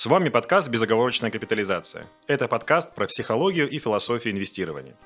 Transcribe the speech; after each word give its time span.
С 0.00 0.06
вами 0.06 0.30
подкаст 0.30 0.70
«Безоговорочная 0.70 1.30
капитализация». 1.30 2.06
Это 2.26 2.48
подкаст 2.48 2.94
про 2.94 3.06
психологию 3.06 3.68
и 3.68 3.78
философию 3.78 4.32
инвестирования. 4.32 4.96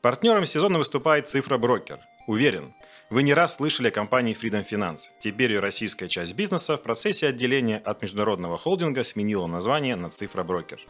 Партнером 0.00 0.46
сезона 0.46 0.78
выступает 0.78 1.28
«Цифра 1.28 1.58
Брокер». 1.58 1.98
Уверен, 2.26 2.72
вы 3.10 3.24
не 3.24 3.34
раз 3.34 3.56
слышали 3.56 3.88
о 3.88 3.90
компании 3.90 4.34
Freedom 4.34 4.66
Finance. 4.66 5.00
Теперь 5.20 5.52
ее 5.52 5.60
российская 5.60 6.08
часть 6.08 6.34
бизнеса 6.34 6.78
в 6.78 6.82
процессе 6.82 7.26
отделения 7.26 7.76
от 7.76 8.00
международного 8.00 8.56
холдинга 8.56 9.04
сменила 9.04 9.46
название 9.46 9.96
на 9.96 10.08
«Цифра 10.08 10.44
Брокер». 10.44 10.80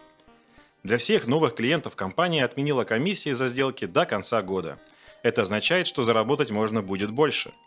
Для 0.85 0.97
всех 0.97 1.27
новых 1.27 1.57
клиентов 1.57 1.97
компания 1.97 2.45
отменила 2.45 2.85
комиссии 2.85 3.33
за 3.33 3.49
сделки 3.49 3.87
до 3.87 4.07
конца 4.07 4.41
года. 4.41 4.79
Это 5.25 5.43
означает, 5.43 5.89
что 5.89 6.05
заработать 6.05 6.53
можно 6.53 6.81
будет 6.81 7.11
больше– 7.11 7.51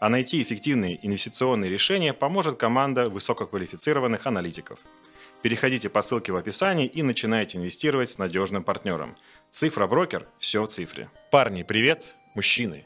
а 0.00 0.08
найти 0.08 0.42
эффективные 0.42 1.04
инвестиционные 1.04 1.70
решения 1.70 2.12
поможет 2.12 2.56
команда 2.56 3.08
высококвалифицированных 3.08 4.26
аналитиков. 4.26 4.78
Переходите 5.40 5.88
по 5.88 6.02
ссылке 6.02 6.32
в 6.32 6.36
описании 6.36 6.86
и 6.86 7.00
начинайте 7.02 7.58
инвестировать 7.58 8.10
с 8.10 8.18
надежным 8.18 8.64
партнером. 8.64 9.16
Цифра 9.50 9.86
брокер– 9.86 10.26
все 10.38 10.64
в 10.64 10.66
цифре. 10.66 11.10
Парни, 11.30 11.62
привет. 11.62 12.16
Мужчины, 12.34 12.84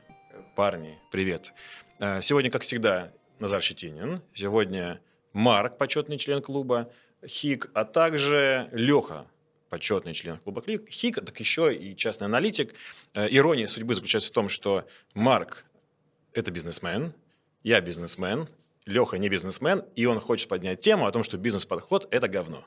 парни, 0.55 0.99
привет. 1.11 1.55
Э, 1.99 2.21
сегодня, 2.21 2.51
как 2.51 2.61
всегда, 2.61 3.11
Назар 3.39 3.63
Щетинин. 3.63 4.21
Сегодня 4.35 5.01
Марк, 5.33 5.79
почетный 5.79 6.19
член 6.19 6.43
клуба, 6.43 6.93
Хик, 7.27 7.71
а 7.73 7.87
также 7.87 8.69
Леха, 8.73 9.27
почетный 9.71 10.13
член 10.13 10.37
клуба 10.37 10.63
Хик, 10.91 11.25
так 11.25 11.41
еще 11.41 11.75
и 11.75 11.97
частный 11.97 12.27
аналитик. 12.27 12.75
Э, 13.15 13.29
ирония 13.31 13.67
судьбы 13.67 13.95
заключается 13.95 14.29
в 14.29 14.35
том, 14.35 14.51
что 14.51 14.87
Марк– 15.15 15.65
это 16.35 16.51
бизнесмен, 16.51 17.15
я 17.63 17.81
бизнесмен, 17.81 18.47
Леха 18.87 19.17
не 19.19 19.29
бизнесмен, 19.29 19.85
и 19.95 20.07
он 20.07 20.21
хочет 20.21 20.49
поднять 20.49 20.81
тему 20.81 21.07
о 21.07 21.13
том, 21.13 21.23
что 21.23 21.37
бизнес-подход– 21.39 22.09
это 22.11 22.29
говно. 22.29 22.65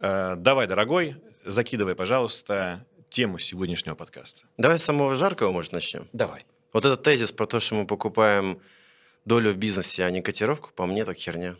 Э, 0.00 0.34
давай, 0.36 0.66
дорогой, 0.66 1.16
закидывай, 1.44 1.94
пожалуйста, 1.94 2.86
тему 3.08 3.38
сегодняшнего 3.38 3.94
подкаста. 3.94 4.46
Давай 4.56 4.78
с 4.78 4.84
самого 4.84 5.14
жаркого, 5.14 5.50
может, 5.50 5.72
начнем? 5.72 6.08
Давай. 6.12 6.44
Вот 6.72 6.84
этот 6.84 7.02
тезис 7.02 7.32
про 7.32 7.46
то, 7.46 7.60
что 7.60 7.76
мы 7.76 7.86
покупаем 7.86 8.60
долю 9.24 9.52
в 9.52 9.56
бизнесе, 9.56 10.04
а 10.04 10.10
не 10.10 10.20
котировку, 10.20 10.70
по 10.74 10.86
мне, 10.86 11.04
так 11.04 11.16
херня. 11.16 11.56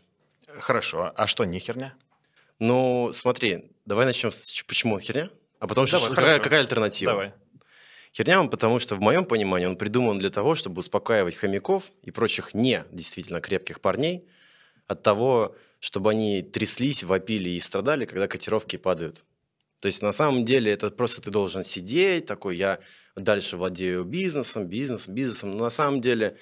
Хорошо. 0.47 1.13
А 1.15 1.27
что 1.27 1.45
не 1.45 1.59
херня? 1.59 1.95
Ну, 2.59 3.11
смотри, 3.13 3.71
давай 3.85 4.07
начнем 4.07 4.33
с 4.33 4.63
почему 4.67 4.99
херня, 4.99 5.31
а 5.61 5.67
потом 5.67 5.87
давай, 5.87 6.09
какая, 6.09 6.39
какая 6.41 6.61
альтернатива. 6.61 7.13
Давай. 7.13 7.35
Херня 8.17 8.41
он, 8.41 8.51
потому 8.51 8.79
что, 8.79 8.97
в 8.97 9.01
моем 9.01 9.25
понимании, 9.25 9.67
он 9.67 9.77
придуман 9.77 10.19
для 10.19 10.31
того, 10.31 10.55
чтобы 10.55 10.81
успокаивать 10.81 11.35
хомяков 11.35 11.93
и 12.03 12.11
прочих 12.11 12.55
не 12.55 12.85
действительно 12.91 13.41
крепких 13.41 13.81
парней 13.81 14.27
от 14.87 15.03
того, 15.03 15.57
чтобы 15.81 16.11
они 16.11 16.43
тряслись, 16.43 17.03
вопили 17.03 17.51
и 17.51 17.61
страдали, 17.61 18.07
когда 18.07 18.27
котировки 18.27 18.77
падают. 18.77 19.25
То 19.81 19.87
есть 19.87 20.03
на 20.03 20.13
самом 20.13 20.45
деле 20.45 20.73
это 20.73 20.91
просто 20.91 21.23
ты 21.23 21.31
должен 21.31 21.63
сидеть, 21.63 22.27
такой 22.27 22.57
я 22.57 22.81
дальше 23.15 23.57
владею 23.57 24.05
бизнесом, 24.05 24.67
бизнесом, 24.67 25.15
бизнесом. 25.15 25.53
Но 25.53 25.65
на 25.65 25.71
самом 25.71 26.01
деле, 26.01 26.37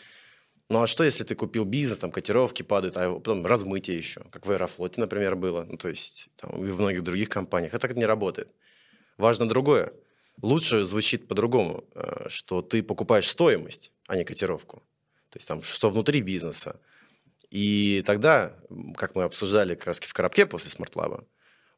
ну 0.71 0.83
а 0.83 0.87
что 0.87 1.05
если 1.05 1.25
ты 1.25 1.35
купил 1.35 1.67
бизнес, 1.67 1.99
там 1.99 2.11
котировки 2.11 2.63
падают, 2.63 2.97
а 2.97 3.13
потом 3.13 3.45
размытие 3.45 3.99
еще, 3.99 4.23
как 4.31 4.47
в 4.47 4.51
Аэрофлоте, 4.51 5.01
например, 5.01 5.37
было, 5.37 5.65
ну 5.65 5.77
то 5.77 5.91
есть 5.91 6.29
там, 6.37 6.65
и 6.65 6.71
в 6.71 6.79
многих 6.79 7.03
других 7.03 7.29
компаниях. 7.29 7.75
Это 7.75 7.89
так 7.89 7.97
не 7.97 8.07
работает. 8.07 8.49
Важно 9.19 9.47
другое 9.49 9.93
лучше 10.43 10.85
звучит 10.85 11.29
по-другому, 11.29 11.85
э, 11.95 12.29
что 12.29 12.63
ты 12.63 12.83
покупаешь 12.83 13.29
стоимость, 13.29 13.93
а 14.07 14.17
не 14.17 14.25
котировку. 14.25 14.79
То 15.31 15.39
есть 15.39 15.49
там, 15.49 15.63
что 15.63 15.91
внутри 15.91 16.23
бизнеса. 16.23 16.81
И 17.51 18.03
тогда, 18.07 18.57
как 18.97 19.15
мы 19.15 19.25
обсуждали 19.25 19.75
как 19.75 19.87
раз 19.87 20.01
в 20.01 20.13
коробке 20.13 20.47
после 20.47 20.71
смартлаба, 20.71 21.27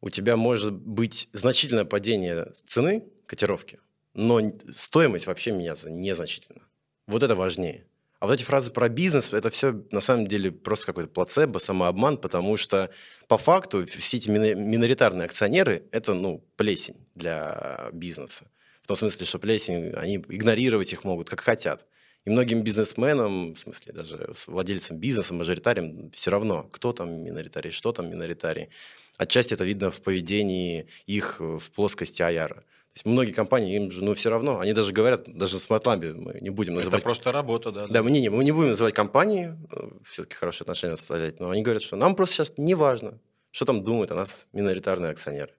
у 0.00 0.10
тебя 0.10 0.36
может 0.36 0.72
быть 0.72 1.28
значительное 1.32 1.84
падение 1.84 2.50
цены 2.52 3.04
котировки, 3.26 3.80
но 4.14 4.40
стоимость 4.72 5.26
вообще 5.26 5.50
меняться 5.50 5.90
незначительно. 5.90 6.62
Вот 7.06 7.22
это 7.22 7.34
важнее. 7.34 7.87
А 8.20 8.26
вот 8.26 8.32
эти 8.34 8.42
фразы 8.42 8.72
про 8.72 8.88
бизнес, 8.88 9.32
это 9.32 9.48
все 9.50 9.84
на 9.92 10.00
самом 10.00 10.26
деле 10.26 10.50
просто 10.50 10.86
какой-то 10.86 11.08
плацебо, 11.08 11.58
самообман, 11.58 12.16
потому 12.16 12.56
что 12.56 12.90
по 13.28 13.38
факту 13.38 13.86
все 13.86 14.16
эти 14.16 14.28
миноритарные 14.28 15.26
акционеры– 15.26 15.84
это 15.92 16.14
ну, 16.14 16.44
плесень 16.56 16.96
для 17.14 17.90
бизнеса. 17.92 18.50
В 18.82 18.88
том 18.88 18.96
смысле, 18.96 19.24
что 19.24 19.38
плесень, 19.38 19.92
они 19.92 20.16
игнорировать 20.16 20.92
их 20.92 21.04
могут, 21.04 21.30
как 21.30 21.40
хотят. 21.40 21.86
И 22.24 22.30
многим 22.30 22.62
бизнесменам, 22.62 23.54
в 23.54 23.58
смысле 23.58 23.92
даже 23.92 24.32
владельцам 24.48 24.98
бизнеса, 24.98 25.32
мажоритариям, 25.34 26.10
все 26.10 26.32
равно, 26.32 26.64
кто 26.64 26.92
там 26.92 27.22
миноритарий, 27.22 27.70
что 27.70 27.92
там 27.92 28.10
миноритарий. 28.10 28.68
Отчасти 29.16 29.54
это 29.54 29.64
видно 29.64 29.92
в 29.92 30.00
поведении 30.02 30.88
их 31.06 31.36
в 31.38 31.70
плоскости 31.70 32.22
Аяра 32.22 32.64
есть 32.98 33.06
многие 33.06 33.32
компании, 33.32 33.76
им 33.76 33.90
же 33.90 34.04
ну, 34.04 34.14
все 34.14 34.28
равно, 34.28 34.58
они 34.58 34.72
даже 34.72 34.92
говорят, 34.92 35.22
даже 35.26 35.54
на 35.54 35.58
SmartLab 35.58 36.14
мы 36.14 36.40
не 36.40 36.50
будем 36.50 36.74
называть... 36.74 36.94
Это 36.94 37.04
просто 37.04 37.32
работа, 37.32 37.70
да. 37.70 37.86
Да, 37.88 38.02
мы 38.02 38.10
не, 38.10 38.28
мы 38.28 38.42
не 38.42 38.50
будем 38.50 38.70
называть 38.70 38.94
компании, 38.94 39.56
э, 39.70 39.90
все-таки 40.04 40.34
хорошие 40.34 40.64
отношения 40.64 40.94
оставлять, 40.94 41.38
но 41.38 41.50
они 41.50 41.62
говорят, 41.62 41.82
что 41.82 41.96
нам 41.96 42.16
просто 42.16 42.34
сейчас 42.34 42.58
не 42.58 42.74
важно, 42.74 43.20
что 43.52 43.64
там 43.64 43.84
думают 43.84 44.10
о 44.10 44.14
нас 44.14 44.46
миноритарные 44.52 45.12
акционеры. 45.12 45.52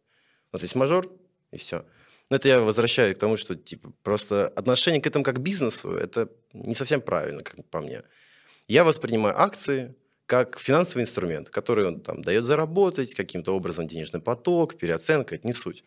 У 0.51 0.55
нас 0.55 0.63
есть 0.63 0.75
мажор, 0.75 1.09
и 1.51 1.57
все. 1.57 1.85
Но 2.29 2.35
это 2.35 2.47
я 2.47 2.59
возвращаю 2.59 3.15
к 3.15 3.19
тому, 3.19 3.37
что 3.37 3.55
типа, 3.55 3.91
просто 4.03 4.47
отношение 4.47 5.01
к 5.01 5.07
этому 5.07 5.23
как 5.23 5.37
к 5.37 5.39
бизнесу, 5.39 5.91
это 5.93 6.29
не 6.53 6.75
совсем 6.75 6.99
правильно, 7.01 7.41
как 7.41 7.65
по 7.69 7.79
мне. 7.79 8.03
Я 8.67 8.83
воспринимаю 8.83 9.39
акции 9.39 9.95
как 10.25 10.59
финансовый 10.59 11.01
инструмент, 11.01 11.49
который 11.49 11.87
он 11.87 12.01
там 12.01 12.21
дает 12.21 12.43
заработать, 12.43 13.15
каким-то 13.15 13.55
образом 13.55 13.87
денежный 13.87 14.21
поток, 14.21 14.77
переоценка, 14.77 15.35
это 15.35 15.47
не 15.47 15.53
суть. 15.53 15.85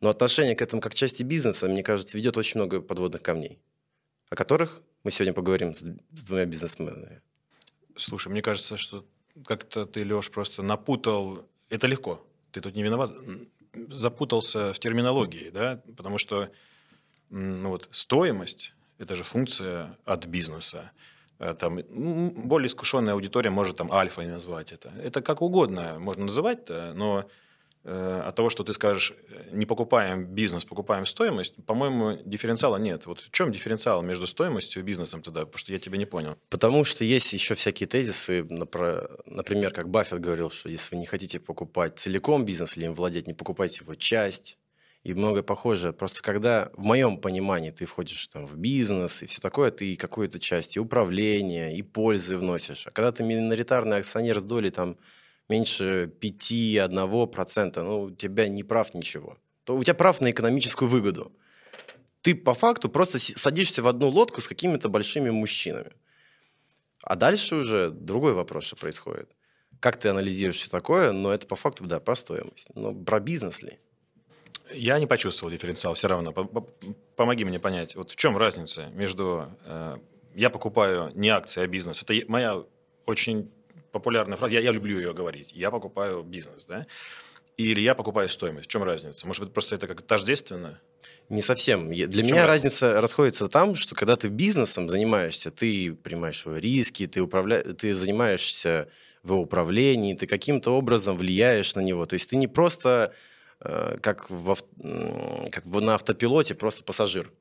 Но 0.00 0.08
отношение 0.08 0.54
к 0.54 0.62
этому 0.62 0.80
как 0.80 0.94
части 0.94 1.22
бизнеса, 1.22 1.68
мне 1.68 1.82
кажется, 1.82 2.16
ведет 2.16 2.36
очень 2.36 2.60
много 2.60 2.80
подводных 2.80 3.22
камней, 3.22 3.58
о 4.30 4.36
которых 4.36 4.80
мы 5.04 5.10
сегодня 5.10 5.32
поговорим 5.32 5.74
с, 5.74 5.80
с 5.80 6.24
двумя 6.24 6.44
бизнесменами. 6.44 7.20
Слушай, 7.96 8.28
мне 8.28 8.42
кажется, 8.42 8.76
что 8.76 9.04
как-то 9.44 9.86
ты, 9.86 10.04
Леш, 10.04 10.30
просто 10.30 10.62
напутал... 10.62 11.46
Это 11.70 11.86
легко. 11.86 12.24
Ты 12.52 12.60
тут 12.60 12.74
не 12.74 12.82
виноват. 12.82 13.12
Запутался 13.88 14.72
в 14.72 14.78
терминологии, 14.78 15.50
да? 15.50 15.82
Потому 15.96 16.18
что 16.18 16.50
ну 17.30 17.68
вот, 17.68 17.88
стоимость– 17.92 18.72
это 18.98 19.14
же 19.14 19.22
функция 19.24 19.96
от 20.04 20.26
бизнеса. 20.26 20.90
Э, 21.38 21.54
там, 21.54 21.80
более 22.48 22.68
искушенная 22.68 23.14
аудитория 23.14 23.50
может 23.50 23.76
там 23.76 23.92
альфа 23.92 24.22
назвать 24.22 24.72
это. 24.72 24.92
Это 25.02 25.20
как 25.20 25.42
угодно 25.42 25.98
можно 25.98 26.24
называть, 26.24 26.68
но 26.68 27.28
от 27.88 28.34
того, 28.34 28.50
что 28.50 28.64
ты 28.64 28.74
скажешь, 28.74 29.14
не 29.50 29.64
покупаем 29.64 30.26
бизнес, 30.26 30.64
покупаем 30.64 31.06
стоимость, 31.06 31.54
по-моему, 31.64 32.18
дифференциала 32.24 32.76
нет. 32.76 33.06
Вот 33.06 33.20
в 33.20 33.30
чем 33.30 33.50
дифференциал 33.50 34.02
между 34.02 34.26
стоимостью 34.26 34.82
и 34.82 34.84
бизнесом 34.84 35.22
тогда? 35.22 35.46
Потому 35.46 35.58
что 35.58 35.72
я 35.72 35.78
тебя 35.78 35.96
не 35.96 36.04
понял. 36.04 36.36
Потому 36.50 36.84
что 36.84 37.04
есть 37.04 37.32
еще 37.32 37.54
всякие 37.54 37.86
тезисы, 37.86 38.44
например, 38.44 39.70
как 39.72 39.88
Баффет 39.88 40.20
говорил, 40.20 40.50
что 40.50 40.68
если 40.68 40.94
вы 40.94 41.00
не 41.00 41.06
хотите 41.06 41.40
покупать 41.40 41.98
целиком 41.98 42.44
бизнес 42.44 42.76
или 42.76 42.84
им 42.84 42.94
владеть, 42.94 43.26
не 43.26 43.34
покупайте 43.34 43.80
его 43.82 43.94
часть 43.94 44.58
и 45.04 45.14
многое 45.14 45.42
похожее. 45.42 45.92
Просто 45.92 46.22
когда, 46.22 46.70
в 46.74 46.82
моем 46.82 47.18
понимании, 47.18 47.70
ты 47.70 47.86
входишь 47.86 48.26
там, 48.26 48.46
в 48.46 48.56
бизнес 48.56 49.22
и 49.22 49.26
все 49.26 49.40
такое, 49.40 49.70
ты 49.70 49.96
какую-то 49.96 50.38
часть 50.38 50.76
и 50.76 50.80
управления, 50.80 51.74
и 51.74 51.82
пользы 51.82 52.36
вносишь. 52.36 52.86
А 52.86 52.90
когда 52.90 53.12
ты 53.12 53.22
миноритарный 53.22 53.98
акционер 53.98 54.40
с 54.40 54.42
долей 54.42 54.70
там 54.70 54.98
меньше 55.48 56.12
5-1%, 56.20 57.82
ну, 57.82 58.02
у 58.02 58.10
тебя 58.10 58.48
не 58.48 58.62
прав 58.62 58.94
ничего. 58.94 59.38
То 59.64 59.76
у 59.76 59.82
тебя 59.82 59.94
прав 59.94 60.20
на 60.20 60.30
экономическую 60.30 60.88
выгоду. 60.88 61.32
Ты 62.22 62.34
по 62.34 62.54
факту 62.54 62.88
просто 62.88 63.18
садишься 63.18 63.82
в 63.82 63.88
одну 63.88 64.08
лодку 64.08 64.40
с 64.40 64.48
какими-то 64.48 64.88
большими 64.88 65.30
мужчинами. 65.30 65.92
А 67.02 67.16
дальше 67.16 67.56
уже 67.56 67.90
другой 67.90 68.32
вопрос, 68.32 68.64
что 68.64 68.76
происходит. 68.76 69.30
Как 69.80 69.96
ты 69.98 70.08
анализируешь 70.08 70.56
все 70.56 70.70
такое, 70.70 71.12
но 71.12 71.32
это 71.32 71.46
по 71.46 71.56
факту, 71.56 71.84
да, 71.84 72.00
про 72.00 72.16
стоимость. 72.16 72.70
Но 72.74 72.92
про 72.92 73.20
бизнес 73.20 73.62
ли? 73.62 73.78
Я 74.74 74.98
не 74.98 75.06
почувствовал 75.06 75.52
дифференциал 75.52 75.94
все 75.94 76.08
равно. 76.08 76.32
Помоги 77.16 77.44
мне 77.44 77.58
понять, 77.58 77.94
вот 77.96 78.10
в 78.10 78.16
чем 78.16 78.36
разница 78.36 78.86
между... 78.88 79.56
Э, 79.64 79.96
я 80.34 80.50
покупаю 80.50 81.12
не 81.14 81.30
акции, 81.30 81.62
а 81.62 81.66
бизнес. 81.66 82.02
Это 82.02 82.14
моя 82.28 82.64
очень 83.06 83.50
популярная 83.98 84.36
фраза, 84.36 84.54
я, 84.54 84.60
я 84.60 84.72
люблю 84.72 84.96
ее 84.98 85.12
говорить, 85.12 85.52
я 85.52 85.70
покупаю 85.70 86.22
бизнес, 86.22 86.66
да, 86.66 86.86
или 87.58 87.80
я 87.80 87.96
покупаю 87.96 88.28
стоимость. 88.28 88.68
В 88.68 88.70
чем 88.70 88.84
разница? 88.84 89.26
Может 89.26 89.42
быть, 89.42 89.52
просто 89.52 89.74
это 89.74 89.88
как 89.88 90.02
тождественно? 90.02 90.80
Не 91.28 91.42
совсем. 91.42 91.90
Для 91.90 92.22
меня 92.22 92.46
разница? 92.46 92.86
разница 92.92 93.00
расходится 93.00 93.48
там, 93.48 93.74
что 93.74 93.96
когда 93.96 94.14
ты 94.14 94.28
бизнесом 94.28 94.88
занимаешься, 94.88 95.50
ты 95.50 95.92
принимаешь 95.92 96.44
риски, 96.46 97.08
ты, 97.08 97.20
управля... 97.20 97.62
ты 97.62 97.94
занимаешься 97.94 98.88
в 99.24 99.32
управлении, 99.34 100.14
ты 100.14 100.26
каким-то 100.26 100.70
образом 100.70 101.16
влияешь 101.16 101.74
на 101.74 101.80
него. 101.80 102.06
То 102.06 102.14
есть 102.14 102.30
ты 102.30 102.36
не 102.36 102.46
просто 102.46 103.12
э, 103.60 103.96
как, 104.00 104.30
в 104.30 104.56
как 105.50 105.64
на 105.66 105.96
автопилоте, 105.96 106.54
просто 106.54 106.84
пассажир. 106.84 107.32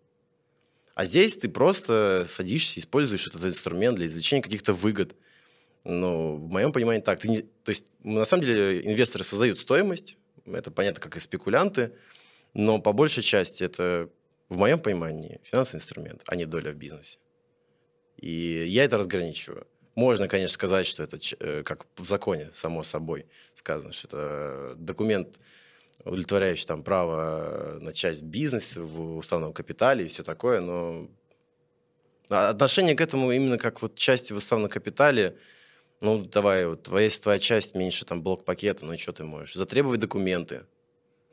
А 0.95 1.05
здесь 1.05 1.37
ты 1.37 1.47
просто 1.47 2.25
садишься, 2.27 2.79
используешь 2.79 3.27
этот 3.27 3.45
инструмент 3.45 3.97
для 3.97 4.07
извлечения 4.07 4.41
каких-то 4.41 4.73
выгод– 4.73 5.15
Ну, 5.89 6.35
в 6.35 6.49
моем 6.49 6.73
понимании 6.73 6.99
так. 6.99 7.21
Ты 7.21 7.29
не, 7.29 7.37
то 7.39 7.69
есть, 7.69 7.85
на 8.03 8.25
самом 8.25 8.43
деле, 8.43 8.85
инвесторы 8.85 9.23
создают 9.23 9.57
стоимость, 9.57 10.17
это 10.45 10.69
понятно, 10.69 10.99
как 10.99 11.15
и 11.15 11.21
спекулянты, 11.21 11.93
но 12.53 12.81
по 12.81 12.91
большей 12.91 13.23
части 13.23 13.63
это, 13.63 14.09
в 14.49 14.57
моем 14.57 14.79
понимании, 14.79 15.39
финансовый 15.43 15.77
инструмент, 15.77 16.23
а 16.27 16.35
не 16.35 16.45
доля 16.45 16.73
в 16.73 16.75
бизнесе. 16.75 17.19
И 18.17 18.65
я 18.67 18.83
это 18.83 18.97
разграничиваю. 18.97 19.65
Можно, 19.95 20.27
конечно, 20.27 20.53
сказать, 20.53 20.85
что 20.85 21.03
это, 21.03 21.19
э, 21.39 21.63
как 21.63 21.85
в 21.95 22.05
законе, 22.05 22.49
само 22.51 22.83
собой 22.83 23.25
сказано, 23.53 23.93
что 23.93 24.07
это 24.07 24.75
документ, 24.77 25.39
удовлетворяющий 26.03 26.65
там 26.65 26.83
право 26.83 27.77
на 27.79 27.93
часть 27.93 28.23
бизнеса 28.23 28.81
в 28.81 29.19
уставном 29.19 29.53
капитале 29.53 30.03
и 30.03 30.09
все 30.09 30.23
такое, 30.23 30.59
но 30.59 31.07
отношение 32.27 32.93
к 32.97 32.99
этому 32.99 33.31
именно 33.31 33.57
как 33.57 33.81
вот 33.81 33.95
части 33.95 34.33
в 34.33 34.35
уставном 34.35 34.69
капитале, 34.69 35.37
ну, 36.01 36.23
давай, 36.25 36.65
вот, 36.67 36.87
если 36.99 37.21
твоя 37.21 37.39
часть 37.39 37.75
меньше 37.75 38.05
там 38.05 38.21
блок-пакета, 38.21 38.85
ну 38.85 38.93
и 38.93 38.97
что 38.97 39.13
ты 39.13 39.23
можешь? 39.23 39.53
Затребовать 39.55 39.99
документы. 39.99 40.65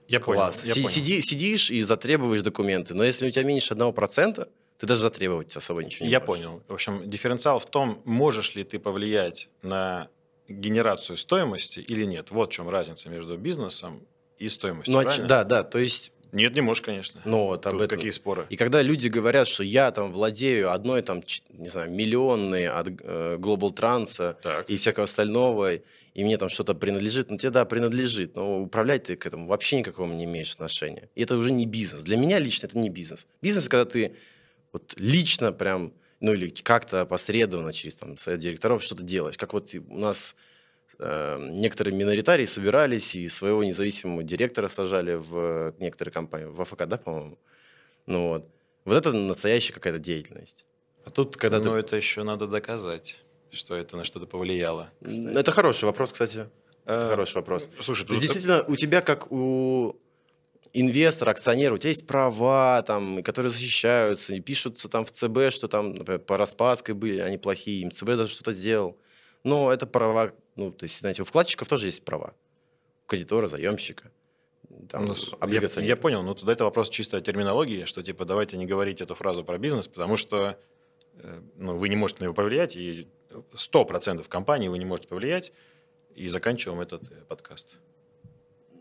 Я 0.09 0.21
Класс. 0.21 0.61
понял. 0.61 0.69
Я 0.69 0.75
Си- 0.75 0.83
понял. 0.83 0.95
Сиди, 0.95 1.21
сидишь 1.21 1.71
и 1.71 1.81
затребуешь 1.83 2.43
документы. 2.43 2.95
Но 2.95 3.05
если 3.05 3.27
у 3.27 3.31
тебя 3.31 3.45
меньше 3.45 3.75
1%, 3.75 4.49
ты 4.79 4.87
даже 4.87 5.01
затребовать 5.01 5.57
особо 5.57 5.83
ничего 5.85 6.05
не 6.07 6.11
Я 6.13 6.21
можешь. 6.21 6.27
понял. 6.45 6.63
В 6.69 6.73
общем, 6.75 7.09
дифференциал 7.09 7.59
в 7.59 7.67
том, 7.67 8.03
можешь 8.05 8.55
ли 8.55 8.65
ты 8.65 8.79
повлиять 8.79 9.49
на 9.63 10.09
генерацию 10.49 11.17
стоимости 11.17 11.79
или 11.81 12.05
нет. 12.05 12.31
Вот 12.31 12.51
в 12.51 12.53
чем 12.55 12.69
разница 12.69 13.09
между 13.09 13.39
бизнесом 13.39 14.07
и 14.39 14.49
стоимостью. 14.49 14.93
Ну, 14.95 15.03
правильно? 15.03 15.27
да, 15.27 15.45
да, 15.45 15.63
то 15.63 15.79
есть, 15.79 16.13
Нет, 16.35 16.55
не 16.55 16.61
можешь, 16.61 16.83
конечно. 16.83 17.21
ну 17.25 17.47
вот 17.47 17.67
об 17.67 17.75
Тут 17.75 17.83
этом. 17.83 17.97
какие 17.99 18.11
споры? 18.11 18.47
И 18.51 18.57
когда 18.57 18.83
люди 18.83 19.09
говорят, 19.09 19.49
что 19.49 19.63
я 19.63 19.91
там 19.93 20.13
владею 20.13 20.73
одной 20.73 21.01
там, 21.03 21.23
не 21.51 21.69
знаю, 21.69 21.91
миллионной 21.91 22.69
от 22.69 22.89
э, 22.89 23.37
Global 23.41 23.73
Trans 23.73 24.35
Так. 24.43 24.69
и 24.69 24.77
всякого 24.77 25.05
остального, 25.05 25.75
и 25.75 26.25
мне 26.25 26.37
там 26.37 26.49
что-то 26.49 26.75
принадлежит, 26.75 27.31
ну 27.31 27.39
тебе 27.39 27.51
да, 27.51 27.65
принадлежит, 27.65 28.37
но 28.37 28.63
управлять 28.63 29.05
ты 29.05 29.17
к 29.17 29.27
этому 29.27 29.47
вообще 29.47 29.79
никакого 29.79 30.13
не 30.13 30.25
имеешь 30.25 30.53
отношения. 30.53 31.09
И 31.15 31.23
это 31.23 31.37
уже 31.37 31.53
не 31.53 31.67
бизнес. 31.67 32.03
Для 32.03 32.17
меня 32.17 32.39
лично 32.39 32.67
это 32.67 32.79
не 32.79 32.91
бизнес. 32.91 33.27
Бизнес, 33.41 33.69
когда 33.69 33.85
ты 33.85 34.15
вот 34.73 34.95
лично 34.97 35.53
прям, 35.53 35.93
ну 36.21 36.35
или 36.35 36.49
как-то 36.49 37.03
опосредованно 37.03 37.73
через 37.73 37.97
там 37.97 38.17
совет 38.17 38.41
директоров 38.41 38.83
что-то 38.83 39.05
делаешь. 39.05 39.37
Как 39.37 39.53
вот 39.53 39.71
у 39.89 39.99
нас 39.99 40.35
некоторые 40.99 41.95
миноритарии 41.95 42.45
собирались 42.45 43.15
и 43.15 43.29
своего 43.29 43.65
независимого 43.65 44.23
директора 44.23 44.69
сажали 44.69 45.15
в 45.15 45.75
некоторые 45.79 46.13
компании, 46.13 46.47
в 46.47 46.61
АФК, 46.61 46.87
да, 46.87 46.97
по-моему? 46.99 47.39
Ну 48.07 48.29
вот. 48.29 48.49
Вот 48.85 48.95
это 48.97 49.13
настоящая 49.13 49.73
какая-то 49.73 49.99
деятельность. 49.99 50.65
А 51.07 51.11
тут, 51.11 51.37
когда 51.37 51.59
Но 51.59 51.65
ты... 51.75 51.81
это 51.81 51.97
еще 51.97 52.23
надо 52.23 52.47
доказать, 52.47 53.23
что 53.51 53.75
это 53.75 53.97
на 53.97 54.05
что-то 54.05 54.27
повлияло. 54.27 54.91
Ну, 55.01 55.39
Это 55.39 55.53
хороший 55.53 55.85
вопрос, 55.85 56.13
ксати. 56.13 56.41
Это 56.85 57.07
Э, 57.07 57.09
хороший 57.11 57.37
вопрос. 57.37 57.71
Слушай, 57.81 58.07
тут- 58.07 58.19
действительно, 58.21 58.63
у 58.69 58.77
тебя, 58.77 59.01
как 59.01 59.33
у 59.33 59.97
инвестора, 60.75 61.31
акционера, 61.31 61.75
у 61.75 61.79
тебя 61.79 61.91
есть 61.91 62.07
права, 62.07 62.83
там, 62.83 63.23
которые 63.23 63.51
защищаются, 63.51 64.35
и 64.35 64.41
пишутся 64.41 64.89
там 64.89 65.05
в 65.07 65.11
ЦБ, 65.11 65.51
что 65.51 65.69
там, 65.69 65.95
например, 65.95 66.21
по 66.21 66.37
Распадской 66.37 66.95
были, 66.95 67.21
они 67.21 67.39
плохие, 67.39 67.81
им 67.83 67.91
ЦБ 67.91 68.07
даже 68.09 68.29
что-то 68.33 68.53
сделал. 68.53 68.99
Но 69.45 69.73
это 69.73 69.87
права, 69.87 70.33
ну, 70.57 70.71
то 70.71 70.85
есть, 70.85 71.01
знаете, 71.01 71.23
у 71.23 71.25
вкладчиков 71.25 71.69
тоже 71.69 71.87
есть 71.87 72.05
права. 72.05 72.35
У 73.05 73.09
кредитора, 73.09 73.47
заемщика, 73.47 74.11
там, 74.89 75.05
Ну, 75.05 75.15
я, 75.49 75.61
я 75.83 75.97
понял, 75.97 76.23
но 76.23 76.35
туда 76.35 76.53
это 76.53 76.65
вопрос 76.65 76.89
чисто 76.91 77.17
о 77.17 77.21
терминологии, 77.21 77.85
что 77.85 78.03
типа 78.03 78.25
давайте 78.25 78.57
не 78.57 78.67
говорить 78.67 79.01
эту 79.01 79.15
фразу 79.15 79.45
про 79.45 79.59
бизнес, 79.59 79.89
потому 79.89 80.17
что 80.17 80.59
э, 81.19 81.41
ну, 81.57 81.77
вы 81.77 81.89
не 81.89 81.97
можете 81.97 82.21
на 82.21 82.25
него 82.25 82.35
повлиять, 82.35 82.77
и 82.77 83.07
100% 83.53 84.27
компании 84.29 84.69
вы 84.69 84.79
не 84.79 84.85
можете 84.85 85.09
повлиять, 85.09 85.53
и 86.15 86.29
заканчиваем 86.29 86.81
этот 86.81 87.11
э, 87.11 87.17
подкаст. 87.29 87.77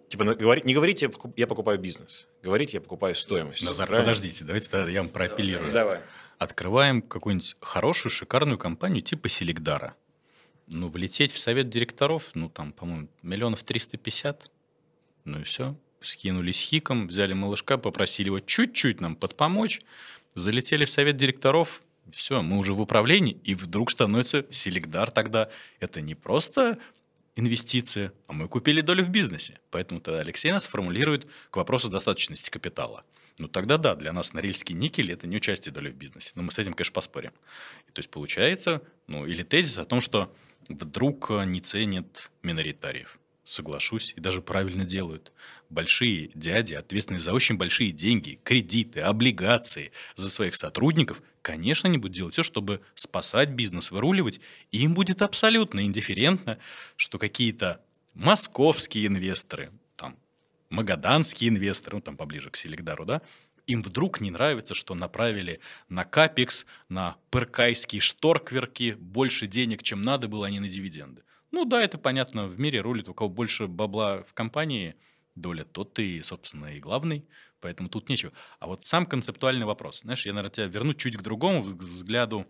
Типа 0.10 0.24
говори- 0.24 0.62
не 0.64 0.74
говорите, 0.74 1.08
я 1.08 1.12
покуп- 1.12 1.34
я 1.36 1.48
покупаю 1.48 1.80
бизнес, 1.80 2.28
говорите, 2.44 2.78
я 2.78 2.82
покупаю 2.82 3.16
стоимость. 3.16 3.66
Назар, 3.66 3.88
Правильно? 3.88 4.08
подождите, 4.10 4.44
давайте 4.46 4.70
тогда 4.70 4.90
я 4.92 5.02
вам 5.02 5.10
проапеллирую. 5.10 5.72
Давай. 5.74 6.02
Открываем 6.38 7.02
какую-нибудь 7.02 7.56
хорошую, 7.62 8.12
шикарную 8.12 8.58
компанию 8.58 9.02
типа 9.02 9.30
Селегдара. 9.30 9.96
Ну, 10.68 10.90
влететь 10.90 11.32
в 11.32 11.38
совет 11.38 11.70
директоров, 11.70 12.30
ну, 12.34 12.50
там, 12.50 12.72
по-моему, 12.72 13.08
миллионов 13.22 13.64
350. 13.64 14.50
Ну 15.26 15.40
и 15.40 15.44
все. 15.44 15.76
Скинулись 16.02 16.60
хиком, 16.60 17.08
взяли 17.08 17.34
малышка, 17.34 17.78
попросили 17.78 18.28
его 18.28 18.40
чуть-чуть 18.40 19.02
нам 19.02 19.16
подпомочь. 19.16 19.82
Залетели 20.36 20.86
в 20.86 20.90
совет 20.90 21.18
директоров. 21.18 21.82
Все, 22.12 22.42
мы 22.42 22.58
уже 22.58 22.74
в 22.74 22.82
управлении, 22.82 23.38
и 23.44 23.56
вдруг 23.56 23.92
становится 23.92 24.46
Селегдар 24.52 25.10
тогда. 25.12 25.50
Это 25.80 26.02
не 26.02 26.16
просто 26.16 26.78
инвестиция, 27.36 28.14
а 28.28 28.34
мы 28.34 28.48
купили 28.48 28.82
долю 28.82 29.04
в 29.04 29.10
бизнесе. 29.10 29.60
Поэтому 29.72 30.02
тогда 30.02 30.20
Алексей 30.20 30.52
нас 30.52 30.66
формулирует 30.68 31.28
к 31.50 31.56
вопросу 31.56 31.90
достаточности 31.90 32.50
капитала. 32.50 33.04
Ну 33.40 33.48
тогда 33.48 33.78
да, 33.78 33.96
для 33.96 34.14
нас 34.14 34.34
Норильский 34.34 34.76
никель 34.76 35.12
это 35.12 35.26
не 35.26 35.38
участие 35.38 35.74
доли 35.74 35.90
в 35.90 35.96
бизнесе. 35.96 36.34
Но 36.36 36.44
мы 36.44 36.52
с 36.52 36.60
этим, 36.60 36.74
конечно, 36.74 36.94
поспорим. 36.94 37.32
То 37.94 38.00
есть 38.00 38.10
получается, 38.10 38.82
ну 39.08 39.26
или 39.26 39.44
тезис 39.44 39.80
о 39.80 39.86
том, 39.86 40.02
что 40.02 40.36
вдруг 40.70 41.32
э, 41.32 41.46
не 41.46 41.60
ценят 41.60 42.32
миноритариев. 42.42 43.20
Соглашусь, 43.46 44.14
и 44.16 44.22
даже 44.22 44.42
правильно 44.42 44.86
делают. 44.86 45.34
Большие 45.70 46.32
дяди, 46.34 46.76
ответственные 46.76 47.20
за 47.20 47.34
очень 47.34 47.58
большие 47.58 47.92
деньги, 47.92 48.40
кредиты, 48.44 49.02
облигации 49.02 49.92
за 50.16 50.30
своих 50.30 50.56
сотрудников, 50.56 51.22
конечно, 51.42 51.90
они 51.90 51.98
будут 51.98 52.16
делать 52.16 52.34
все, 52.34 52.44
чтобы 52.44 52.82
спасать 52.96 53.50
бизнес, 53.50 53.92
выруливать. 53.92 54.40
И 54.72 54.80
им 54.80 54.94
будет 54.94 55.22
абсолютно 55.22 55.86
индифферентно, 55.86 56.58
что 56.96 57.20
какие-то 57.20 57.82
московские 58.14 59.08
инвесторы, 59.08 59.72
там, 59.98 60.18
магаданские 60.70 61.50
инвесторы, 61.50 61.98
ну, 61.98 62.02
там 62.02 62.18
поближе 62.18 62.50
к 62.50 62.56
Селегдару, 62.56 63.06
да, 63.06 63.22
им 63.68 63.82
вдруг 63.82 64.22
не 64.22 64.32
нравится, 64.32 64.74
что 64.74 64.96
направили 64.96 65.60
на 65.90 66.04
Капекс, 66.04 66.66
на 66.90 67.18
перкайские 67.32 68.02
шторкверки 68.02 68.96
больше 69.00 69.48
денег, 69.48 69.84
чем 69.84 70.02
надо 70.02 70.28
было, 70.28 70.48
а 70.48 70.50
не 70.50 70.60
на 70.60 70.68
дивиденды. 70.68 71.24
Ну 71.52 71.66
да, 71.66 71.82
это 71.82 71.98
понятно, 71.98 72.48
в 72.48 72.60
мире 72.60 72.82
рулит, 72.82 73.10
у 73.10 73.14
кого 73.14 73.30
больше 73.30 73.68
бабла 73.68 74.24
в 74.24 74.34
компании 74.34 74.96
доля, 75.36 75.64
тот 75.64 75.94
ты, 75.94 76.22
собственно, 76.24 76.76
и 76.76 76.80
главный, 76.80 77.26
поэтому 77.60 77.90
тут 77.90 78.10
нечего. 78.10 78.34
А 78.60 78.68
вот 78.68 78.84
сам 78.84 79.06
концептуальный 79.06 79.66
вопрос, 79.66 80.02
знаешь, 80.02 80.26
я, 80.26 80.34
наверное, 80.34 80.52
тебя 80.52 80.66
верну 80.68 80.94
чуть 80.94 81.18
к 81.18 81.22
другому 81.22 81.62
взгляду 81.62 82.48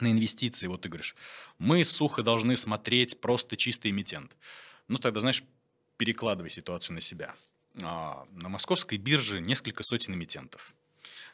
на 0.00 0.10
инвестиции. 0.10 0.66
Вот 0.66 0.82
ты 0.82 0.88
говоришь, 0.88 1.14
мы 1.58 1.84
сухо 1.84 2.22
должны 2.22 2.56
смотреть 2.56 3.20
просто 3.20 3.56
чистый 3.56 3.90
эмитент. 3.90 4.36
Ну 4.88 4.98
тогда, 4.98 5.20
знаешь, 5.20 5.42
перекладывай 5.96 6.50
ситуацию 6.50 6.94
на 6.94 7.00
себя. 7.00 7.34
А, 7.80 8.26
на 8.32 8.48
московской 8.48 8.98
бирже 8.98 9.40
несколько 9.40 9.82
сотен 9.82 10.14
эмитентов. 10.14 10.74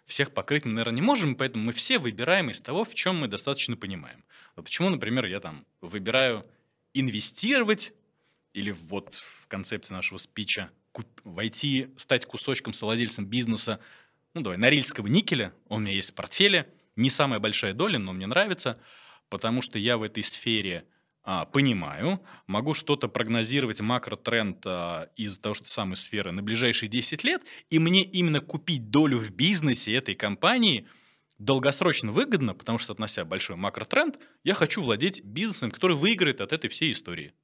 Всех 0.06 0.32
покрыть 0.32 0.64
мы, 0.64 0.72
наверное, 0.72 0.96
не 0.96 1.02
можем, 1.02 1.34
поэтому 1.34 1.64
мы 1.64 1.72
все 1.72 1.98
выбираем 1.98 2.50
из 2.50 2.60
того, 2.60 2.84
в 2.84 2.94
чем 2.94 3.18
мы 3.18 3.28
достаточно 3.28 3.76
понимаем. 3.76 4.24
Вот 4.56 4.66
почему, 4.66 4.88
например, 4.88 5.26
я 5.26 5.40
там 5.40 5.66
выбираю 5.80 6.46
инвестировать 6.94 7.92
или 8.54 8.70
вот 8.70 9.14
в 9.14 9.46
концепции 9.48 9.92
нашего 9.92 10.18
спича 10.18 10.70
войти, 11.24 11.90
стать 11.96 12.26
кусочком 12.26 12.72
совладельцем 12.72 13.26
бизнеса, 13.26 13.80
ну 14.34 14.40
давай, 14.40 14.58
норильского 14.58 15.06
никеля, 15.06 15.52
он 15.68 15.78
у 15.78 15.80
меня 15.84 15.94
есть 15.94 16.10
в 16.10 16.14
портфеле, 16.14 16.72
не 16.96 17.10
самая 17.10 17.38
большая 17.38 17.72
доля, 17.72 17.98
но 17.98 18.12
мне 18.12 18.26
нравится, 18.26 18.80
потому 19.28 19.62
что 19.62 19.78
я 19.78 19.96
в 19.96 20.02
этой 20.02 20.22
сфере 20.22 20.84
а, 21.30 21.44
понимаю, 21.44 22.22
могу 22.46 22.72
что-то 22.72 23.06
прогнозировать, 23.06 23.82
макротренд 23.82 24.64
а, 24.64 25.10
из 25.14 25.36
того, 25.36 25.54
что 25.54 25.68
самой 25.68 25.96
сферы 25.96 26.32
на 26.32 26.42
ближайшие 26.42 26.88
10 26.88 27.22
лет, 27.22 27.42
и 27.68 27.78
мне 27.78 28.02
именно 28.02 28.40
купить 28.40 28.88
долю 28.90 29.18
в 29.18 29.30
бизнесе 29.32 29.92
этой 29.92 30.14
компании 30.14 30.88
долгосрочно 31.36 32.12
выгодно, 32.12 32.54
потому 32.54 32.78
что, 32.78 32.94
относя 32.94 33.26
большой 33.26 33.56
макротренд, 33.56 34.18
я 34.42 34.54
хочу 34.54 34.80
владеть 34.80 35.22
бизнесом, 35.22 35.70
который 35.70 35.96
выиграет 35.96 36.40
от 36.40 36.54
этой 36.54 36.70
всей 36.70 36.92
истории. 36.92 37.34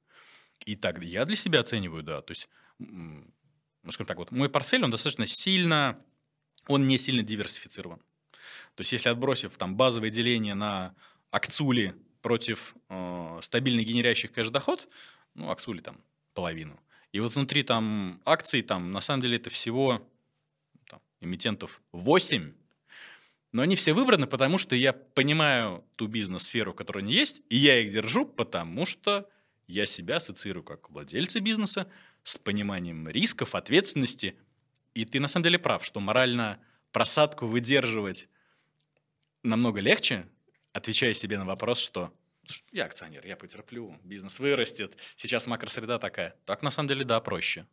И 0.65 0.75
так 0.75 1.03
я 1.03 1.23
для 1.23 1.35
себя 1.35 1.59
оцениваю, 1.59 2.01
да, 2.01 2.23
то 2.23 2.31
есть, 2.31 2.49
ну, 2.79 3.31
скажем 3.91 4.07
так, 4.07 4.17
вот 4.17 4.31
мой 4.31 4.49
портфель, 4.49 4.83
он 4.83 4.89
достаточно 4.89 5.27
сильно, 5.27 6.01
он 6.67 6.87
не 6.87 6.97
сильно 6.97 7.21
диверсифицирован. 7.21 7.99
То 8.73 8.81
есть, 8.81 8.93
если 8.93 9.09
отбросив 9.09 9.55
там 9.57 9.75
базовое 9.75 10.09
деление 10.09 10.55
на 10.55 10.95
акцули 11.29 11.93
против 12.25 12.73
э, 12.89 13.39
стабильно 13.43 13.83
генерящих 13.83 14.31
кэш-доход, 14.31 14.87
ну, 15.35 15.51
акцули 15.51 15.79
там 15.79 15.95
половину. 16.33 16.79
И 17.11 17.19
вот 17.19 17.35
внутри 17.35 17.61
там 17.61 18.19
акций, 18.25 18.63
там, 18.63 18.91
на 18.91 18.99
самом 18.99 19.21
деле, 19.21 19.37
это 19.37 19.51
всего 19.51 20.01
там, 20.89 20.99
эмитентов 21.21 21.83
8, 21.91 22.51
но 23.51 23.61
они 23.61 23.75
все 23.75 23.93
выбраны, 23.93 24.25
потому 24.25 24.57
что 24.57 24.75
я 24.75 24.91
понимаю 24.91 25.83
ту 25.97 26.07
бизнес-сферу, 26.07 26.73
которая 26.73 27.03
у 27.03 27.07
них 27.07 27.15
есть, 27.15 27.43
и 27.49 27.57
я 27.57 27.79
их 27.79 27.91
держу, 27.91 28.25
потому 28.25 28.87
что 28.87 29.29
я 29.67 29.85
себя 29.85 30.15
ассоциирую 30.15 30.63
как 30.63 30.89
владельца 30.89 31.39
бизнеса 31.41 31.87
с 32.23 32.39
пониманием 32.39 33.07
рисков, 33.07 33.53
ответственности. 33.53 34.35
И 34.95 35.05
ты 35.05 35.19
на 35.19 35.27
самом 35.27 35.43
деле 35.43 35.59
прав, 35.59 35.85
что 35.85 35.99
морально 35.99 36.59
просадку 36.91 37.45
выдерживать 37.45 38.29
намного 39.43 39.79
легче, 39.79 40.27
отвечая 40.75 41.13
себе 41.13 41.37
на 41.37 41.45
вопрос, 41.45 41.79
что 41.79 42.11
Я 42.71 42.85
акционер, 42.85 43.25
я 43.25 43.35
потерплю, 43.37 43.97
бизнес 44.03 44.39
вырастет, 44.39 44.95
сейчас 45.15 45.47
макросреда 45.47 45.97
такая. 45.97 46.35
Так, 46.45 46.61
на 46.61 46.69
самом 46.69 46.89
деле, 46.89 47.03
да, 47.03 47.19
проще. 47.19 47.65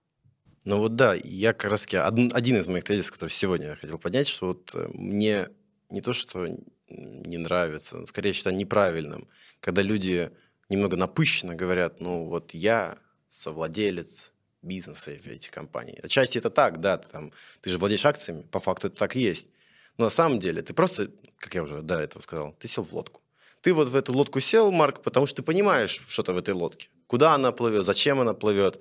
Ну 0.64 0.78
вот 0.78 0.96
да, 0.96 1.14
я 1.14 1.52
как 1.52 1.72
раз 1.72 1.86
один 1.92 2.56
из 2.56 2.68
моих 2.68 2.84
тезисов, 2.84 3.12
который 3.12 3.30
сегодня 3.30 3.68
я 3.68 3.74
хотел 3.74 3.98
поднять, 3.98 4.28
что 4.28 4.46
вот 4.46 4.74
э, 4.74 4.88
мне 4.94 5.48
не 5.90 6.00
то, 6.00 6.12
что 6.12 6.46
не 6.88 7.36
нравится, 7.36 8.06
скорее 8.06 8.32
считаю 8.32 8.56
неправильным, 8.56 9.28
когда 9.60 9.82
люди 9.82 10.30
немного 10.70 10.96
напыщенно 10.96 11.54
говорят, 11.54 12.00
ну 12.00 12.26
вот 12.26 12.54
я 12.54 12.96
совладелец 13.28 14.32
бизнеса 14.62 15.10
этих 15.10 15.50
компаний. 15.50 15.98
Отчасти 16.02 16.38
это 16.38 16.48
так, 16.48 16.80
да, 16.80 16.96
ты, 16.96 17.08
там, 17.08 17.32
ты 17.60 17.70
же 17.70 17.78
владеешь 17.78 18.06
акциями, 18.06 18.42
по 18.42 18.60
факту 18.60 18.86
это 18.86 18.96
так 18.96 19.16
и 19.16 19.20
есть. 19.20 19.50
Но 19.98 20.06
на 20.06 20.10
самом 20.10 20.38
деле 20.38 20.62
ты 20.62 20.74
просто, 20.74 21.10
как 21.38 21.54
я 21.54 21.62
уже 21.62 21.82
до 21.82 22.00
этого 22.00 22.20
сказал, 22.20 22.54
ты 22.58 22.68
сел 22.68 22.84
в 22.84 22.92
лодку. 22.92 23.20
Ты 23.60 23.74
вот 23.74 23.88
в 23.88 23.96
эту 23.96 24.12
лодку 24.12 24.40
сел, 24.40 24.72
Марк, 24.72 25.02
потому 25.02 25.26
что 25.26 25.36
ты 25.36 25.42
понимаешь 25.42 26.00
что-то 26.08 26.32
в 26.32 26.38
этой 26.38 26.54
лодке. 26.54 26.88
Куда 27.06 27.34
она 27.34 27.52
плывет, 27.52 27.84
зачем 27.84 28.20
она 28.20 28.34
плывет. 28.34 28.80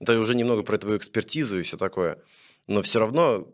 Это 0.00 0.18
уже 0.18 0.34
немного 0.34 0.62
про 0.62 0.78
твою 0.78 0.96
экспертизу 0.96 1.58
и 1.58 1.62
все 1.62 1.76
такое. 1.76 2.18
Но 2.66 2.80
все 2.82 2.98
равно 2.98 3.46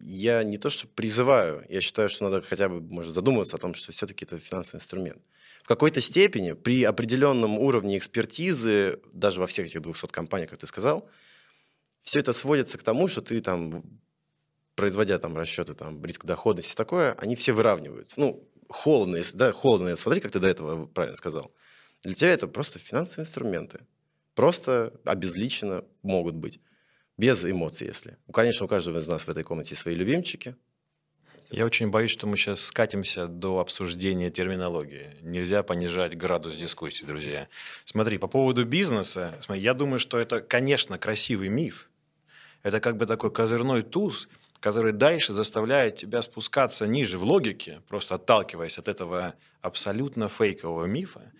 я 0.00 0.42
не 0.42 0.56
то 0.56 0.70
что 0.70 0.86
призываю, 0.88 1.64
я 1.68 1.80
считаю, 1.80 2.08
что 2.08 2.24
надо 2.24 2.42
хотя 2.42 2.68
бы, 2.68 2.80
может, 2.80 3.12
задуматься 3.12 3.56
о 3.56 3.58
том, 3.58 3.74
что 3.74 3.92
все-таки 3.92 4.24
это 4.24 4.38
финансовый 4.38 4.78
инструмент. 4.78 5.22
В 5.62 5.68
какой-то 5.68 6.00
степени 6.00 6.52
при 6.52 6.84
определенном 6.84 7.58
уровне 7.58 7.98
экспертизы, 7.98 9.00
даже 9.12 9.40
во 9.40 9.46
всех 9.46 9.66
этих 9.66 9.82
200 9.82 10.06
компаниях, 10.06 10.50
как 10.50 10.58
ты 10.58 10.66
сказал, 10.66 11.08
все 12.00 12.20
это 12.20 12.32
сводится 12.32 12.78
к 12.78 12.82
тому, 12.82 13.08
что 13.08 13.20
ты 13.20 13.40
там, 13.40 13.82
производя 14.80 15.18
там 15.18 15.36
расчеты, 15.36 15.74
там, 15.74 16.02
риск 16.02 16.24
доходности 16.24 16.72
и 16.72 16.76
такое, 16.76 17.12
они 17.18 17.36
все 17.36 17.52
выравниваются. 17.52 18.18
Ну, 18.18 18.48
холодно, 18.70 19.20
да, 19.34 19.52
холодно, 19.52 19.94
смотри, 19.96 20.22
как 20.22 20.32
ты 20.32 20.38
до 20.38 20.48
этого 20.48 20.86
правильно 20.86 21.16
сказал. 21.16 21.52
Для 22.02 22.14
тебя 22.14 22.30
это 22.30 22.48
просто 22.48 22.78
финансовые 22.78 23.24
инструменты. 23.24 23.80
Просто 24.34 24.94
обезличенно 25.04 25.84
могут 26.02 26.34
быть. 26.34 26.60
Без 27.18 27.44
эмоций, 27.44 27.88
если. 27.88 28.16
Ну, 28.26 28.32
конечно, 28.32 28.64
у 28.64 28.68
каждого 28.70 28.98
из 28.98 29.06
нас 29.06 29.24
в 29.24 29.28
этой 29.28 29.44
комнате 29.44 29.76
свои 29.76 29.94
любимчики. 29.94 30.56
Я 31.50 31.66
очень 31.66 31.90
боюсь, 31.90 32.10
что 32.10 32.26
мы 32.26 32.38
сейчас 32.38 32.62
скатимся 32.62 33.26
до 33.26 33.58
обсуждения 33.58 34.30
терминологии. 34.30 35.14
Нельзя 35.20 35.62
понижать 35.62 36.16
градус 36.16 36.56
дискуссии, 36.56 37.04
друзья. 37.04 37.48
Смотри, 37.84 38.16
по 38.16 38.28
поводу 38.28 38.64
бизнеса, 38.64 39.34
смотри, 39.40 39.62
я 39.62 39.74
думаю, 39.74 39.98
что 39.98 40.18
это, 40.18 40.40
конечно, 40.40 40.96
красивый 40.96 41.50
миф. 41.50 41.90
Это 42.62 42.80
как 42.80 42.96
бы 42.96 43.04
такой 43.04 43.30
козырной 43.30 43.82
туз, 43.82 44.28
который 44.60 44.92
дальше 44.92 45.32
заставляет 45.32 45.96
тебя 45.96 46.22
спускаться 46.22 46.86
ниже 46.86 47.18
в 47.18 47.24
логике, 47.24 47.80
просто 47.88 48.14
отталкиваясь 48.14 48.78
от 48.78 48.88
этого 48.88 49.34
абсолютно 49.62 50.28
фейкового 50.28 50.84
мифа, 50.84 51.32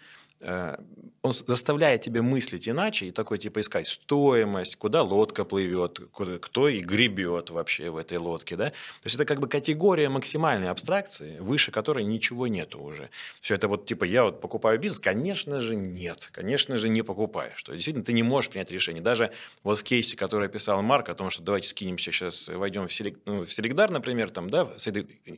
он 0.43 1.35
заставляет 1.35 2.01
тебя 2.01 2.23
мыслить 2.23 2.67
иначе 2.67 3.07
и 3.07 3.11
такой 3.11 3.37
типа 3.37 3.61
искать 3.61 3.87
стоимость, 3.87 4.77
куда 4.77 5.03
лодка 5.03 5.45
плывет, 5.45 6.01
куда, 6.13 6.39
кто 6.39 6.69
и 6.69 6.81
гребет 6.81 7.51
вообще 7.51 7.91
в 7.91 7.99
этой 7.99 8.17
лодке, 8.17 8.57
да. 8.57 8.71
То 8.71 8.75
есть 9.05 9.17
это 9.17 9.27
как 9.27 9.39
бы 9.39 9.47
категория 9.47 10.09
максимальной 10.09 10.71
абстракции, 10.71 11.39
выше 11.41 11.73
которой 11.73 12.05
ничего 12.05 12.47
нету 12.47 12.81
уже. 12.81 13.11
Все 13.43 13.55
это 13.55 13.69
вот 13.69 13.85
типа 13.85 14.05
я 14.05 14.25
вот 14.25 14.41
покупаю 14.41 14.79
бизнес, 14.79 14.99
конечно 14.99 15.61
же 15.61 15.77
нет, 15.77 16.31
конечно 16.33 16.79
же 16.79 16.89
не 16.89 17.03
покупаешь. 17.03 17.63
То 17.63 17.73
есть 17.73 17.81
действительно 17.81 18.05
ты 18.05 18.15
не 18.15 18.23
можешь 18.23 18.49
принять 18.49 18.71
решение. 18.71 19.03
Даже 19.03 19.31
вот 19.63 19.79
в 19.79 19.83
кейсе, 19.83 20.17
который 20.17 20.47
описал 20.47 20.81
Марк 20.81 21.11
о 21.11 21.15
том, 21.15 21.29
что 21.29 21.43
давайте 21.43 21.69
скинемся 21.69 22.13
сейчас, 22.13 22.49
войдем 22.49 22.89
в, 22.89 22.95
селек, 22.95 23.19
ну, 23.27 23.45
в 23.45 23.53
Селегдар, 23.53 23.91
например, 23.91 24.31
там, 24.31 24.49
да, 24.49 24.67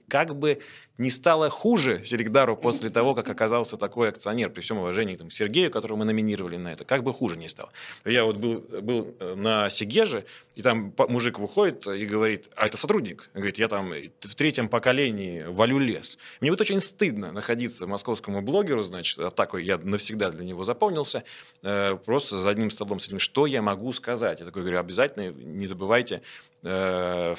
как 0.06 0.36
бы 0.36 0.60
не 0.96 1.10
стало 1.10 1.50
хуже 1.50 2.04
Селегдару 2.04 2.56
после 2.56 2.88
того, 2.90 3.16
как 3.16 3.28
оказался 3.28 3.76
такой 3.76 4.10
акционер, 4.10 4.50
при 4.50 4.60
всем 4.60 4.78
уважении 4.78 4.91
там, 5.16 5.28
к 5.28 5.32
Сергею, 5.32 5.70
которого 5.70 5.98
мы 5.98 6.04
номинировали 6.04 6.56
на 6.56 6.72
это, 6.72 6.84
как 6.84 7.02
бы 7.02 7.12
хуже 7.12 7.36
не 7.36 7.48
стало. 7.48 7.70
Я 8.04 8.24
вот 8.24 8.36
был, 8.36 8.64
был 8.82 9.14
э, 9.20 9.34
на 9.34 9.70
Сигеже, 9.70 10.24
и 10.54 10.62
там 10.62 10.94
мужик 11.08 11.38
выходит 11.38 11.86
и 11.86 12.04
говорит, 12.04 12.50
а 12.56 12.66
это 12.66 12.76
сотрудник? 12.76 13.30
Говорит, 13.34 13.58
я 13.58 13.68
там 13.68 13.90
в 13.90 14.34
третьем 14.34 14.68
поколении 14.68 15.44
валю 15.44 15.78
лес. 15.78 16.18
Мне 16.40 16.50
вот 16.50 16.60
очень 16.60 16.80
стыдно 16.80 17.32
находиться 17.32 17.86
московскому 17.86 18.42
блогеру, 18.42 18.82
значит, 18.82 19.18
а 19.18 19.30
такой 19.30 19.64
я 19.64 19.78
навсегда 19.78 20.30
для 20.30 20.44
него 20.44 20.64
запомнился, 20.64 21.24
э, 21.62 21.96
просто 22.04 22.38
за 22.38 22.50
одним 22.50 22.70
столом 22.70 23.00
с 23.00 23.06
этим, 23.06 23.18
что 23.18 23.46
я 23.46 23.62
могу 23.62 23.92
сказать? 23.92 24.40
Я 24.40 24.46
такой 24.46 24.62
говорю, 24.62 24.78
обязательно 24.78 25.32
не 25.32 25.66
забывайте 25.66 26.22
Э, 26.64 27.34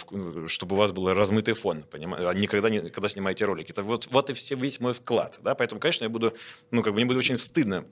чтобы 0.48 0.76
у 0.76 0.80
вас 0.80 0.92
был 0.92 1.14
размытый 1.14 1.54
фон, 1.54 1.84
понимаете, 1.84 2.28
а 2.28 2.34
никогда 2.34 2.70
не, 2.70 2.90
когда 2.90 3.08
снимаете 3.08 3.46
ролики. 3.46 3.72
Это 3.72 3.82
вот, 3.82 4.10
вот 4.12 4.30
и 4.30 4.34
все, 4.34 4.56
весь 4.56 4.82
мой 4.82 4.92
вклад, 4.92 5.40
да, 5.42 5.56
поэтому, 5.56 5.80
конечно, 5.80 6.04
я 6.04 6.10
буду, 6.10 6.34
ну, 6.72 6.84
как 6.84 6.92
бы 6.92 6.98
мне 6.98 7.06
будет 7.06 7.20
очень 7.20 7.38
стыдно 7.38 7.86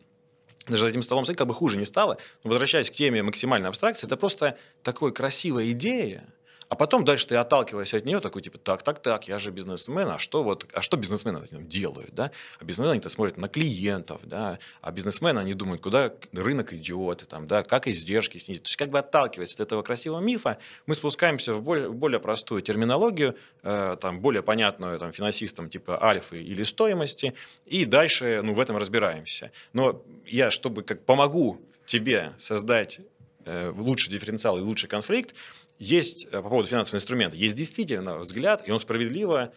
даже 0.68 0.84
за 0.84 0.89
этим 0.89 1.01
столом 1.01 1.25
как 1.25 1.48
бы 1.48 1.53
хуже 1.53 1.77
не 1.77 1.86
стало. 1.86 2.18
Но 2.44 2.50
возвращаясь 2.50 2.89
к 2.89 2.94
теме 2.94 3.24
максимальной 3.24 3.70
абстракции, 3.70 4.08
это 4.08 4.18
просто 4.18 4.58
такая 4.84 5.12
красивая 5.12 5.72
идея, 5.72 6.24
а 6.72 6.75
потом 6.75 7.04
дальше 7.04 7.28
ты 7.28 7.36
отталкиваясь 7.36 7.94
от 7.94 8.06
нее, 8.06 8.22
такой 8.22 8.42
типа, 8.42 8.58
так, 8.58 8.82
так, 8.82 9.01
так, 9.01 9.28
я 9.28 9.40
же 9.40 9.51
бизнесмен, 9.51 10.08
а 10.08 10.18
что 10.18 10.42
вот, 10.42 10.66
а 10.72 10.82
что 10.82 10.96
бизнесмены 10.96 11.46
делают, 11.51 12.16
да? 12.16 12.32
А 12.60 12.63
бизнесмены 12.63 12.92
они-то 12.92 13.10
смотрят 13.10 13.36
на 13.36 13.50
клиентов, 13.50 14.22
да, 14.24 14.58
а 14.80 14.92
бизнесмены 14.94 15.40
они 15.40 15.54
думают, 15.54 15.82
куда 15.82 16.13
рынок 16.32 16.72
идет, 16.72 17.28
там, 17.28 17.46
да, 17.46 17.63
как 17.63 17.90
издержки 17.90 18.38
снизить. 18.38 18.63
То 18.63 18.68
есть 18.68 18.78
как 18.78 18.90
бы 18.90 19.00
отталкиваясь 19.00 19.54
от 19.54 19.60
этого 19.60 19.82
красивого 19.82 20.22
мифа, 20.22 20.60
мы 20.86 20.96
спускаемся 20.96 21.56
в 21.56 21.62
более, 21.62 21.90
более 21.90 22.22
простую 22.22 22.62
терминологию, 22.62 23.36
э, 23.63 23.98
там, 24.00 24.22
более 24.22 24.42
понятную 24.42 24.98
там, 24.98 25.12
финансистам 25.12 25.68
типа 25.68 26.01
альфы 26.01 26.42
или 26.42 26.63
стоимости, 26.63 27.34
и 27.66 27.84
дальше, 27.84 28.40
ну, 28.46 28.54
в 28.54 28.62
этом 28.62 28.78
разбираемся. 28.78 29.51
Но 29.74 30.01
я, 30.25 30.50
чтобы 30.50 30.84
как 30.84 31.04
помогу 31.04 31.60
тебе 31.86 32.32
создать 32.40 33.01
э, 33.44 33.74
лучший 33.75 34.12
дифференциал 34.12 34.58
и 34.58 34.62
лучший 34.62 34.88
конфликт, 34.88 35.36
есть 35.82 36.26
э, 36.26 36.30
по 36.30 36.48
поводу 36.48 36.68
финансового 36.68 36.98
инструмента, 36.98 37.36
есть 37.36 37.56
действительно 37.56 38.20
взгляд, 38.20 38.68
и 38.68 38.72
он 38.72 38.80
справедливо, 38.80 39.52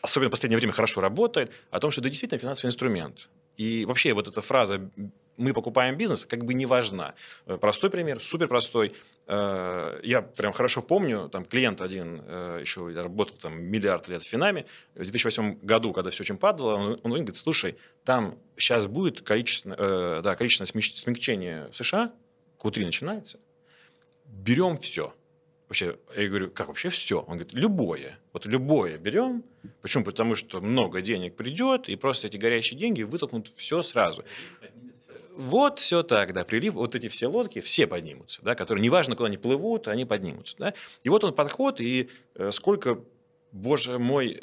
особенно 0.00 0.28
в 0.28 0.30
последнее 0.30 0.58
время 0.58 0.72
хорошо 0.72 1.00
работает, 1.00 1.50
о 1.72 1.80
том, 1.80 1.90
что 1.90 2.00
это 2.00 2.08
действительно 2.08 2.38
финансовый 2.38 2.68
инструмент. 2.68 3.28
И 3.56 3.84
вообще 3.84 4.12
вот 4.12 4.28
эта 4.28 4.42
фраза 4.42 4.88
«мы 5.36 5.52
покупаем 5.52 5.96
бизнес» 5.96 6.24
как 6.24 6.44
бы 6.44 6.54
не 6.54 6.66
важна. 6.66 7.14
Э, 7.46 7.58
простой 7.60 7.90
пример, 7.90 8.22
супер 8.22 8.46
простой. 8.46 8.94
Э, 9.26 9.98
я 10.04 10.22
прям 10.22 10.52
хорошо 10.52 10.82
помню, 10.82 11.28
там 11.28 11.44
клиент 11.44 11.80
один 11.82 12.18
еще 12.60 12.88
работал 12.94 13.36
там 13.36 13.60
миллиард 13.60 14.08
лет 14.08 14.22
в 14.22 14.28
Финаме, 14.28 14.66
в 14.94 14.98
2008 15.02 15.58
году, 15.62 15.92
когда 15.92 16.10
все 16.10 16.22
очень 16.22 16.38
падало, 16.38 16.76
он, 16.76 17.00
он 17.02 17.10
говорит, 17.10 17.34
слушай, 17.34 17.76
там 18.04 18.38
сейчас 18.56 18.86
будет 18.86 19.22
количество, 19.22 19.74
да, 20.22 20.36
количественное 20.36 20.84
смягчение 20.84 21.68
в 21.72 21.76
США, 21.76 22.12
Q3 22.60 22.84
начинается, 22.84 23.40
берем 24.26 24.76
все– 24.76 25.12
вообще, 25.70 25.96
я 26.16 26.28
говорю, 26.28 26.50
как 26.50 26.66
вообще 26.66 26.88
все? 26.88 27.20
Он 27.20 27.38
говорит, 27.38 27.52
любое. 27.52 28.18
Вот 28.32 28.44
любое 28.44 28.98
берем. 28.98 29.44
Почему? 29.82 30.04
Потому 30.04 30.34
что 30.34 30.60
много 30.60 31.00
денег 31.00 31.36
придет, 31.36 31.88
и 31.88 31.94
просто 31.94 32.26
эти 32.26 32.36
горящие 32.36 32.78
деньги 32.78 33.04
вытолкнут 33.04 33.48
все 33.56 33.80
сразу. 33.82 34.24
Вот 35.36 35.78
все 35.78 36.02
так, 36.02 36.34
да, 36.34 36.44
прилив, 36.44 36.74
вот 36.74 36.96
эти 36.96 37.06
все 37.06 37.28
лодки, 37.28 37.60
все 37.60 37.86
поднимутся, 37.86 38.42
да, 38.42 38.56
которые, 38.56 38.82
неважно, 38.82 39.14
куда 39.14 39.28
они 39.28 39.38
плывут, 39.38 39.86
они 39.86 40.04
поднимутся, 40.04 40.56
да. 40.58 40.74
И 41.04 41.08
вот 41.08 41.22
он 41.22 41.32
подход, 41.34 41.80
и 41.80 42.10
э, 42.34 42.50
сколько, 42.52 42.98
боже 43.52 43.98
мой, 43.98 44.40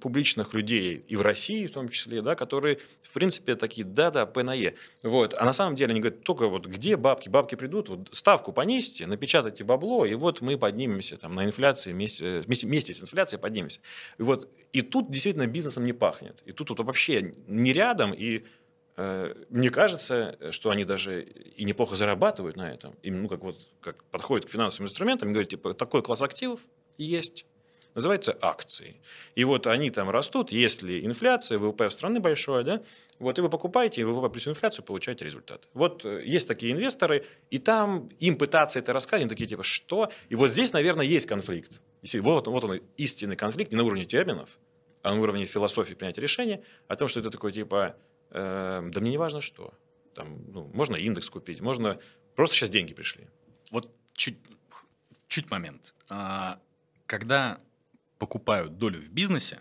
публичных 0.00 0.54
людей 0.54 1.04
и 1.08 1.16
в 1.16 1.22
России 1.22 1.66
в 1.66 1.72
том 1.72 1.88
числе, 1.88 2.22
да, 2.22 2.34
которые, 2.34 2.78
в 3.02 3.10
принципе, 3.12 3.56
такие, 3.56 3.84
да-да, 3.84 4.26
П 4.26 4.42
на 4.42 4.54
Е. 4.54 4.74
Вот. 5.02 5.34
А 5.34 5.44
на 5.44 5.52
самом 5.52 5.76
деле 5.76 5.92
они 5.92 6.00
говорят, 6.00 6.22
только 6.22 6.48
вот 6.48 6.66
где 6.66 6.96
бабки? 6.96 7.28
Бабки 7.28 7.54
придут, 7.54 7.88
вот 7.88 8.08
ставку 8.12 8.52
понизьте, 8.52 9.06
напечатайте 9.06 9.64
бабло, 9.64 10.06
и 10.06 10.14
вот 10.14 10.40
мы 10.40 10.58
поднимемся 10.58 11.16
там, 11.16 11.34
на 11.34 11.44
инфляции, 11.44 11.92
вместе, 11.92 12.40
вместе, 12.40 12.66
вместе 12.66 12.94
с 12.94 13.02
инфляцией 13.02 13.40
поднимемся. 13.40 13.80
И, 14.18 14.22
вот, 14.22 14.48
и 14.72 14.82
тут 14.82 15.10
действительно 15.10 15.46
бизнесом 15.46 15.84
не 15.84 15.92
пахнет. 15.92 16.42
И 16.46 16.52
тут 16.52 16.70
вот 16.70 16.80
вообще 16.80 17.34
не 17.46 17.72
рядом, 17.72 18.12
и 18.12 18.44
э, 18.96 19.34
мне 19.50 19.70
кажется, 19.70 20.36
что 20.50 20.70
они 20.70 20.84
даже 20.84 21.22
и 21.22 21.64
неплохо 21.64 21.96
зарабатывают 21.96 22.56
на 22.56 22.72
этом. 22.72 22.94
Именно, 23.02 23.22
ну, 23.22 23.28
как 23.28 23.42
вот 23.42 23.56
как 23.80 24.04
подходят 24.04 24.46
к 24.46 24.50
финансовым 24.50 24.86
инструментам 24.86 25.28
и 25.28 25.32
говорят, 25.32 25.50
типа, 25.50 25.74
такой 25.74 26.02
класс 26.02 26.22
активов 26.22 26.60
есть, 26.98 27.46
называется 27.94 28.36
акции. 28.40 29.00
И 29.34 29.44
вот 29.44 29.66
они 29.66 29.90
там 29.90 30.10
растут, 30.10 30.52
если 30.52 31.04
инфляция, 31.04 31.58
ВВП 31.58 31.90
страны 31.90 32.20
большое, 32.20 32.64
да, 32.64 32.82
вот, 33.18 33.38
и 33.38 33.42
вы 33.42 33.48
покупаете, 33.48 34.00
и 34.00 34.04
ВВП 34.04 34.28
плюс 34.30 34.48
инфляцию 34.48 34.84
получаете 34.84 35.24
результат. 35.24 35.68
Вот 35.74 36.04
э, 36.04 36.22
есть 36.24 36.48
такие 36.48 36.72
инвесторы, 36.72 37.24
и 37.50 37.58
там 37.58 38.08
им 38.18 38.36
пытаться 38.36 38.78
это 38.78 38.92
рассказать, 38.92 39.22
они 39.22 39.30
такие 39.30 39.46
типа, 39.46 39.62
что? 39.62 40.10
И 40.28 40.34
вот 40.34 40.52
здесь, 40.52 40.72
наверное, 40.72 41.06
есть 41.06 41.26
конфликт. 41.26 41.80
Вот, 42.14 42.46
вот 42.48 42.64
он, 42.64 42.80
истинный 42.96 43.36
конфликт 43.36 43.72
не 43.72 43.78
на 43.78 43.84
уровне 43.84 44.04
терминов, 44.04 44.58
а 45.02 45.14
на 45.14 45.20
уровне 45.20 45.46
философии 45.46 45.94
принятия 45.94 46.20
решения, 46.20 46.62
о 46.88 46.96
том, 46.96 47.08
что 47.08 47.20
это 47.20 47.30
такое 47.30 47.52
типа, 47.52 47.96
э, 48.30 48.82
да 48.84 49.00
мне 49.00 49.10
не 49.10 49.18
важно 49.18 49.40
что. 49.40 49.74
Там, 50.14 50.44
ну, 50.48 50.70
можно 50.74 50.96
индекс 50.96 51.30
купить, 51.30 51.60
можно... 51.60 51.98
Просто 52.34 52.56
сейчас 52.56 52.70
деньги 52.70 52.94
пришли. 52.94 53.28
Вот 53.70 53.90
чуть, 54.14 54.38
чуть 55.28 55.50
момент. 55.50 55.94
А, 56.08 56.58
когда 57.06 57.60
покупают 58.22 58.78
долю 58.78 59.00
в 59.00 59.10
бизнесе, 59.10 59.58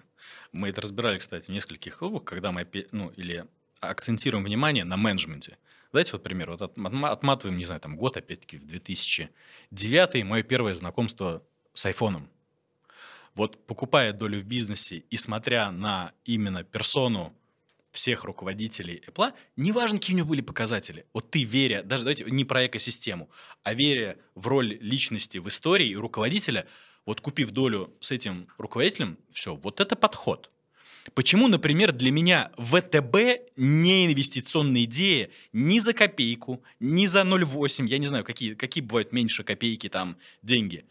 мы 0.51 0.69
это 0.69 0.81
разбирали, 0.81 1.17
кстати, 1.17 1.45
в 1.47 1.49
нескольких 1.49 1.97
клубах, 1.97 2.25
когда 2.25 2.51
мы, 2.51 2.67
ну, 2.91 3.09
или 3.17 3.47
акцентируем 3.79 4.43
внимание 4.43 4.83
на 4.83 4.97
менеджменте. 4.97 5.57
Дайте 5.91 6.11
вот 6.11 6.21
пример. 6.21 6.51
Вот 6.51 6.61
отматываем, 6.61 7.57
не 7.57 7.65
знаю, 7.65 7.81
там 7.81 7.97
год, 7.97 8.17
опять-таки, 8.17 8.57
в 8.57 8.67
2009 8.67 10.23
мое 10.25 10.43
первое 10.43 10.75
знакомство 10.75 11.41
с 11.73 11.87
айфоном. 11.87 12.29
Вот 13.33 13.65
покупая 13.65 14.13
долю 14.13 14.39
в 14.39 14.43
бизнесе 14.43 14.97
и 15.09 15.17
смотря 15.17 15.71
на 15.71 16.13
именно 16.23 16.63
персону 16.63 17.35
всех 17.89 18.25
руководителей 18.25 19.01
Apple, 19.07 19.33
неважно, 19.55 19.97
какие 19.97 20.13
у 20.13 20.17
него 20.19 20.29
были 20.29 20.41
показатели. 20.41 21.07
Вот 21.13 21.31
ты 21.31 21.45
веря, 21.45 21.81
даже 21.81 22.03
давайте 22.03 22.25
не 22.25 22.45
про 22.45 22.67
экосистему, 22.67 23.27
а 23.63 23.73
веря 23.73 24.19
в 24.35 24.45
роль 24.45 24.77
личности 24.79 25.39
в 25.39 25.47
истории 25.47 25.87
и 25.87 25.95
руководителя, 25.95 26.67
вот 27.05 27.21
купив 27.21 27.51
долю 27.51 27.93
с 27.99 28.11
этим 28.11 28.47
руководителем, 28.57 29.17
все, 29.31 29.55
вот 29.55 29.79
это 29.79 29.95
подход. 29.95 30.51
Почему, 31.13 31.47
например, 31.47 31.91
для 31.91 32.11
меня 32.11 32.51
ВТБ 32.57 33.51
не 33.55 34.05
инвестиционная 34.05 34.83
идея 34.83 35.29
ни 35.51 35.79
за 35.79 35.93
копейку, 35.93 36.63
ни 36.79 37.07
за 37.07 37.21
0,8, 37.21 37.87
я 37.87 37.97
не 37.97 38.07
знаю, 38.07 38.23
какие, 38.23 38.53
какие 38.53 38.83
бывают 38.83 39.11
меньше 39.11 39.43
копейки 39.43 39.89
там 39.89 40.17
деньги. 40.43 40.85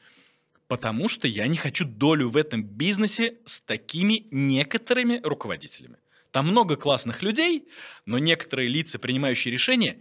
Потому 0.67 1.09
что 1.09 1.29
я 1.29 1.47
не 1.47 1.57
хочу 1.57 1.85
долю 1.85 2.29
в 2.29 2.37
этом 2.37 2.63
бизнесе 2.63 3.39
с 3.45 3.61
такими 3.61 4.27
некоторыми 4.31 5.21
руководителями. 5.23 5.97
Там 6.33 6.49
много 6.49 6.77
классных 6.77 7.23
людей, 7.23 7.69
но 8.05 8.19
некоторые 8.19 8.69
лица, 8.69 8.99
принимающие 8.99 9.53
решения, 9.53 9.99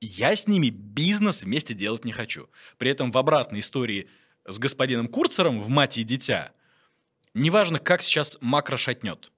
я 0.00 0.34
с 0.34 0.46
ними 0.48 0.70
бизнес 0.70 1.44
вместе 1.44 1.74
делать 1.74 2.04
не 2.04 2.12
хочу. 2.12 2.48
При 2.78 2.90
этом 2.90 3.12
в 3.12 3.18
обратной 3.18 3.60
истории 3.60 4.08
с 4.46 4.58
господином 4.58 5.08
Курцером 5.08 5.60
в 5.60 5.68
«Мать 5.68 5.98
и 5.98 6.04
дитя» 6.04 6.52
неважно, 7.34 7.78
как 7.78 8.02
сейчас 8.02 8.38
макро 8.40 8.76
шатнет. 8.76 9.30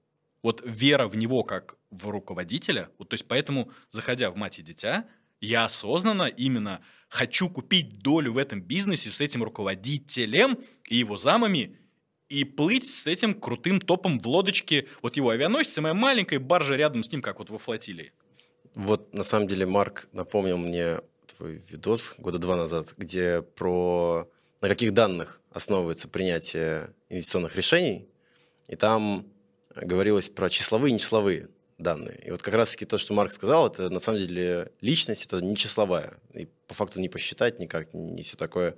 Вот 0.43 0.61
вера 0.65 1.07
в 1.07 1.15
него 1.15 1.43
как 1.43 1.77
в 1.89 2.09
руководителя, 2.09 2.89
вот, 2.97 3.09
то 3.09 3.13
есть 3.15 3.27
поэтому, 3.27 3.71
заходя 3.89 4.29
в 4.31 4.35
«Мать 4.35 4.59
и 4.59 4.61
дитя», 4.61 5.05
я 5.41 5.65
осознанно 5.65 6.23
именно 6.23 6.81
хочу 7.09 7.49
купить 7.49 7.99
долю 7.99 8.33
в 8.33 8.37
этом 8.37 8.61
бизнесе 8.61 9.11
с 9.11 9.21
этим 9.21 9.43
руководителем 9.43 10.57
и 10.87 10.97
его 10.97 11.17
замами 11.17 11.77
и 12.29 12.43
плыть 12.43 12.87
с 12.87 13.05
этим 13.05 13.33
крутым 13.39 13.79
топом 13.79 14.19
в 14.19 14.27
лодочке. 14.27 14.87
Вот 15.01 15.15
его 15.17 15.29
авианосец, 15.29 15.77
моя 15.79 15.93
маленькая 15.93 16.39
баржа 16.39 16.75
рядом 16.75 17.03
с 17.03 17.11
ним, 17.11 17.21
как 17.21 17.39
вот 17.39 17.49
во 17.49 17.57
флотилии. 17.57 18.11
Вот 18.73 19.13
на 19.13 19.23
самом 19.23 19.47
деле 19.47 19.65
Марк 19.65 20.07
напомнил 20.11 20.57
мне 20.57 21.01
твой 21.35 21.61
видос 21.69 22.15
года 22.17 22.39
два 22.39 22.55
назад, 22.55 22.93
где 22.97 23.41
про 23.41 24.29
на 24.61 24.67
каких 24.67 24.93
данных 24.93 25.41
основывается 25.51 26.07
принятие 26.07 26.93
инвестиционных 27.09 27.55
решений. 27.55 28.07
И 28.67 28.75
там 28.75 29.27
говорилось 29.75 30.29
про 30.29 30.49
числовые 30.49 30.91
и 30.91 30.93
нечисловые 30.93 31.49
данные. 31.77 32.19
И 32.25 32.31
вот 32.31 32.41
как 32.41 32.53
раз-таки 32.53 32.85
то, 32.85 32.97
что 32.97 33.13
Марк 33.13 33.31
сказал, 33.31 33.67
это 33.67 33.89
на 33.89 33.99
самом 33.99 34.19
деле 34.19 34.71
личность, 34.81 35.25
это 35.25 35.41
не 35.41 35.55
числовая. 35.55 36.17
И 36.33 36.47
по 36.67 36.73
факту 36.73 36.99
не 36.99 37.09
посчитать 37.09 37.59
никак, 37.59 37.93
не 37.93 38.23
все 38.23 38.37
такое. 38.37 38.75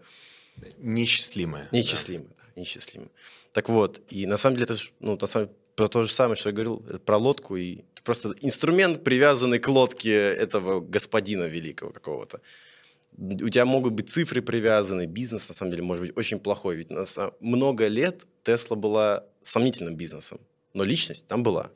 Нечислимое. 0.78 1.70
Нечислимое, 1.72 2.30
да, 2.30 2.44
да 2.56 2.62
нечислимое. 2.62 3.10
Так 3.54 3.70
вот, 3.70 4.02
и 4.10 4.26
на 4.26 4.38
самом 4.38 4.58
деле 4.58 4.66
это 4.72 4.82
ну, 5.00 5.18
на 5.20 5.28
самом, 5.28 5.50
про 5.76 5.88
то 5.88 6.04
же 6.04 6.12
самое, 6.12 6.36
что 6.36 6.50
я 6.50 6.54
говорил, 6.54 6.80
про 7.06 7.18
лодку, 7.18 7.56
и 7.56 7.84
просто 8.04 8.34
инструмент, 8.42 9.04
привязанный 9.04 9.60
к 9.60 9.68
лодке 9.68 10.14
этого 10.14 10.80
господина 10.80 11.44
великого 11.44 11.92
какого-то. 11.92 12.42
У 13.16 13.50
тебя 13.50 13.66
могут 13.66 13.94
быть 13.94 14.10
цифры 14.10 14.42
привязаны, 14.42 15.06
бизнес, 15.06 15.48
на 15.48 15.56
самом 15.56 15.72
деле, 15.72 15.84
может 15.84 16.04
быть 16.04 16.18
очень 16.18 16.40
плохой. 16.40 16.76
Ведь 16.76 16.90
на 16.90 17.06
много 17.40 17.88
лет 17.88 18.28
Тесла 18.44 18.76
была 18.76 19.24
сомнительным 19.42 19.96
бизнесом, 19.96 20.40
но 20.74 20.84
личность 20.84 21.28
там 21.28 21.44
была. 21.44 21.72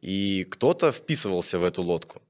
И 0.00 0.44
кто-то 0.50 0.92
вписывался 0.92 1.58
в 1.58 1.64
эту 1.64 1.82
лодку. 1.82 2.22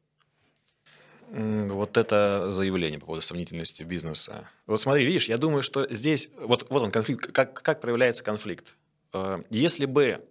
Вот 1.30 1.96
это 1.96 2.52
заявление 2.52 3.00
по 3.00 3.06
поводу 3.06 3.22
сомнительности 3.22 3.82
бизнеса. 3.82 4.48
Вот 4.66 4.80
смотри, 4.80 5.04
видишь, 5.04 5.28
я 5.28 5.38
думаю, 5.38 5.62
что 5.62 5.86
здесь, 5.92 6.30
вот, 6.38 6.66
вот 6.70 6.82
он 6.82 6.92
конфликт, 6.92 7.32
как, 7.32 7.62
как 7.62 7.80
проявляется 7.80 8.22
конфликт. 8.22 8.76
Э, 9.12 9.42
если 9.50 9.86
бы, 9.86 10.24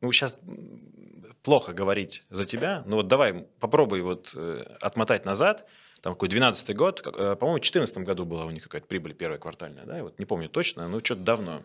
ну 0.00 0.10
сейчас 0.12 0.38
плохо 1.42 1.74
говорить 1.74 2.24
за 2.30 2.46
тебя, 2.46 2.82
но 2.86 2.96
вот 2.96 3.08
давай 3.08 3.46
попробуй 3.60 4.00
вот 4.00 4.32
э, 4.34 4.64
отмотать 4.80 5.26
назад, 5.26 5.66
там 6.06 6.14
какой 6.14 6.28
12 6.28 6.76
год, 6.76 7.00
э, 7.04 7.34
по-моему, 7.34 7.58
в 7.58 7.62
2014 7.62 7.98
году 7.98 8.24
была 8.24 8.46
у 8.46 8.50
них 8.52 8.62
какая-то 8.62 8.86
прибыль 8.86 9.12
первая 9.12 9.40
квартальная, 9.40 9.84
да, 9.86 10.04
вот 10.04 10.20
не 10.20 10.24
помню 10.24 10.48
точно, 10.48 10.86
но 10.86 11.00
что-то 11.00 11.22
давно. 11.22 11.64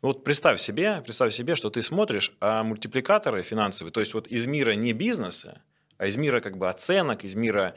Вот 0.00 0.22
представь 0.22 0.60
себе, 0.60 1.02
представь 1.04 1.34
себе, 1.34 1.56
что 1.56 1.70
ты 1.70 1.82
смотришь, 1.82 2.32
а 2.38 2.62
мультипликаторы 2.62 3.42
финансовые, 3.42 3.90
то 3.90 3.98
есть 3.98 4.14
вот 4.14 4.28
из 4.28 4.46
мира 4.46 4.76
не 4.76 4.92
бизнеса, 4.92 5.60
а 5.98 6.06
из 6.06 6.16
мира 6.16 6.38
как 6.38 6.56
бы 6.56 6.68
оценок, 6.68 7.24
из 7.24 7.34
мира 7.34 7.74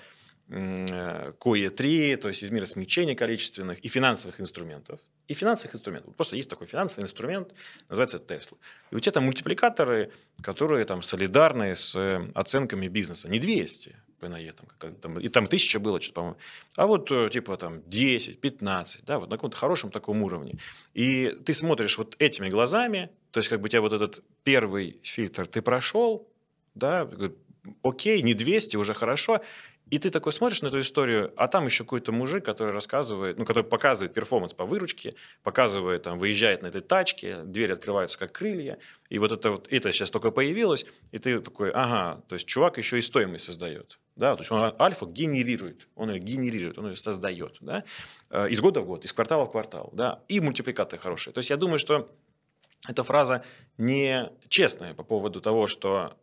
КОЕ-3, 0.50 2.18
то 2.18 2.28
есть 2.28 2.44
из 2.44 2.52
мира 2.52 2.66
смягчения 2.66 3.16
количественных 3.16 3.80
и 3.80 3.88
финансовых 3.88 4.40
инструментов. 4.40 5.00
И 5.28 5.34
финансовых 5.34 5.74
инструментов. 5.74 6.16
Просто 6.16 6.36
есть 6.36 6.50
такой 6.50 6.68
финансовый 6.68 7.06
инструмент, 7.06 7.56
называется 7.90 8.18
Tesla. 8.18 8.56
И 8.92 8.96
у 8.96 9.00
тебя 9.00 9.14
там 9.14 9.24
мультипликаторы, 9.24 10.12
которые 10.44 10.86
там 10.86 11.02
солидарны 11.02 11.74
с 11.74 11.96
э, 11.96 12.24
оценками 12.36 12.88
бизнеса. 12.88 13.28
Не 13.30 13.40
200 13.40 13.96
ПНЕ, 14.20 14.54
там, 14.54 14.96
там, 14.96 15.20
и 15.20 15.30
там 15.30 15.46
1000 15.46 15.80
было 15.80 16.02
что-то, 16.02 16.16
по-моему. 16.16 16.38
А 16.76 16.88
вот 16.88 17.12
э, 17.12 17.30
типа 17.32 17.58
там 17.58 17.82
10, 17.88 18.40
15, 18.40 19.06
да, 19.06 19.20
вот 19.20 19.30
на 19.30 19.38
каком-то 19.38 19.58
хорошем 19.58 19.92
таком 19.92 20.22
уровне. 20.24 20.60
И 20.94 21.36
ты 21.46 21.54
смотришь 21.54 21.98
вот 21.98 22.16
этими 22.20 22.50
глазами, 22.50 23.10
то 23.32 23.40
есть 23.40 23.50
как 23.50 23.62
бы 23.62 23.66
у 23.66 23.70
тебя 23.70 23.82
вот 23.82 23.94
этот 23.94 24.24
первый 24.44 25.00
фильтр 25.04 25.48
ты 25.48 25.62
прошел, 25.62 26.28
да, 26.76 27.10
окей, 27.84 28.22
не 28.22 28.34
200, 28.34 28.78
уже 28.78 28.94
хорошо. 28.94 29.42
И 29.90 30.00
ты 30.00 30.10
такой 30.10 30.34
смотришь 30.34 30.62
на 30.62 30.68
эту 30.68 30.82
историю, 30.82 31.34
а 31.38 31.48
там 31.48 31.66
еще 31.66 31.86
какой-то 31.86 32.12
мужик, 32.12 32.44
который 32.44 32.74
рассказывает, 32.74 33.38
ну, 33.38 33.46
который 33.46 33.64
показывает 33.64 34.14
перформанс 34.14 34.54
по 34.54 34.66
выручке, 34.66 35.16
показывает, 35.44 36.04
там, 36.04 36.20
выезжает 36.20 36.62
на 36.62 36.68
этой 36.68 36.82
тачке, 36.82 37.38
двери 37.44 37.72
открываются 37.72 38.20
как 38.20 38.34
крылья, 38.34 38.80
и 39.10 39.18
вот 39.18 39.32
это 39.32 39.52
вот, 39.52 39.72
это 39.72 39.94
сейчас 39.94 40.12
только 40.12 40.32
появилось, 40.32 40.86
и 41.12 41.20
ты 41.20 41.40
такой, 41.40 41.72
ага, 41.72 42.22
то 42.28 42.36
есть 42.36 42.46
чувак 42.48 42.78
еще 42.78 43.00
и 43.00 43.02
стоимость 43.02 43.46
создает, 43.46 43.98
да, 44.18 44.36
то 44.36 44.42
есть 44.42 44.52
он 44.52 44.74
альфа 44.80 45.06
генерирует, 45.06 45.88
он 45.96 46.12
ее 46.12 46.20
генерирует, 46.20 46.78
он 46.78 46.90
ее 46.90 46.96
создает, 46.96 47.58
да, 47.62 47.84
э, 48.30 48.50
из 48.50 48.60
года 48.60 48.82
в 48.82 48.86
год, 48.86 49.06
из 49.06 49.14
квартала 49.14 49.46
в 49.46 49.52
квартал, 49.52 49.90
да, 49.94 50.22
и 50.28 50.40
мультипликаторы 50.40 51.02
хорошие. 51.02 51.34
То 51.34 51.40
есть 51.40 51.50
я 51.50 51.58
думаю, 51.58 51.80
что 51.80 52.10
эта 52.88 53.04
фраза 53.04 53.44
не 53.78 54.30
честная 54.50 54.94
по 54.94 55.04
поводу 55.04 55.40
того, 55.40 55.68
что 55.68 56.18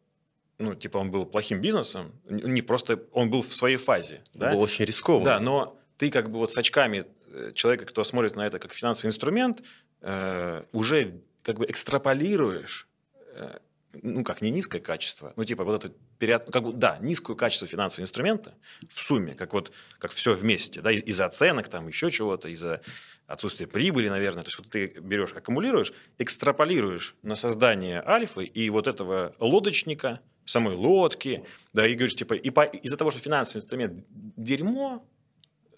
ну, 0.59 0.75
типа, 0.75 0.99
он 0.99 1.11
был 1.11 1.27
плохим 1.27 1.61
бизнесом, 1.61 2.13
не 2.29 2.63
просто, 2.63 3.01
он 3.13 3.31
был 3.31 3.43
в 3.43 3.55
своей 3.55 3.77
фазе. 3.77 4.23
Да? 4.35 4.51
Был 4.51 4.61
очень 4.61 4.85
рискованный. 4.85 5.25
Да, 5.25 5.41
но 5.41 5.77
ты 5.99 6.11
как 6.11 6.31
бы 6.31 6.39
вот 6.39 6.53
с 6.53 6.59
очками 6.59 7.07
э, 7.33 7.53
человека, 7.55 7.87
кто 7.87 8.05
смотрит 8.05 8.37
на 8.37 8.47
это 8.47 8.59
как 8.59 8.73
финансовый 8.73 9.09
инструмент, 9.09 9.63
э, 10.01 10.63
уже 10.73 11.21
как 11.43 11.59
бы 11.59 11.67
экстраполируешь, 11.67 12.89
э, 13.35 13.59
ну, 14.03 14.25
как 14.25 14.41
не 14.43 14.51
низкое 14.51 14.81
качество, 14.81 15.33
ну, 15.37 15.45
типа 15.45 15.65
вот 15.65 15.85
это 15.85 15.95
период, 16.19 16.45
как 16.51 16.63
бы, 16.63 16.73
да, 16.73 16.99
низкое 17.01 17.37
качество 17.37 17.67
финансового 17.67 18.05
инструмента 18.05 18.55
в 18.89 19.01
сумме, 19.01 19.35
как 19.35 19.53
вот, 19.53 19.73
как 19.99 20.13
все 20.13 20.35
вместе, 20.35 20.81
да, 20.81 20.91
из-за 20.91 21.27
оценок, 21.27 21.69
там, 21.69 21.89
еще 21.89 22.11
чего-то, 22.11 22.49
из-за 22.49 22.81
отсутствия 23.27 23.67
прибыли, 23.67 24.09
наверное, 24.09 24.43
то 24.43 24.49
есть 24.49 24.59
вот 24.59 24.69
ты 24.71 24.87
берешь, 25.01 25.33
аккумулируешь, 25.33 25.93
экстраполируешь 26.19 27.15
на 27.23 27.37
создание 27.37 28.03
альфы 28.03 28.45
и 28.45 28.71
вот 28.71 28.87
этого 28.87 29.35
лодочника– 29.39 30.21
самой 30.45 30.75
лодки, 30.75 31.45
да, 31.73 31.87
и 31.87 31.95
говоришь, 31.95 32.17
типа, 32.17 32.35
и 32.35 32.51
по, 32.51 32.65
из-за 32.65 32.97
того, 32.97 33.11
что 33.11 33.21
финансовый 33.21 33.63
инструмент 33.63 34.05
дерьмо, 34.11 35.07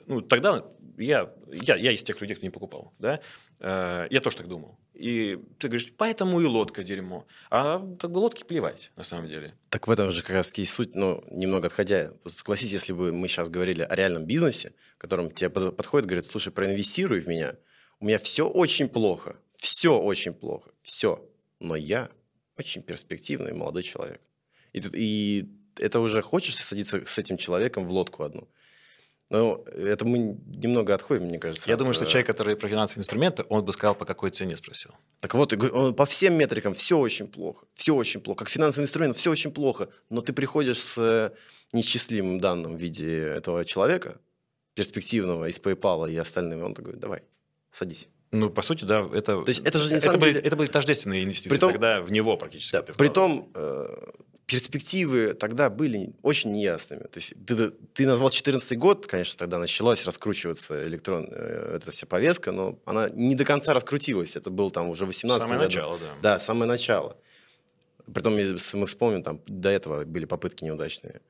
ну, 0.07 0.21
тогда 0.21 0.65
я, 0.99 1.33
я, 1.53 1.77
я 1.77 1.93
из 1.93 2.03
тех 2.03 2.21
людей, 2.21 2.35
кто 2.37 2.47
не 2.47 2.51
покупал, 2.51 2.93
да, 2.99 3.21
э, 3.61 4.07
я 4.11 4.21
тоже 4.21 4.37
так 4.37 4.49
думал. 4.49 4.79
И 4.95 5.39
ты 5.59 5.69
говоришь, 5.69 5.93
поэтому 5.97 6.41
и 6.41 6.47
лодка 6.47 6.83
дерьмо. 6.83 7.27
А 7.51 7.79
как 7.99 8.11
бы 8.11 8.19
лодки 8.19 8.45
плевать, 8.45 8.91
на 8.97 9.05
самом 9.05 9.29
деле. 9.29 9.55
Так 9.69 9.89
в 9.89 9.91
этом 9.91 10.11
же 10.11 10.23
как 10.23 10.31
раз 10.31 10.57
и 10.59 10.65
суть, 10.65 10.95
ну, 10.95 11.23
немного 11.31 11.67
отходя. 11.67 12.13
Согласись, 12.25 12.73
если 12.73 12.93
бы 12.95 13.13
мы 13.13 13.29
сейчас 13.29 13.51
говорили 13.51 13.83
о 13.83 13.95
реальном 13.95 14.25
бизнесе, 14.25 14.73
в 14.97 14.99
котором 14.99 15.31
тебе 15.31 15.51
подходит, 15.51 16.07
говорит, 16.07 16.25
слушай, 16.25 16.51
проинвестируй 16.51 17.21
в 17.21 17.29
меня. 17.29 17.57
У 18.01 18.07
меня 18.07 18.19
все 18.19 18.49
очень 18.49 18.89
плохо, 18.89 19.37
все 19.55 19.99
очень 19.99 20.33
плохо, 20.33 20.71
все. 20.83 21.23
Но 21.61 21.77
я 21.77 22.09
очень 22.59 22.83
перспективный 22.83 23.53
молодой 23.53 23.83
человек. 23.83 24.21
И, 24.73 24.81
и 24.93 25.49
это 25.79 26.01
уже 26.01 26.23
хочешь 26.23 26.57
садиться 26.57 27.03
с 27.07 27.19
этим 27.19 27.37
человеком 27.37 27.87
в 27.87 27.93
лодку 27.93 28.23
одну. 28.23 28.49
Но 29.29 29.65
это 29.67 30.05
мы 30.05 30.39
немного 30.47 30.95
отходим, 30.95 31.25
мне 31.25 31.39
кажется. 31.39 31.69
Я 31.69 31.75
от... 31.75 31.79
думаю, 31.79 31.95
что 31.95 32.05
э, 32.05 32.09
человек, 32.09 32.29
который 32.29 32.57
про 32.57 32.69
финансовые 32.69 33.01
инструменты, 33.01 33.45
он 33.49 33.65
бы 33.65 33.73
сказал, 33.73 33.97
по 33.97 34.05
какой 34.05 34.31
цене 34.31 34.57
спросил. 34.57 34.93
Так 35.21 35.35
вот, 35.35 35.53
по 35.97 36.07
всем 36.07 36.35
метрикам 36.35 36.75
все 36.75 36.97
очень 36.97 37.27
плохо. 37.27 37.67
Все 37.75 37.95
очень 37.95 38.21
плохо. 38.21 38.41
Как 38.41 38.49
финансовый 38.49 38.85
инструмент, 38.85 39.17
все 39.17 39.31
очень 39.31 39.51
плохо. 39.51 39.89
Но 40.11 40.21
ты 40.21 40.33
приходишь 40.33 40.81
с 40.81 40.99
э, 40.99 41.31
неисчислимым 41.73 42.41
данным 42.41 42.77
в 42.77 42.81
виде 42.81 43.21
этого 43.21 43.65
человека, 43.65 44.21
перспективного 44.75 45.49
из 45.49 45.59
PayPal 45.59 46.11
и 46.13 46.17
остальными, 46.17 46.63
он 46.63 46.75
такой, 46.75 46.95
давай, 46.95 47.23
садись. 47.73 48.09
Ну, 48.33 48.51
по 48.51 48.63
сути, 48.63 48.85
да, 48.85 49.09
это... 49.13 49.43
То 49.43 49.49
есть 49.49 49.61
это 49.65 49.79
же 49.79 49.91
не 49.91 49.99
это, 49.99 50.19
были, 50.19 50.33
деле... 50.33 50.41
это 50.41 50.57
были 50.57 50.69
тождественные 50.69 51.25
инвестиции 51.25 51.49
Притом, 51.49 51.73
тогда 51.73 52.01
в 52.03 52.13
него 52.13 52.37
практически. 52.37 52.73
Да, 52.73 52.83
притом, 52.83 53.51
э, 53.55 54.11
перспективы 54.47 55.35
тогда 55.35 55.69
были 55.71 56.13
очень 56.23 56.53
неясными. 56.53 57.03
То 57.03 57.19
есть 57.19 57.35
ты, 57.47 57.71
ты 57.71 58.07
назвал 58.07 58.29
2014 58.31 58.79
год, 58.79 59.07
конечно, 59.07 59.37
тогда 59.37 59.59
началась 59.59 60.07
раскручиваться 60.07 60.85
электрон, 60.85 61.29
э, 61.31 61.77
эта 61.77 61.91
вся 61.91 62.07
повестка, 62.07 62.53
но 62.53 62.79
она 62.85 63.09
не 63.09 63.35
до 63.35 63.45
конца 63.45 63.75
раскрутилась. 63.75 64.37
Это 64.37 64.51
был 64.51 64.71
там 64.71 64.89
уже 64.89 65.05
18 65.05 65.43
Самое 65.43 65.59
году. 65.59 65.69
начало, 65.69 65.99
да. 65.99 66.15
Да, 66.23 66.39
самое 66.39 66.69
начало. 66.69 67.17
Притом, 68.13 68.37
если 68.37 68.77
мы 68.77 68.87
вспомним, 68.87 69.23
там 69.25 69.41
до 69.47 69.69
этого 69.71 70.05
были 70.05 70.27
попытки 70.27 70.63
неудачные. 70.63 71.21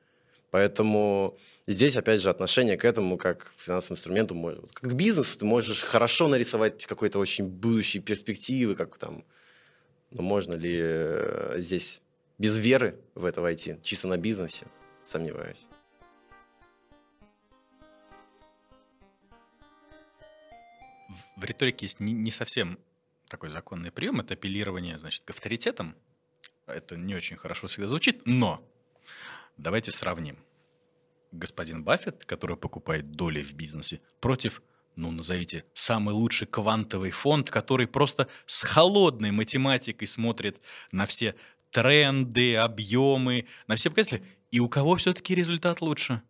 Поэтому 0.51 1.37
здесь, 1.65 1.97
опять 1.97 2.21
же, 2.21 2.29
отношение 2.29 2.77
к 2.77 2.85
этому 2.85 3.17
как 3.17 3.51
к 3.55 3.59
финансовому 3.59 3.97
инструменту, 3.97 4.63
как 4.73 4.91
к 4.91 4.93
бизнесу, 4.93 5.39
ты 5.39 5.45
можешь 5.45 5.81
хорошо 5.81 6.27
нарисовать 6.27 6.85
какой-то 6.85 7.17
очень 7.17 7.47
будущие 7.47 8.03
перспективы, 8.03 8.75
как 8.75 8.97
там, 8.99 9.25
но 10.11 10.21
можно 10.21 10.53
ли 10.53 10.77
э, 10.79 11.55
здесь 11.57 11.99
без 12.37 12.57
веры 12.57 12.99
в 13.15 13.25
это 13.25 13.41
войти, 13.41 13.77
чисто 13.83 14.07
на 14.07 14.17
бизнесе, 14.17 14.67
сомневаюсь. 15.01 15.67
В 21.35 21.43
риторике 21.43 21.85
есть 21.85 21.99
не, 21.99 22.31
совсем 22.31 22.79
такой 23.27 23.49
законный 23.49 23.91
прием, 23.91 24.19
это 24.19 24.33
апеллирование, 24.33 24.97
значит, 24.99 25.23
к 25.23 25.29
авторитетам. 25.29 25.95
Это 26.65 26.97
не 26.97 27.15
очень 27.15 27.37
хорошо 27.37 27.67
всегда 27.67 27.87
звучит, 27.87 28.23
но 28.25 28.61
давайте 29.57 29.91
сравним. 29.91 30.37
Господин 31.31 31.83
Баффет, 31.83 32.25
который 32.25 32.57
покупает 32.57 33.11
доли 33.11 33.43
в 33.43 33.53
бизнесе, 33.53 34.01
против, 34.19 34.61
ну, 34.95 35.11
назовите, 35.11 35.65
самый 35.73 36.13
лучший 36.13 36.47
квантовый 36.47 37.11
фонд, 37.11 37.49
который 37.49 37.87
просто 37.87 38.27
с 38.45 38.63
холодной 38.63 39.31
математикой 39.31 40.07
смотрит 40.07 40.59
на 40.91 41.05
все 41.05 41.35
тренды, 41.77 42.55
объемы, 42.55 43.45
на 43.67 43.75
все 43.75 43.91
показатели. 43.91 44.23
И 44.49 44.59
у 44.59 44.67
кого 44.67 44.95
все-таки 44.95 45.35
результат 45.35 45.79
лучше? 45.79 46.23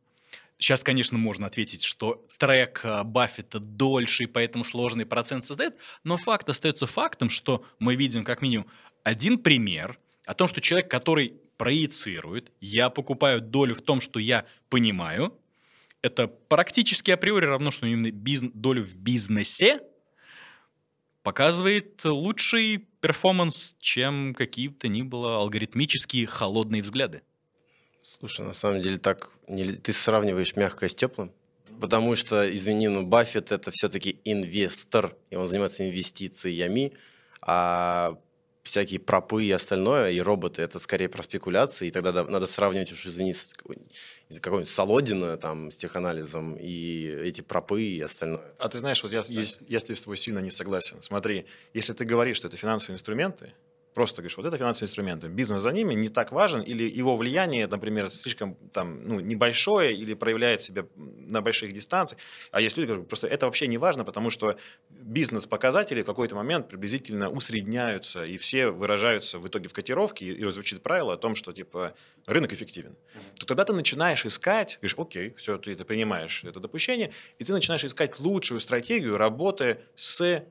Сейчас, 0.58 0.84
конечно, 0.84 1.18
можно 1.18 1.48
ответить, 1.48 1.84
что 1.84 2.26
трек 2.38 2.82
а, 2.84 3.06
Баффета 3.06 3.60
дольше, 3.60 4.24
и 4.24 4.28
поэтому 4.28 4.66
сложный 4.66 5.06
процент 5.06 5.46
создает, 5.46 5.78
но 6.04 6.18
факт 6.18 6.50
остается 6.50 6.86
фактом, 6.86 7.30
что 7.30 7.64
мы 7.80 7.96
видим 7.96 8.26
как 8.26 8.42
минимум 8.42 8.68
один 9.04 9.38
пример 9.38 9.98
о 10.26 10.34
том, 10.34 10.50
что 10.50 10.60
человек, 10.60 10.92
который 10.92 11.36
проецирует, 11.56 12.52
я 12.60 12.90
покупаю 12.90 13.40
долю 13.40 13.74
в 13.74 13.82
том, 13.82 14.02
что 14.02 14.20
я 14.20 14.46
понимаю, 14.68 15.34
это 16.02 16.28
практически 16.28 17.12
априори 17.12 17.46
равно, 17.46 17.72
что 17.72 17.88
именно 17.88 18.12
бизнес, 18.12 18.52
долю 18.54 18.84
в 18.84 18.98
бизнесе 18.98 19.80
показывает 21.24 22.04
лучший 22.06 22.88
перформанс, 23.02 23.76
чем 23.80 24.34
какие-то 24.34 24.88
ни 24.88 25.02
было 25.02 25.38
алгоритмические 25.38 26.28
холодные 26.28 26.82
взгляды. 26.82 27.22
Слушай, 28.02 28.46
на 28.46 28.54
самом 28.54 28.82
деле 28.82 28.98
так 28.98 29.32
не, 29.48 29.74
ты 29.74 29.92
сравниваешь 29.92 30.56
мягкое 30.56 30.88
с 30.90 30.96
теплым, 30.96 31.34
потому 31.82 32.16
что, 32.16 32.54
извини, 32.54 32.88
но 32.88 33.04
Баффет 33.04 33.52
это 33.52 33.72
все-таки 33.72 34.20
инвестор, 34.24 35.16
и 35.30 35.36
он 35.36 35.48
занимается 35.48 35.86
инвестициями, 35.88 36.94
а 37.42 38.18
всякие 38.68 39.00
пропы 39.00 39.46
и 39.46 39.52
остальное, 39.52 40.12
и 40.12 40.20
роботы, 40.20 40.62
это 40.62 40.80
скорее 40.80 41.10
про 41.10 41.24
спекуляции, 41.24 41.88
и 41.88 41.92
тогда 41.92 42.24
надо 42.24 42.46
сравнивать 42.46 42.92
уж, 42.92 43.08
извини, 43.08 43.34
с 43.34 43.54
какой-нибудь 44.42 44.68
Солодина 44.68 45.38
там 45.38 45.72
с 45.72 45.78
теханализом, 45.78 46.56
и 46.60 47.06
эти 47.24 47.42
пропы 47.42 47.82
и 47.82 48.02
остальное. 48.02 48.44
А 48.60 48.70
ты 48.70 48.78
знаешь, 48.78 49.02
вот 49.04 49.12
я, 49.12 49.24
я, 49.28 49.44
я 49.68 49.80
с 49.80 50.02
тобой 50.02 50.18
сильно 50.18 50.40
не 50.40 50.52
согласен. 50.52 51.02
Смотри, 51.02 51.46
если 51.74 51.94
ты 51.94 52.06
говоришь, 52.06 52.38
что 52.38 52.48
это 52.48 52.58
финансовые 52.58 52.96
инструменты, 52.96 53.54
просто 53.98 54.22
говоришь, 54.22 54.38
вот 54.38 54.46
это 54.46 54.58
финансовые 54.58 54.86
инструменты, 54.86 55.28
бизнес 55.28 55.62
за 55.64 55.72
ними 55.72 55.96
не 55.96 56.10
так 56.10 56.32
важен, 56.32 56.62
или 56.62 56.84
его 56.84 57.18
влияние, 57.18 57.66
например, 57.66 58.12
слишком 58.12 58.56
там, 58.72 59.04
ну, 59.04 59.20
небольшое, 59.20 59.92
или 59.92 60.14
проявляет 60.14 60.62
себя 60.62 60.86
на 60.96 61.42
больших 61.42 61.74
дистанциях. 61.74 62.22
А 62.52 62.62
есть 62.62 62.78
люди, 62.78 62.90
которые 62.90 63.08
просто 63.08 63.28
это 63.28 63.48
вообще 63.48 63.66
не 63.66 63.80
важно, 63.80 64.04
потому 64.04 64.30
что 64.30 64.56
бизнес-показатели 64.92 66.04
в 66.04 66.06
какой-то 66.06 66.36
момент 66.36 66.70
приблизительно 66.70 67.32
усредняются, 67.32 68.24
и 68.24 68.38
все 68.38 68.70
выражаются 68.70 69.40
в 69.40 69.48
итоге 69.48 69.68
в 69.68 69.74
котировке, 69.74 70.26
и, 70.26 70.46
и 70.46 70.52
звучит 70.52 70.84
правило 70.84 71.14
о 71.14 71.18
том, 71.18 71.34
что 71.34 71.52
типа 71.52 71.96
рынок 72.28 72.54
эффективен. 72.54 72.92
Mm-hmm. 72.92 73.40
То 73.40 73.46
тогда 73.48 73.66
ты 73.66 73.74
начинаешь 73.74 74.28
искать, 74.28 74.78
говоришь, 74.80 74.96
окей, 75.00 75.34
все, 75.38 75.58
ты 75.58 75.72
это 75.72 75.86
принимаешь, 75.86 76.44
это 76.44 76.60
допущение, 76.60 77.10
и 77.40 77.44
ты 77.44 77.52
начинаешь 77.52 77.84
искать 77.84 78.20
лучшую 78.20 78.60
стратегию 78.60 79.18
работы 79.18 79.80
с 79.96 80.44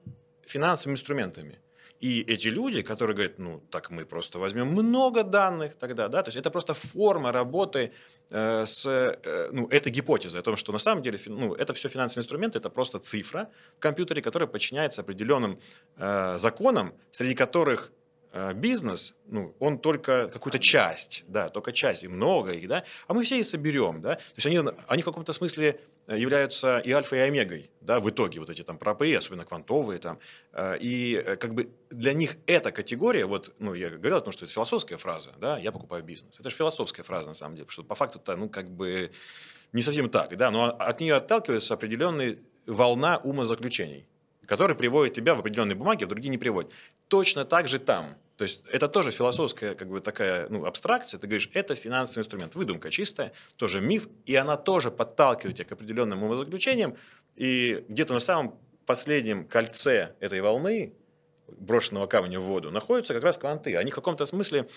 финансовыми 0.45 0.95
инструментами. 0.95 1.61
И 2.01 2.23
эти 2.23 2.49
люди, 2.49 2.83
которые 2.83 3.15
говорят, 3.15 3.39
ну, 3.39 3.61
так 3.71 3.91
мы 3.91 4.05
просто 4.05 4.39
возьмем 4.39 4.67
много 4.67 5.23
данных 5.23 5.77
тогда, 5.77 6.09
да, 6.09 6.23
то 6.23 6.29
есть 6.29 6.37
это 6.37 6.51
просто 6.51 6.75
форма 6.75 7.33
работы 7.33 7.93
э, 8.31 8.67
с, 8.67 8.87
э, 8.87 9.49
ну, 9.53 9.67
этой 9.69 9.91
гипотезой 9.91 10.41
о 10.41 10.43
том, 10.43 10.57
что 10.57 10.73
на 10.73 10.79
самом 10.79 11.03
деле, 11.03 11.19
ну, 11.27 11.55
это 11.55 11.73
все 11.73 11.89
финансовые 11.89 12.23
инструменты, 12.23 12.59
это 12.59 12.69
просто 12.69 12.99
цифра 12.99 13.49
в 13.77 13.81
компьютере, 13.81 14.21
которая 14.21 14.47
подчиняется 14.47 15.01
определенным 15.01 15.59
э, 15.97 16.37
законам, 16.39 16.93
среди 17.11 17.35
которых 17.35 17.93
бизнес, 18.55 19.15
ну, 19.27 19.55
он 19.59 19.79
только 19.79 20.29
какую-то 20.29 20.59
часть, 20.59 21.25
да, 21.29 21.49
только 21.49 21.73
часть, 21.73 22.03
и 22.05 22.09
много 22.09 22.53
их, 22.53 22.69
да, 22.69 22.85
а 23.07 23.15
мы 23.15 23.23
все 23.23 23.39
и 23.39 23.43
соберем, 23.43 24.01
да, 24.01 24.17
то 24.17 24.23
есть 24.37 24.47
они, 24.47 24.61
они 24.89 25.03
в 25.03 25.05
каком-то 25.05 25.33
смысле 25.33 25.81
являются 26.09 26.79
и 26.79 26.93
альфой, 26.93 27.19
и 27.19 27.23
омегой, 27.23 27.71
да, 27.81 27.99
в 27.99 28.09
итоге 28.09 28.39
вот 28.39 28.51
эти 28.51 28.63
там 28.63 28.79
пропы, 28.79 29.13
особенно 29.15 29.45
квантовые 29.45 29.99
там, 29.99 30.19
э, 30.53 30.79
и 30.81 31.23
э, 31.25 31.37
как 31.37 31.55
бы 31.55 31.69
для 31.91 32.13
них 32.13 32.37
эта 32.47 32.71
категория, 32.71 33.27
вот, 33.27 33.55
ну, 33.59 33.75
я 33.75 33.91
говорил 33.91 34.19
о 34.19 34.21
том, 34.21 34.33
что 34.33 34.45
это 34.45 34.55
философская 34.55 34.99
фраза, 34.99 35.33
да, 35.39 35.59
я 35.59 35.73
покупаю 35.73 36.05
бизнес, 36.05 36.39
это 36.39 36.49
же 36.51 36.57
философская 36.57 37.05
фраза 37.05 37.29
на 37.29 37.35
самом 37.35 37.57
деле, 37.57 37.65
потому 37.65 37.73
что 37.73 37.85
по 37.85 37.95
факту-то, 37.97 38.37
ну, 38.37 38.49
как 38.49 38.71
бы 38.71 39.11
не 39.73 39.83
совсем 39.83 40.09
так, 40.09 40.37
да, 40.37 40.51
но 40.51 40.67
от 40.67 41.01
нее 41.01 41.17
отталкивается 41.17 41.75
определенная 41.75 42.39
волна 42.67 43.19
умозаключений, 43.19 44.07
которые 44.47 44.77
приводят 44.77 45.15
тебя 45.15 45.35
в 45.35 45.41
определенные 45.41 45.77
бумаги, 45.77 46.05
а 46.05 46.07
в 46.07 46.11
другие 46.11 46.31
не 46.31 46.39
приводят. 46.39 46.73
Точно 47.09 47.45
так 47.45 47.69
же 47.69 47.79
там– 47.79 48.17
то 48.37 48.45
есть 48.45 48.61
это 48.71 48.89
тоже 48.89 49.11
философская 49.11 49.75
как 49.75 49.89
бы 49.89 50.01
такая 50.01 50.49
ну, 50.51 50.67
абстракция. 50.67 51.19
Ты 51.19 51.27
говоришь, 51.27 51.51
это 51.55 51.75
финансовый 51.75 52.21
инструмент, 52.21 52.55
выдумка 52.55 52.91
чистая, 52.91 53.33
тоже 53.57 53.81
миф, 53.81 54.09
и 54.27 54.37
она 54.37 54.57
тоже 54.57 54.91
подталкивает 54.91 55.57
тебя 55.57 55.65
к 55.65 55.73
определенным 55.73 56.23
умозаключениям. 56.23 56.97
И 57.35 57.85
где-то 57.89 58.13
на 58.13 58.21
самом 58.21 58.59
последнем 58.85 59.47
кольце 59.47 60.15
этой 60.21 60.41
волны, 60.43 60.93
брошенного 61.49 62.07
камня 62.07 62.39
в 62.39 62.43
воду, 62.43 62.71
находятся 62.71 63.15
как 63.15 63.25
раз 63.25 63.39
кванты. 63.39 63.75
Они 63.77 63.91
в 63.91 63.95
каком-то 63.95 64.27
смысле 64.27 64.69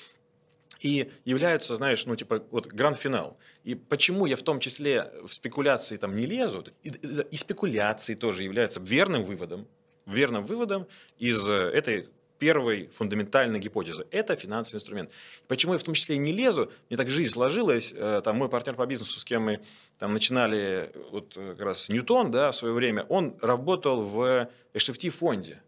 и 0.80 1.12
являются, 1.26 1.76
знаешь, 1.76 2.06
ну, 2.06 2.16
типа, 2.16 2.44
вот 2.52 2.68
гранд-финал. 2.68 3.38
И 3.64 3.76
почему 3.76 4.26
я 4.26 4.36
в 4.36 4.42
том 4.42 4.60
числе 4.60 5.12
в 5.24 5.34
спекуляции 5.34 5.98
там 5.98 6.16
не 6.16 6.26
лезу, 6.26 6.66
и, 6.84 6.90
и 7.32 7.38
спекуляции 7.38 8.16
тоже 8.16 8.44
являются 8.44 8.80
верным 8.80 9.24
выводом, 9.24 9.68
верным 10.06 10.46
выводом 10.46 10.88
из 11.18 11.48
этой 11.48 12.10
первой 12.40 12.88
фундаментальной 12.88 13.60
гипотезы. 13.60 14.08
Это 14.12 14.36
финансовый 14.36 14.78
инструмент. 14.78 15.12
Почему 15.48 15.74
я 15.74 15.80
в 15.80 15.84
том 15.84 15.94
числе 15.94 16.16
и 16.16 16.20
не 16.20 16.32
лезу? 16.32 16.72
Мне 16.90 16.98
так 16.98 17.10
жизнь 17.10 17.32
сложилась. 17.32 17.94
Э, 17.96 18.22
там 18.24 18.38
мой 18.38 18.50
партнер 18.50 18.76
по 18.76 18.86
бизнесу, 18.86 19.20
с 19.20 19.26
кем 19.26 19.44
мы 19.44 19.60
там 20.00 20.14
начинали, 20.14 20.92
вот 21.12 21.36
э, 21.36 21.52
как 21.52 21.66
раз 21.66 21.90
Ньютон, 21.90 22.32
да, 22.32 22.52
в 22.52 22.56
свое 22.56 22.74
время, 22.74 23.04
он 23.10 23.36
работал 23.42 24.02
в 24.02 24.50
HFT 24.74 25.10
фонде. 25.10 25.62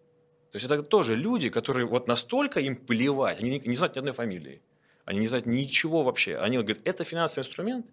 То 0.52 0.58
есть 0.58 0.66
это 0.66 0.82
тоже 0.82 1.16
люди, 1.16 1.50
которые 1.50 1.86
вот 1.86 2.08
настолько 2.08 2.60
им 2.60 2.76
плевать, 2.76 3.40
они 3.42 3.62
не 3.64 3.76
знают 3.76 3.96
ни 3.96 4.00
одной 4.00 4.14
фамилии. 4.14 4.62
Они 5.06 5.20
не 5.20 5.28
знают 5.28 5.46
ничего 5.46 6.04
вообще. 6.04 6.38
Они 6.38 6.58
говорят, 6.58 6.80
это 6.86 7.04
финансовый 7.04 7.42
инструмент. 7.42 7.86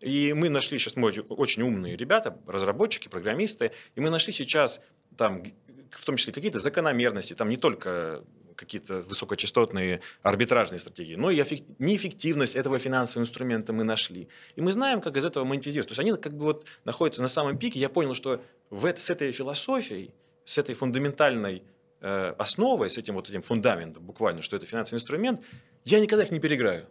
И 0.00 0.32
мы 0.32 0.48
нашли, 0.48 0.78
сейчас 0.78 0.96
мы 0.96 1.10
очень 1.10 1.62
умные 1.62 1.96
ребята, 1.96 2.38
разработчики, 2.46 3.08
программисты, 3.08 3.72
и 3.94 4.00
мы 4.00 4.10
нашли 4.10 4.32
сейчас 4.32 4.80
там 5.16 5.44
в 5.90 6.04
том 6.04 6.16
числе 6.16 6.32
какие-то 6.32 6.58
закономерности, 6.58 7.34
там 7.34 7.48
не 7.48 7.56
только 7.56 8.24
какие-то 8.56 9.02
высокочастотные 9.02 10.00
арбитражные 10.22 10.78
стратегии, 10.78 11.16
но 11.16 11.30
и 11.30 11.36
неэффективность 11.78 12.54
этого 12.54 12.78
финансового 12.78 13.24
инструмента 13.24 13.72
мы 13.72 13.84
нашли. 13.84 14.28
И 14.56 14.60
мы 14.60 14.72
знаем, 14.72 15.00
как 15.00 15.16
из 15.16 15.24
этого 15.24 15.44
монетизировать. 15.44 15.88
То 15.88 15.92
есть 15.92 16.00
они 16.00 16.16
как 16.20 16.36
бы 16.36 16.44
вот 16.44 16.66
находятся 16.84 17.22
на 17.22 17.28
самом 17.28 17.58
пике. 17.58 17.80
Я 17.80 17.88
понял, 17.88 18.14
что 18.14 18.42
в 18.70 18.86
это, 18.86 19.00
с 19.00 19.10
этой 19.10 19.32
философией, 19.32 20.14
с 20.44 20.58
этой 20.58 20.74
фундаментальной 20.74 21.62
э, 22.00 22.34
основой, 22.38 22.90
с 22.90 22.98
этим 22.98 23.14
вот 23.14 23.28
этим 23.28 23.42
фундаментом 23.42 24.04
буквально, 24.04 24.42
что 24.42 24.56
это 24.56 24.66
финансовый 24.66 24.96
инструмент, 24.96 25.40
я 25.84 26.00
никогда 26.00 26.24
их 26.24 26.30
не 26.30 26.40
переиграю. 26.40 26.88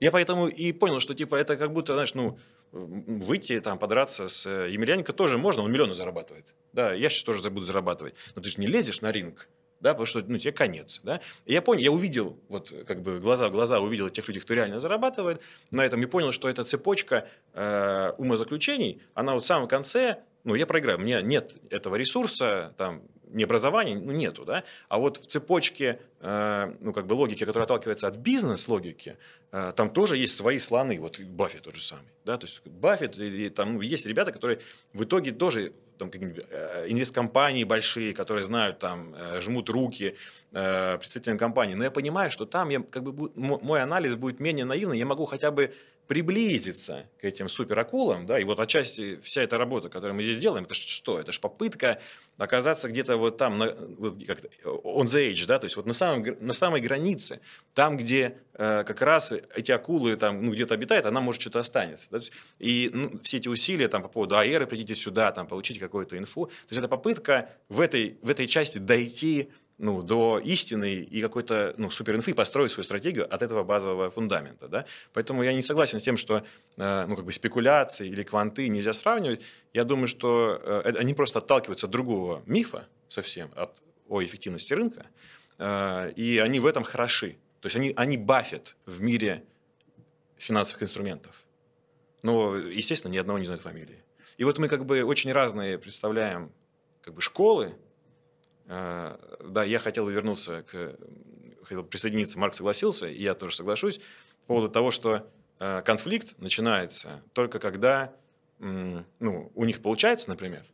Я 0.00 0.10
поэтому 0.10 0.48
и 0.48 0.72
понял, 0.72 0.98
что 0.98 1.14
типа 1.14 1.36
это 1.36 1.56
как 1.56 1.72
будто, 1.72 1.94
знаешь, 1.94 2.14
ну, 2.14 2.36
выйти 2.72 3.60
там 3.60 3.78
подраться 3.78 4.26
с 4.26 4.46
э, 4.46 4.70
Емельяненко 4.70 5.12
тоже 5.12 5.38
можно, 5.38 5.62
он 5.62 5.70
миллионы 5.70 5.94
зарабатывает. 5.94 6.54
Да, 6.72 6.92
я 6.92 7.08
сейчас 7.08 7.22
тоже 7.22 7.48
буду 7.50 7.66
зарабатывать. 7.66 8.14
Но 8.34 8.42
ты 8.42 8.48
же 8.48 8.60
не 8.60 8.66
лезешь 8.66 9.00
на 9.02 9.12
ринг, 9.12 9.48
да, 9.80 9.90
потому 9.90 10.06
что 10.06 10.24
ну, 10.26 10.38
тебе 10.38 10.52
конец. 10.52 11.00
Да? 11.04 11.20
И 11.44 11.52
я 11.52 11.62
понял, 11.62 11.82
я 11.82 11.92
увидел, 11.92 12.38
вот 12.48 12.72
как 12.86 13.02
бы 13.02 13.20
глаза 13.20 13.48
в 13.48 13.52
глаза 13.52 13.78
увидел 13.78 14.08
тех 14.08 14.26
людей, 14.26 14.40
кто 14.40 14.54
реально 14.54 14.80
зарабатывает 14.80 15.40
на 15.70 15.84
этом, 15.84 16.02
и 16.02 16.06
понял, 16.06 16.32
что 16.32 16.48
эта 16.48 16.64
цепочка 16.64 17.28
э, 17.52 18.12
умозаключений, 18.16 19.02
она 19.14 19.34
вот 19.34 19.44
в 19.44 19.46
самом 19.46 19.68
конце, 19.68 20.20
ну, 20.44 20.54
я 20.54 20.66
проиграю, 20.66 20.98
у 20.98 21.02
меня 21.02 21.20
нет 21.20 21.54
этого 21.70 21.96
ресурса, 21.96 22.74
там, 22.76 23.02
не 23.32 23.44
образования, 23.44 23.96
ну, 23.96 24.12
нету, 24.12 24.44
да, 24.44 24.64
а 24.88 24.98
вот 24.98 25.16
в 25.18 25.26
цепочке, 25.26 25.98
э, 26.20 26.74
ну, 26.80 26.92
как 26.92 27.06
бы 27.06 27.14
логики, 27.14 27.44
которая 27.44 27.64
отталкивается 27.64 28.08
от 28.08 28.16
бизнес-логики, 28.16 29.16
э, 29.52 29.72
там 29.76 29.90
тоже 29.90 30.16
есть 30.16 30.36
свои 30.36 30.58
слоны, 30.58 30.98
вот 31.00 31.18
Баффет 31.20 31.62
тот 31.62 31.74
же 31.74 31.82
самый, 31.82 32.04
да, 32.24 32.36
то 32.36 32.46
есть 32.46 32.62
Баффет, 32.66 33.18
или 33.18 33.48
там 33.48 33.74
ну, 33.74 33.80
есть 33.80 34.06
ребята, 34.06 34.32
которые 34.32 34.60
в 34.92 35.04
итоге 35.04 35.32
тоже 35.32 35.72
там 35.98 36.10
какие-нибудь 36.10 36.44
э, 36.50 36.86
инвесткомпании 36.88 37.64
большие, 37.64 38.14
которые 38.14 38.44
знают, 38.44 38.78
там, 38.78 39.14
э, 39.14 39.40
жмут 39.40 39.68
руки 39.70 40.16
э, 40.52 40.98
представителям 40.98 41.38
компании, 41.38 41.74
но 41.74 41.84
я 41.84 41.90
понимаю, 41.90 42.30
что 42.30 42.44
там 42.44 42.70
я, 42.70 42.80
как 42.80 43.02
бы, 43.02 43.30
мой 43.36 43.82
анализ 43.82 44.14
будет 44.14 44.40
менее 44.40 44.64
наивный, 44.64 44.98
я 44.98 45.06
могу 45.06 45.26
хотя 45.26 45.50
бы 45.50 45.74
приблизиться 46.12 47.08
к 47.22 47.24
этим 47.24 47.48
суперакулам, 47.48 48.26
да, 48.26 48.38
и 48.38 48.44
вот 48.44 48.60
отчасти 48.60 49.18
вся 49.22 49.42
эта 49.42 49.56
работа, 49.56 49.88
которую 49.88 50.14
мы 50.14 50.22
здесь 50.22 50.38
делаем, 50.38 50.64
это 50.64 50.74
что? 50.74 51.18
Это 51.18 51.32
же 51.32 51.40
попытка 51.40 52.02
оказаться 52.36 52.90
где-то 52.90 53.16
вот 53.16 53.38
там, 53.38 53.56
на, 53.56 53.74
вот 53.96 54.22
как 54.26 54.40
on 54.62 55.06
the 55.06 55.32
edge, 55.32 55.46
да, 55.46 55.58
то 55.58 55.64
есть 55.64 55.76
вот 55.76 55.86
на, 55.86 55.94
самом, 55.94 56.36
на 56.40 56.52
самой 56.52 56.82
границе, 56.82 57.40
там, 57.72 57.96
где 57.96 58.36
э, 58.52 58.84
как 58.86 59.00
раз 59.00 59.32
эти 59.32 59.72
акулы 59.72 60.16
там, 60.16 60.44
ну, 60.44 60.52
где-то 60.52 60.74
обитают, 60.74 61.06
она 61.06 61.22
может 61.22 61.40
что-то 61.40 61.60
останется. 61.60 62.08
Да? 62.10 62.20
И 62.58 62.90
ну, 62.92 63.18
все 63.22 63.38
эти 63.38 63.48
усилия 63.48 63.88
там, 63.88 64.02
по 64.02 64.08
поводу 64.08 64.36
аэры, 64.36 64.66
придите 64.66 64.94
сюда, 64.94 65.32
там, 65.32 65.46
получите 65.46 65.80
какую-то 65.80 66.18
инфу, 66.18 66.44
то 66.44 66.52
есть 66.68 66.78
это 66.78 66.88
попытка 66.88 67.48
в 67.70 67.80
этой, 67.80 68.18
в 68.20 68.28
этой 68.28 68.46
части 68.46 68.76
дойти 68.76 69.48
ну, 69.78 70.02
до 70.02 70.38
истины 70.38 70.94
и 70.94 71.20
какой-то 71.20 71.74
ну, 71.76 71.90
суперинфы 71.90 72.34
построить 72.34 72.70
свою 72.70 72.84
стратегию 72.84 73.32
от 73.32 73.42
этого 73.42 73.64
базового 73.64 74.10
фундамента. 74.10 74.68
Да? 74.68 74.86
Поэтому 75.12 75.42
я 75.42 75.52
не 75.52 75.62
согласен 75.62 75.98
с 75.98 76.02
тем, 76.02 76.16
что 76.16 76.44
э, 76.76 77.06
ну, 77.06 77.16
как 77.16 77.24
бы 77.24 77.32
спекуляции 77.32 78.08
или 78.08 78.22
кванты 78.22 78.68
нельзя 78.68 78.92
сравнивать. 78.92 79.40
Я 79.72 79.84
думаю, 79.84 80.08
что 80.08 80.60
э, 80.62 80.94
они 80.98 81.14
просто 81.14 81.38
отталкиваются 81.38 81.86
от 81.86 81.92
другого 81.92 82.42
мифа 82.46 82.86
совсем, 83.08 83.50
от, 83.56 83.82
о 84.08 84.22
эффективности 84.22 84.74
рынка, 84.74 85.06
э, 85.58 86.12
и 86.16 86.38
они 86.38 86.60
в 86.60 86.66
этом 86.66 86.84
хороши. 86.84 87.36
То 87.60 87.66
есть 87.66 87.76
они, 87.76 87.92
они 87.96 88.16
бафят 88.16 88.76
в 88.86 89.00
мире 89.00 89.44
финансовых 90.36 90.82
инструментов. 90.82 91.44
Но, 92.22 92.56
естественно, 92.56 93.12
ни 93.12 93.18
одного 93.18 93.38
не 93.38 93.46
знают 93.46 93.62
фамилии. 93.62 94.04
И 94.36 94.44
вот 94.44 94.58
мы 94.58 94.68
как 94.68 94.86
бы 94.86 95.02
очень 95.02 95.32
разные 95.32 95.78
представляем 95.78 96.52
как 97.02 97.14
бы 97.14 97.20
школы, 97.20 97.74
Э, 97.74 97.91
да, 98.66 99.64
я 99.64 99.78
хотел 99.78 100.08
вернуться 100.08 100.62
к... 100.62 100.96
Хотел 101.64 101.84
присоединиться, 101.84 102.38
Марк 102.38 102.54
согласился, 102.54 103.06
и 103.06 103.22
я 103.22 103.34
тоже 103.34 103.54
соглашусь, 103.54 103.98
по 104.46 104.54
поводу 104.54 104.68
того, 104.68 104.90
что 104.90 105.30
э, 105.60 105.82
конфликт 105.82 106.34
начинается 106.38 107.22
только 107.32 107.60
когда 107.60 108.12
ну, 108.58 109.50
у 109.54 109.64
них 109.64 109.82
получается, 109.82 110.28
например, 110.28 110.64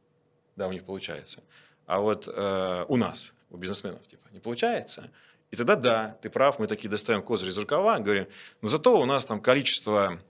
да, 0.57 0.68
у 0.68 0.72
них 0.72 0.85
получается, 0.85 1.42
а 1.87 2.01
вот 2.01 2.29
э, 2.29 2.85
у 2.87 2.96
нас, 2.96 3.35
у 3.51 3.57
бизнесменов, 3.57 4.07
типа, 4.07 4.29
не 4.31 4.40
получается, 4.40 5.11
и 5.51 5.57
тогда 5.57 5.77
да, 5.77 6.18
ты 6.20 6.29
прав, 6.29 6.59
мы 6.59 6.66
такие 6.66 6.90
достаем 6.90 7.22
козырь 7.22 7.48
из 7.48 7.57
рукава, 7.57 7.98
говорим, 7.98 8.27
но 8.61 8.68
зато 8.68 9.01
у 9.01 9.07
нас 9.07 9.24
там 9.24 9.40
количество 9.40 10.20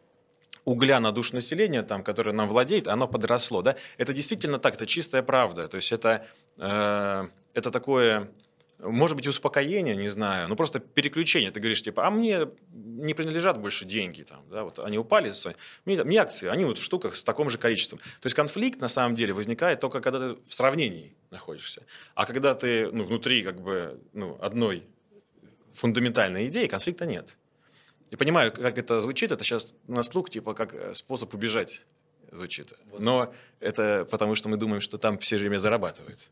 угля 0.64 1.00
на 1.00 1.10
душу 1.10 1.34
населения, 1.34 1.82
там, 1.82 2.04
которое 2.04 2.32
нам 2.32 2.48
владеет, 2.48 2.86
оно 2.86 3.08
подросло. 3.08 3.62
Да? 3.62 3.74
Это 3.96 4.12
действительно 4.12 4.58
так, 4.58 4.74
это 4.74 4.86
чистая 4.86 5.22
правда. 5.22 5.66
То 5.66 5.78
есть 5.78 5.90
это 5.90 6.26
э, 6.58 7.28
это 7.58 7.70
такое, 7.70 8.30
может 8.78 9.16
быть, 9.16 9.26
успокоение, 9.26 9.96
не 9.96 10.08
знаю, 10.08 10.48
ну 10.48 10.56
просто 10.56 10.78
переключение. 10.78 11.50
Ты 11.50 11.60
говоришь, 11.60 11.82
типа, 11.82 12.06
а 12.06 12.10
мне 12.10 12.48
не 12.72 13.14
принадлежат 13.14 13.60
больше 13.60 13.84
деньги, 13.84 14.22
там, 14.22 14.44
да, 14.50 14.64
вот 14.64 14.78
они 14.78 14.98
упали, 14.98 15.32
мне, 15.84 16.02
мне 16.04 16.18
акции, 16.18 16.48
они 16.48 16.64
вот 16.64 16.78
в 16.78 16.82
штуках 16.82 17.16
с 17.16 17.24
таким 17.24 17.50
же 17.50 17.58
количеством. 17.58 17.98
То 17.98 18.26
есть 18.26 18.36
конфликт 18.36 18.80
на 18.80 18.88
самом 18.88 19.16
деле 19.16 19.32
возникает 19.32 19.80
только 19.80 20.00
когда 20.00 20.18
ты 20.18 20.40
в 20.42 20.54
сравнении 20.54 21.16
находишься. 21.30 21.82
А 22.14 22.26
когда 22.26 22.54
ты 22.54 22.90
ну, 22.92 23.04
внутри 23.04 23.42
как 23.42 23.60
бы 23.60 24.00
ну, 24.12 24.38
одной 24.40 24.86
фундаментальной 25.72 26.48
идеи, 26.48 26.66
конфликта 26.66 27.06
нет. 27.06 27.36
Я 28.10 28.16
понимаю, 28.16 28.52
как 28.52 28.78
это 28.78 29.00
звучит, 29.00 29.32
это 29.32 29.44
сейчас 29.44 29.74
на 29.86 30.02
слух, 30.02 30.30
типа, 30.30 30.54
как 30.54 30.72
э, 30.72 30.94
способ 30.94 31.34
убежать 31.34 31.82
звучит. 32.32 32.72
Но 32.98 33.32
это 33.60 34.06
потому, 34.10 34.34
что 34.34 34.48
мы 34.48 34.56
думаем, 34.56 34.80
что 34.80 34.98
там 34.98 35.18
все 35.18 35.36
время 35.36 35.58
зарабатывают. 35.58 36.30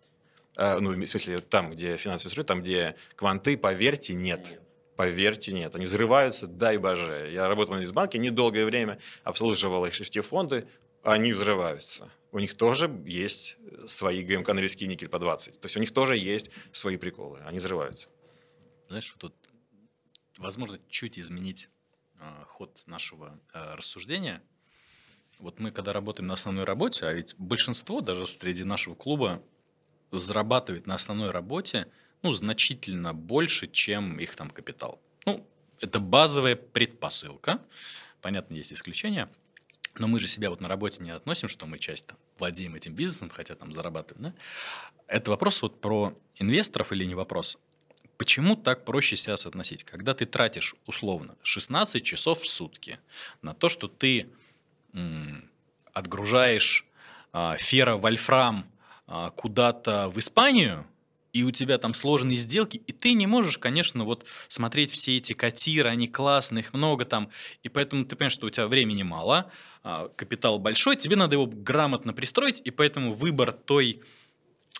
А, 0.56 0.80
ну, 0.80 0.94
в 0.94 1.06
смысле, 1.06 1.38
там, 1.38 1.70
где 1.70 1.96
финансовый 1.96 2.28
инструмент, 2.28 2.48
там, 2.48 2.62
где 2.62 2.96
кванты, 3.14 3.56
поверьте, 3.56 4.14
нет. 4.14 4.48
нет. 4.50 4.60
Поверьте, 4.96 5.52
нет. 5.52 5.74
Они 5.74 5.84
взрываются, 5.84 6.46
дай 6.46 6.78
боже. 6.78 7.30
Я 7.30 7.48
работал 7.48 7.76
в 7.76 7.92
банке 7.92 8.18
недолгое 8.18 8.64
время, 8.64 8.98
обслуживал 9.24 9.84
их 9.84 9.94
фонды, 10.24 10.66
они 11.02 11.32
взрываются. 11.32 12.10
У 12.32 12.38
них 12.38 12.56
тоже 12.56 12.90
есть 13.06 13.58
свои 13.86 14.22
ГМК 14.22 14.48
на 14.48 14.60
риски 14.60 14.84
никель 14.84 15.08
по 15.08 15.18
20. 15.18 15.60
То 15.60 15.66
есть 15.66 15.76
у 15.76 15.80
них 15.80 15.92
тоже 15.92 16.16
есть 16.16 16.50
свои 16.72 16.96
приколы. 16.96 17.40
Они 17.44 17.58
взрываются. 17.58 18.08
Знаешь, 18.88 19.12
вот 19.12 19.20
тут 19.20 19.34
возможно 20.38 20.80
чуть 20.88 21.18
изменить 21.18 21.68
э, 22.18 22.44
ход 22.48 22.82
нашего 22.86 23.38
э, 23.52 23.74
рассуждения. 23.74 24.42
Вот 25.38 25.60
мы, 25.60 25.70
когда 25.70 25.92
работаем 25.92 26.26
на 26.26 26.34
основной 26.34 26.64
работе, 26.64 27.06
а 27.06 27.12
ведь 27.12 27.34
большинство 27.36 28.00
даже 28.00 28.26
среди 28.26 28.64
нашего 28.64 28.94
клуба 28.94 29.42
зарабатывает 30.10 30.86
на 30.86 30.94
основной 30.94 31.30
работе 31.30 31.88
ну, 32.22 32.32
значительно 32.32 33.14
больше, 33.14 33.66
чем 33.66 34.18
их 34.18 34.34
там 34.34 34.50
капитал. 34.50 35.00
Ну, 35.26 35.46
это 35.80 36.00
базовая 36.00 36.56
предпосылка. 36.56 37.60
Понятно, 38.20 38.54
есть 38.54 38.72
исключения. 38.72 39.28
Но 39.98 40.08
мы 40.08 40.18
же 40.18 40.28
себя 40.28 40.50
вот 40.50 40.60
на 40.60 40.68
работе 40.68 41.02
не 41.02 41.10
относим, 41.10 41.48
что 41.48 41.66
мы 41.66 41.78
часть 41.78 42.06
там, 42.06 42.18
владеем 42.38 42.74
этим 42.74 42.94
бизнесом, 42.94 43.30
хотя 43.30 43.54
там 43.54 43.72
зарабатываем. 43.72 44.32
Да? 44.32 44.34
Это 45.06 45.30
вопрос 45.30 45.62
вот 45.62 45.80
про 45.80 46.18
инвесторов 46.34 46.92
или 46.92 47.04
не 47.04 47.14
вопрос? 47.14 47.58
Почему 48.18 48.56
так 48.56 48.84
проще 48.84 49.16
себя 49.16 49.36
соотносить? 49.36 49.84
Когда 49.84 50.14
ты 50.14 50.26
тратишь 50.26 50.74
условно 50.86 51.36
16 51.42 52.02
часов 52.04 52.40
в 52.40 52.48
сутки 52.48 52.98
на 53.42 53.54
то, 53.54 53.68
что 53.68 53.88
ты 53.88 54.28
м, 54.94 55.50
отгружаешь 55.92 56.86
а, 57.32 57.56
ферро-вольфрам 57.56 58.64
а, 58.64 58.75
куда-то 59.36 60.08
в 60.08 60.18
Испанию, 60.18 60.86
и 61.36 61.42
у 61.42 61.50
тебя 61.50 61.76
там 61.76 61.92
сложные 61.92 62.38
сделки, 62.38 62.78
и 62.78 62.92
ты 62.92 63.12
не 63.12 63.26
можешь, 63.26 63.58
конечно, 63.58 64.04
вот 64.04 64.26
смотреть 64.48 64.90
все 64.90 65.18
эти 65.18 65.34
котиры, 65.34 65.90
они 65.90 66.08
классные, 66.08 66.62
их 66.62 66.72
много 66.72 67.04
там, 67.04 67.28
и 67.62 67.68
поэтому 67.68 68.06
ты 68.06 68.16
понимаешь, 68.16 68.32
что 68.32 68.46
у 68.46 68.50
тебя 68.50 68.66
времени 68.66 69.02
мало, 69.02 69.50
а, 69.82 70.08
капитал 70.16 70.58
большой, 70.58 70.96
тебе 70.96 71.14
надо 71.14 71.34
его 71.34 71.46
грамотно 71.46 72.14
пристроить, 72.14 72.62
и 72.64 72.70
поэтому 72.70 73.12
выбор 73.12 73.52
той 73.52 74.00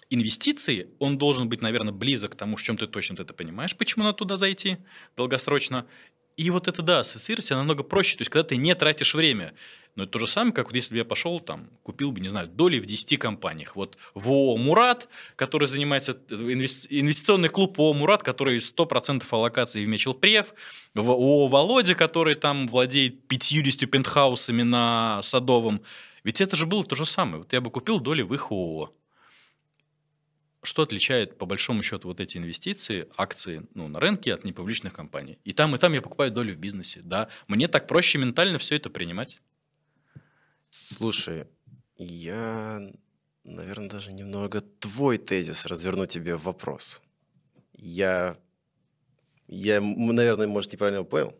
инвестиции, 0.09 0.89
он 0.99 1.19
должен 1.19 1.49
быть, 1.49 1.61
наверное, 1.61 1.93
близок 1.93 2.33
к 2.33 2.37
тому, 2.37 2.57
в 2.57 2.63
чем 2.63 2.79
ты 2.79 2.87
точно 2.87 3.21
это 3.21 3.35
понимаешь, 3.35 3.77
почему 3.77 4.05
надо 4.05 4.17
туда 4.17 4.37
зайти 4.39 4.79
долгосрочно, 5.15 5.87
и 6.37 6.51
вот 6.51 6.69
это, 6.69 6.83
да, 6.83 7.01
ассоциировать 7.01 7.51
намного 7.51 7.83
проще. 7.83 8.17
То 8.17 8.23
есть, 8.23 8.31
когда 8.31 8.47
ты 8.47 8.57
не 8.57 8.75
тратишь 8.75 9.15
время. 9.15 9.55
Но 9.95 10.03
это 10.03 10.13
то 10.13 10.19
же 10.19 10.27
самое, 10.27 10.53
как 10.53 10.67
вот 10.67 10.75
если 10.75 10.93
бы 10.93 10.99
я 10.99 11.07
пошел, 11.07 11.41
там, 11.41 11.71
купил 11.83 12.13
бы, 12.13 12.21
не 12.21 12.29
знаю, 12.29 12.49
доли 12.49 12.79
в 12.79 12.85
10 12.85 13.19
компаниях. 13.19 13.77
Вот 13.77 13.97
в 14.15 14.29
ООО 14.29 14.59
«Мурат», 14.59 15.09
который 15.37 15.67
занимается, 15.67 16.13
инвестиционный 16.13 17.49
клуб 17.49 17.81
ООО 17.81 17.95
«Мурат», 17.95 18.23
который 18.23 18.59
100% 18.59 19.25
аллокации 19.31 19.85
в 19.85 19.89
Мечелпрев, 19.89 20.53
в 20.95 21.11
ООО 21.11 21.49
«Володя», 21.49 21.95
который 21.95 22.35
там 22.35 22.69
владеет 22.69 23.27
50 23.27 23.91
пентхаусами 23.91 24.63
на 24.63 25.23
Садовом. 25.23 25.81
Ведь 26.25 26.43
это 26.43 26.57
же 26.57 26.67
было 26.67 26.85
то 26.85 26.95
же 26.95 27.07
самое. 27.07 27.39
Вот 27.39 27.55
я 27.55 27.63
бы 27.63 27.71
купил 27.71 27.99
доли 27.99 28.21
в 28.21 28.35
их 28.35 28.53
ООО 28.53 28.93
что 30.67 30.83
отличает, 30.83 31.39
по 31.39 31.47
большому 31.47 31.83
счету, 31.83 32.09
вот 32.09 32.21
эти 32.21 32.37
инвестиции, 32.39 33.09
акции 33.17 33.67
ну, 33.75 33.89
на 33.89 34.01
рынке 34.01 34.35
от 34.35 34.45
непубличных 34.45 34.93
компаний? 34.93 35.39
И 35.45 35.53
там, 35.53 35.75
и 35.75 35.79
там 35.79 35.93
я 35.93 36.03
покупаю 36.03 36.31
долю 36.33 36.55
в 36.55 36.59
бизнесе, 36.59 37.01
да. 37.03 37.29
Мне 37.47 37.69
так 37.69 37.87
проще 37.87 38.19
ментально 38.19 38.59
все 38.59 38.77
это 38.77 38.91
принимать. 38.91 39.41
Слушай, 40.71 41.47
я, 41.97 42.81
наверное, 43.45 43.89
даже 43.89 44.13
немного 44.13 44.61
твой 44.61 45.19
тезис 45.19 45.67
разверну 45.67 46.07
тебе 46.07 46.37
в 46.37 46.43
вопрос. 46.43 47.01
Я, 47.73 48.37
я, 49.47 49.81
наверное, 49.81 50.47
может, 50.47 50.73
неправильно 50.73 51.05
понял. 51.05 51.35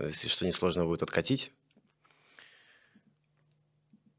Если 0.00 0.28
что 0.28 0.46
несложно 0.46 0.86
будет 0.86 1.02
откатить. 1.02 1.52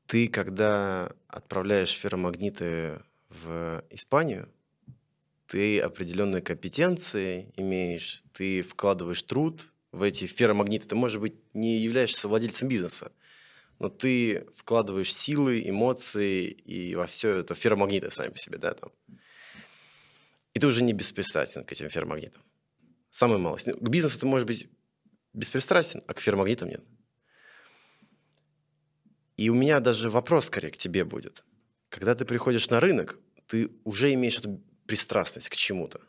Ты, 0.06 0.28
когда 0.28 1.12
отправляешь 1.28 1.90
ферромагниты 1.90 3.02
в 3.30 3.84
Испанию, 3.90 4.50
ты 5.48 5.80
определенные 5.80 6.42
компетенции 6.42 7.54
имеешь, 7.56 8.24
ты 8.34 8.62
вкладываешь 8.62 9.22
труд 9.24 9.72
в 9.92 10.02
эти 10.02 10.26
ферромагниты. 10.26 10.88
Ты, 10.88 10.96
может 10.96 11.22
быть, 11.22 11.36
не 11.54 11.78
являешься 11.78 12.28
владельцем 12.28 12.68
бизнеса, 12.68 13.12
но 13.80 13.90
ты 13.90 14.48
вкладываешь 14.56 15.14
силы, 15.14 15.62
эмоции 15.68 16.48
и 16.48 16.96
во 16.96 17.06
все 17.06 17.38
это 17.38 17.54
ферромагниты 17.54 18.10
сами 18.12 18.30
по 18.30 18.38
себе, 18.38 18.58
да, 18.58 18.74
там. 18.74 18.92
И 20.54 20.60
ты 20.60 20.68
уже 20.68 20.84
не 20.84 20.94
беспристрастен 20.94 21.64
к 21.64 21.72
этим 21.72 21.90
ферромагнитам. 21.90 22.42
Самое 23.10 23.40
малость. 23.40 23.68
Ну, 23.68 23.74
к 23.76 23.90
бизнесу 23.90 24.20
ты 24.20 24.26
можешь 24.26 24.48
быть 24.48 24.70
беспристрастен, 25.34 26.02
а 26.08 26.14
к 26.14 26.22
ферромагнитам 26.22 26.70
нет. 26.70 26.84
И 29.38 29.50
у 29.50 29.54
меня 29.54 29.82
даже 29.82 30.10
вопрос 30.10 30.46
скорее 30.46 30.72
к 30.72 30.78
тебе 30.78 31.04
будет– 31.04 31.44
когда 31.96 32.14
ты 32.14 32.26
приходишь 32.26 32.70
на 32.70 32.82
рынок, 32.82 33.18
ты 33.48 33.72
уже 33.86 34.14
имеешь 34.14 34.38
эту 34.38 34.62
пристрастность 34.86 35.48
к 35.48 35.56
чему-то. 35.56 36.02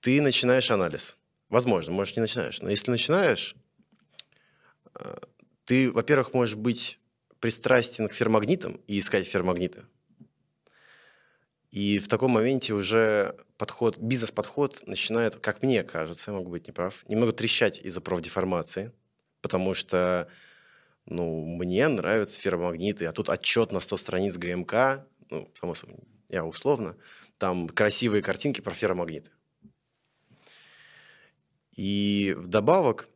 Ты 0.00 0.20
начинаешь 0.20 0.70
анализ. 0.70 1.16
Возможно, 1.48 1.92
может, 1.92 2.16
не 2.16 2.20
начинаешь. 2.20 2.60
Но 2.60 2.68
если 2.68 2.90
начинаешь, 2.90 3.56
э, 4.94 5.16
ты, 5.64 5.90
во-первых, 5.90 6.34
можешь 6.34 6.56
быть 6.56 6.98
пристрастен 7.40 8.06
к 8.08 8.12
фермагнитам 8.12 8.80
и 8.86 8.98
искать 8.98 9.26
фермагниты. 9.26 9.84
И 11.70 11.98
в 11.98 12.08
таком 12.08 12.32
моменте 12.32 12.74
уже 12.74 13.34
подход, 13.56 13.96
бизнес-подход 13.96 14.86
начинает, 14.86 15.36
как 15.36 15.62
мне 15.62 15.84
кажется, 15.84 16.32
я 16.32 16.36
могу 16.36 16.50
быть 16.50 16.68
неправ, 16.68 17.02
немного 17.08 17.32
трещать 17.32 17.78
из-за 17.78 18.02
профдеформации, 18.02 18.92
потому 19.40 19.72
что 19.72 20.28
ну, 21.06 21.44
мне 21.44 21.88
нравятся 21.88 22.40
ферромагниты, 22.40 23.06
а 23.06 23.12
тут 23.12 23.28
отчет 23.28 23.72
на 23.72 23.80
100 23.80 23.96
страниц 23.96 24.36
ГМК, 24.36 25.06
ну, 25.30 25.50
само 25.54 25.74
собой, 25.74 25.98
я 26.28 26.44
условно, 26.44 26.96
там 27.38 27.68
красивые 27.68 28.22
картинки 28.22 28.60
про 28.60 28.74
ферромагниты. 28.74 29.30
И 31.76 32.34
вдобавок 32.36 33.08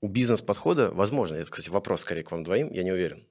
у 0.00 0.08
бизнес-подхода, 0.08 0.90
возможно, 0.90 1.36
это, 1.36 1.50
кстати, 1.50 1.70
вопрос 1.70 2.02
скорее 2.02 2.22
к 2.22 2.30
вам 2.30 2.44
двоим, 2.44 2.70
я 2.70 2.82
не 2.82 2.92
уверен. 2.92 3.26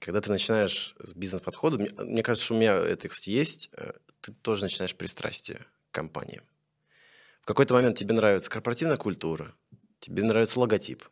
Когда 0.00 0.20
ты 0.20 0.30
начинаешь 0.30 0.96
с 0.98 1.14
бизнес-подхода, 1.14 1.78
мне, 1.78 1.90
мне 1.98 2.22
кажется, 2.22 2.44
что 2.44 2.54
у 2.54 2.58
меня 2.58 2.74
это, 2.74 3.08
кстати, 3.08 3.30
есть, 3.30 3.70
э, 3.72 3.92
ты 4.20 4.32
тоже 4.32 4.64
начинаешь 4.64 4.96
пристрастие 4.96 5.66
к 5.90 5.94
компании. 5.94 6.42
В 7.42 7.46
какой-то 7.46 7.74
момент 7.74 7.98
тебе 7.98 8.14
нравится 8.14 8.50
корпоративная 8.50 8.96
культура, 8.96 9.54
тебе 10.00 10.24
нравится 10.24 10.58
логотип, 10.58 11.04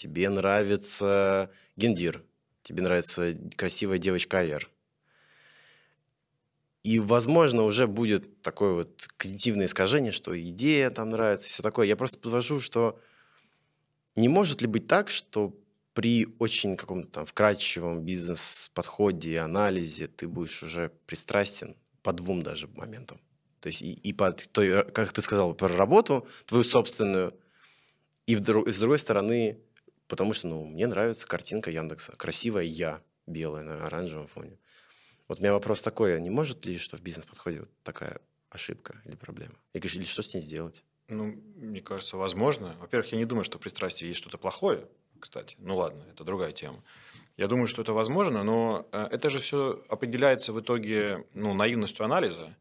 тебе 0.00 0.30
нравится 0.30 1.50
гендир, 1.76 2.24
тебе 2.62 2.82
нравится 2.82 3.36
красивая 3.56 3.98
девочка 3.98 4.38
Авер. 4.38 4.70
И, 6.82 6.98
возможно, 6.98 7.64
уже 7.64 7.86
будет 7.86 8.40
такое 8.40 8.72
вот 8.72 9.06
когнитивное 9.18 9.66
искажение, 9.66 10.12
что 10.12 10.40
идея 10.40 10.88
там 10.88 11.10
нравится, 11.10 11.48
все 11.48 11.62
такое. 11.62 11.86
Я 11.86 11.96
просто 11.96 12.18
подвожу, 12.18 12.60
что 12.60 12.98
не 14.16 14.28
может 14.28 14.62
ли 14.62 14.66
быть 14.66 14.86
так, 14.86 15.10
что 15.10 15.54
при 15.92 16.26
очень 16.38 16.78
каком-то 16.78 17.10
там 17.10 17.26
вкрадчивом 17.26 18.02
бизнес-подходе, 18.02 19.40
анализе 19.40 20.06
ты 20.06 20.26
будешь 20.26 20.62
уже 20.62 20.90
пристрастен 21.04 21.76
по 22.02 22.14
двум 22.14 22.42
даже 22.42 22.68
моментам. 22.68 23.20
То 23.60 23.66
есть 23.66 23.82
и, 23.82 23.92
и 23.92 24.14
по 24.14 24.32
той, 24.32 24.90
как 24.92 25.12
ты 25.12 25.20
сказал, 25.20 25.52
про 25.52 25.68
работу 25.68 26.26
твою 26.46 26.64
собственную, 26.64 27.34
и, 28.26 28.36
в, 28.36 28.68
и 28.68 28.72
с 28.72 28.78
другой 28.78 28.98
стороны, 28.98 29.58
потому 30.10 30.32
что, 30.32 30.48
ну, 30.48 30.64
мне 30.64 30.88
нравится 30.88 31.26
картинка 31.26 31.70
Яндекса. 31.70 32.12
Красивая 32.16 32.64
я, 32.64 33.00
белая 33.26 33.62
на 33.62 33.86
оранжевом 33.86 34.26
фоне. 34.26 34.58
Вот 35.28 35.38
у 35.38 35.40
меня 35.40 35.52
вопрос 35.52 35.80
такой, 35.80 36.16
а 36.16 36.18
не 36.18 36.30
может 36.30 36.66
ли, 36.66 36.76
что 36.76 36.96
в 36.96 37.00
бизнес-подходе 37.00 37.60
вот 37.60 37.70
такая 37.84 38.20
ошибка 38.50 39.00
или 39.04 39.14
проблема? 39.14 39.54
Или 39.72 39.86
что 40.04 40.22
с 40.22 40.34
ней 40.34 40.40
сделать? 40.40 40.82
Ну, 41.06 41.40
мне 41.54 41.80
кажется, 41.80 42.16
возможно. 42.16 42.76
Во-первых, 42.80 43.12
я 43.12 43.18
не 43.18 43.24
думаю, 43.24 43.44
что 43.44 43.58
в 43.58 43.60
пристрастии 43.60 44.06
есть 44.06 44.18
что-то 44.18 44.36
плохое, 44.36 44.88
кстати. 45.20 45.54
Ну 45.58 45.76
ладно, 45.76 46.04
это 46.12 46.24
другая 46.24 46.52
тема. 46.52 46.82
Я 47.36 47.46
думаю, 47.46 47.68
что 47.68 47.82
это 47.82 47.92
возможно, 47.92 48.42
но 48.42 48.88
э, 48.92 49.08
это 49.12 49.30
же 49.30 49.38
все 49.38 49.82
определяется 49.88 50.52
в 50.52 50.60
итоге 50.60 51.24
ну, 51.34 51.54
наивностью 51.54 52.04
анализа. 52.04 52.56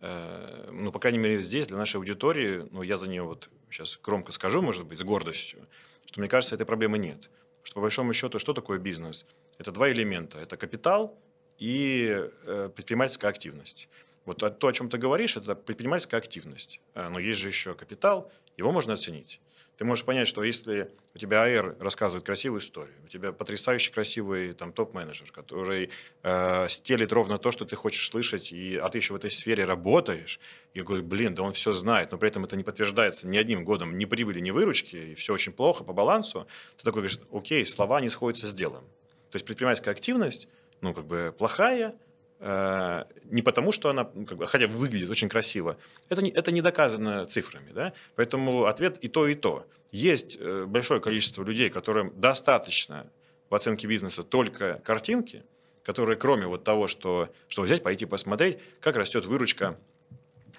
Э, 0.00 0.68
ну, 0.70 0.92
по 0.92 1.00
крайней 1.00 1.18
мере, 1.18 1.42
здесь, 1.42 1.66
для 1.66 1.76
нашей 1.76 1.96
аудитории, 1.96 2.68
ну, 2.70 2.82
я 2.82 2.96
за 2.96 3.08
нее 3.08 3.22
вот 3.22 3.50
сейчас 3.70 3.98
громко 4.02 4.30
скажу, 4.30 4.62
может 4.62 4.86
быть, 4.86 5.00
с 5.00 5.02
гордостью, 5.02 5.66
что, 6.12 6.20
мне 6.20 6.28
кажется, 6.28 6.54
этой 6.54 6.66
проблемы 6.66 6.98
нет. 6.98 7.30
Что, 7.64 7.74
по 7.76 7.80
большому 7.80 8.12
счету, 8.12 8.38
что 8.38 8.52
такое 8.52 8.78
бизнес? 8.78 9.26
Это 9.58 9.72
два 9.72 9.90
элемента. 9.90 10.38
Это 10.38 10.56
капитал 10.56 11.18
и 11.58 12.28
э, 12.44 12.70
предпринимательская 12.74 13.30
активность. 13.30 13.88
Вот 14.24 14.38
то, 14.38 14.68
о 14.68 14.72
чем 14.72 14.88
ты 14.88 14.98
говоришь, 14.98 15.36
это 15.36 15.56
предпринимательская 15.56 16.20
активность. 16.20 16.80
Но 16.94 17.18
есть 17.18 17.40
же 17.40 17.48
еще 17.48 17.74
капитал, 17.74 18.30
его 18.56 18.70
можно 18.70 18.92
оценить. 18.92 19.40
Ты 19.78 19.84
можешь 19.84 20.04
понять, 20.04 20.28
что 20.28 20.44
если 20.44 20.90
у 21.14 21.18
тебя 21.18 21.42
АР 21.42 21.76
рассказывает 21.80 22.24
красивую 22.24 22.60
историю, 22.60 22.94
у 23.04 23.08
тебя 23.08 23.32
потрясающе 23.32 23.90
красивый 23.90 24.52
там, 24.52 24.72
топ-менеджер, 24.72 25.32
который 25.32 25.90
э, 26.22 26.66
стелит 26.68 27.12
ровно 27.12 27.38
то, 27.38 27.50
что 27.52 27.64
ты 27.64 27.74
хочешь 27.74 28.08
слышать, 28.08 28.52
и, 28.52 28.76
а 28.76 28.88
ты 28.90 28.98
еще 28.98 29.14
в 29.14 29.16
этой 29.16 29.30
сфере 29.30 29.64
работаешь, 29.64 30.40
и 30.74 30.82
говорит, 30.82 31.06
блин, 31.06 31.34
да 31.34 31.42
он 31.42 31.52
все 31.52 31.72
знает, 31.72 32.12
но 32.12 32.18
при 32.18 32.28
этом 32.28 32.44
это 32.44 32.56
не 32.56 32.64
подтверждается 32.64 33.26
ни 33.26 33.36
одним 33.38 33.64
годом 33.64 33.96
ни 33.98 34.04
прибыли, 34.04 34.40
ни 34.40 34.50
выручки, 34.50 34.96
и 34.96 35.14
все 35.14 35.32
очень 35.32 35.52
плохо 35.52 35.84
по 35.84 35.92
балансу, 35.92 36.46
ты 36.76 36.84
такой 36.84 37.02
говоришь, 37.02 37.18
окей, 37.32 37.64
слова 37.64 38.00
не 38.00 38.10
сходятся 38.10 38.46
с 38.46 38.54
делом. 38.54 38.84
То 39.30 39.36
есть 39.36 39.46
предпринимательская 39.46 39.94
активность, 39.94 40.48
ну, 40.82 40.92
как 40.92 41.06
бы 41.06 41.34
плохая, 41.36 41.94
не 42.42 43.42
потому, 43.42 43.70
что 43.70 43.88
она, 43.88 44.10
ну, 44.14 44.26
хотя 44.46 44.66
выглядит 44.66 45.08
очень 45.08 45.28
красиво, 45.28 45.76
это 46.08 46.22
не, 46.22 46.30
это 46.30 46.50
не 46.50 46.60
доказано 46.60 47.24
цифрами. 47.26 47.70
Да? 47.72 47.92
Поэтому 48.16 48.64
ответ 48.64 48.98
и 48.98 49.08
то, 49.08 49.28
и 49.28 49.36
то. 49.36 49.64
Есть 49.92 50.38
э, 50.40 50.64
большое 50.66 51.00
количество 51.00 51.44
людей, 51.44 51.70
которым 51.70 52.12
достаточно 52.20 53.06
в 53.48 53.54
оценке 53.54 53.86
бизнеса 53.86 54.24
только 54.24 54.80
картинки, 54.84 55.44
которые 55.84 56.16
кроме 56.16 56.46
вот 56.46 56.64
того, 56.64 56.88
что, 56.88 57.28
что 57.46 57.62
взять, 57.62 57.82
пойти 57.82 58.06
посмотреть, 58.06 58.58
как 58.80 58.96
растет 58.96 59.24
выручка 59.24 59.78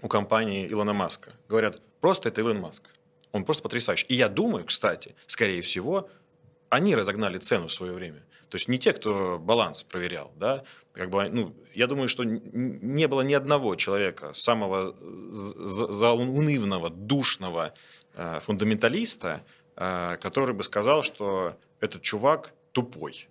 у 0.02 0.08
компании 0.08 0.72
Илона 0.72 0.93
Маска. 0.93 1.34
Говорят, 1.50 1.82
просто 2.00 2.30
это 2.30 2.41
Илон 2.41 2.60
Маск. 2.60 2.84
Он 3.34 3.43
просто 3.43 3.63
потрясающий. 3.63 4.06
И 4.08 4.15
я 4.15 4.30
думаю, 4.30 4.63
кстати, 4.65 5.15
скорее 5.26 5.62
всего, 5.63 6.10
они 6.69 6.96
разогнали 6.96 7.39
цену 7.39 7.67
в 7.67 7.72
свое 7.72 7.91
время. 7.91 8.24
То 8.53 8.57
есть 8.57 8.67
не 8.67 8.77
те, 8.77 8.93
кто 8.93 9.39
баланс 9.39 9.81
проверял, 9.81 10.31
да, 10.35 10.63
как 10.91 11.09
бы, 11.09 11.27
ну, 11.27 11.55
я 11.73 11.87
думаю, 11.87 12.07
что 12.07 12.23
не 12.23 13.07
было 13.07 13.21
ни 13.21 13.33
одного 13.33 13.73
человека, 13.75 14.31
самого 14.35 14.95
заунывного, 15.01 16.91
душного 16.91 17.73
э, 18.13 18.39
фундаменталиста, 18.41 19.43
э, 19.75 20.17
который 20.21 20.53
бы 20.53 20.63
сказал, 20.63 21.01
что 21.01 21.57
этот 21.79 22.03
чувак 22.03 22.53
тупой. 22.73 23.27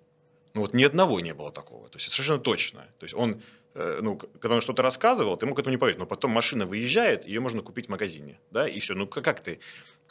Ну 0.55 0.63
вот 0.63 0.75
ни 0.75 0.83
одного 0.83 1.21
не 1.21 1.35
было 1.35 1.53
такого. 1.53 1.89
То 1.89 1.99
есть 1.99 2.11
совершенно 2.11 2.41
точно. 2.41 2.81
То 2.99 3.05
есть 3.05 3.15
он 3.15 3.41
Э, 3.75 4.01
ну, 4.03 4.17
когда 4.17 4.57
он 4.57 4.61
что-то 4.61 4.83
рассказывал, 4.83 5.37
ты 5.37 5.47
мог 5.47 5.59
этому 5.59 5.73
не 5.73 5.79
поверить, 5.79 5.99
но 5.99 6.07
потом 6.07 6.31
машина 6.31 6.67
выезжает, 6.67 7.25
ее 7.27 7.41
можно 7.41 7.63
купить 7.63 7.87
в 7.87 7.89
магазине, 7.89 8.39
да, 8.51 8.69
и 8.69 8.79
все. 8.81 8.95
Ну, 8.95 9.07
как, 9.07 9.25
как 9.25 9.41
ты? 9.41 9.61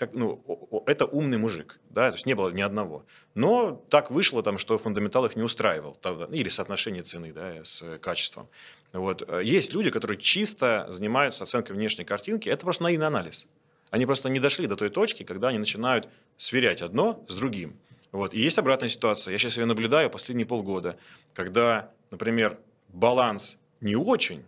Как, 0.02 0.16
ну, 0.16 0.84
это 0.88 1.06
умный 1.06 1.38
мужик, 1.38 1.80
да, 1.92 2.10
то 2.10 2.16
есть 2.16 2.26
не 2.26 2.34
было 2.34 2.50
ни 2.50 2.62
одного. 2.62 3.06
Но 3.36 3.86
так 3.88 4.10
вышло 4.10 4.42
там, 4.42 4.58
что 4.58 4.80
фундаментал 4.80 5.28
их 5.28 5.36
не 5.36 5.44
устраивал, 5.44 5.94
тогда, 5.94 6.26
или 6.26 6.50
соотношение 6.50 7.04
цены, 7.04 7.32
да, 7.32 7.64
с 7.64 8.00
качеством. 8.00 8.48
Вот. 8.94 9.22
Есть 9.44 9.76
люди, 9.76 9.92
которые 9.92 10.18
чисто 10.18 10.88
занимаются 10.90 11.44
оценкой 11.44 11.76
внешней 11.76 12.04
картинки, 12.04 12.50
это 12.50 12.64
просто 12.64 12.82
наивный 12.82 13.06
анализ. 13.06 13.46
Они 13.92 14.08
просто 14.08 14.28
не 14.30 14.40
дошли 14.40 14.66
до 14.66 14.76
той 14.76 14.90
точки, 14.90 15.22
когда 15.22 15.50
они 15.50 15.60
начинают 15.60 16.10
сверять 16.36 16.82
одно 16.82 17.24
с 17.28 17.36
другим. 17.36 17.80
Вот. 18.12 18.34
И 18.34 18.40
есть 18.40 18.58
обратная 18.58 18.90
ситуация. 18.90 19.34
Я 19.34 19.38
сейчас 19.38 19.58
ее 19.58 19.66
наблюдаю 19.66 20.10
последние 20.10 20.48
полгода, 20.48 20.98
когда, 21.36 21.92
например, 22.10 22.58
баланс 22.88 23.60
не 23.82 23.96
очень, 23.96 24.44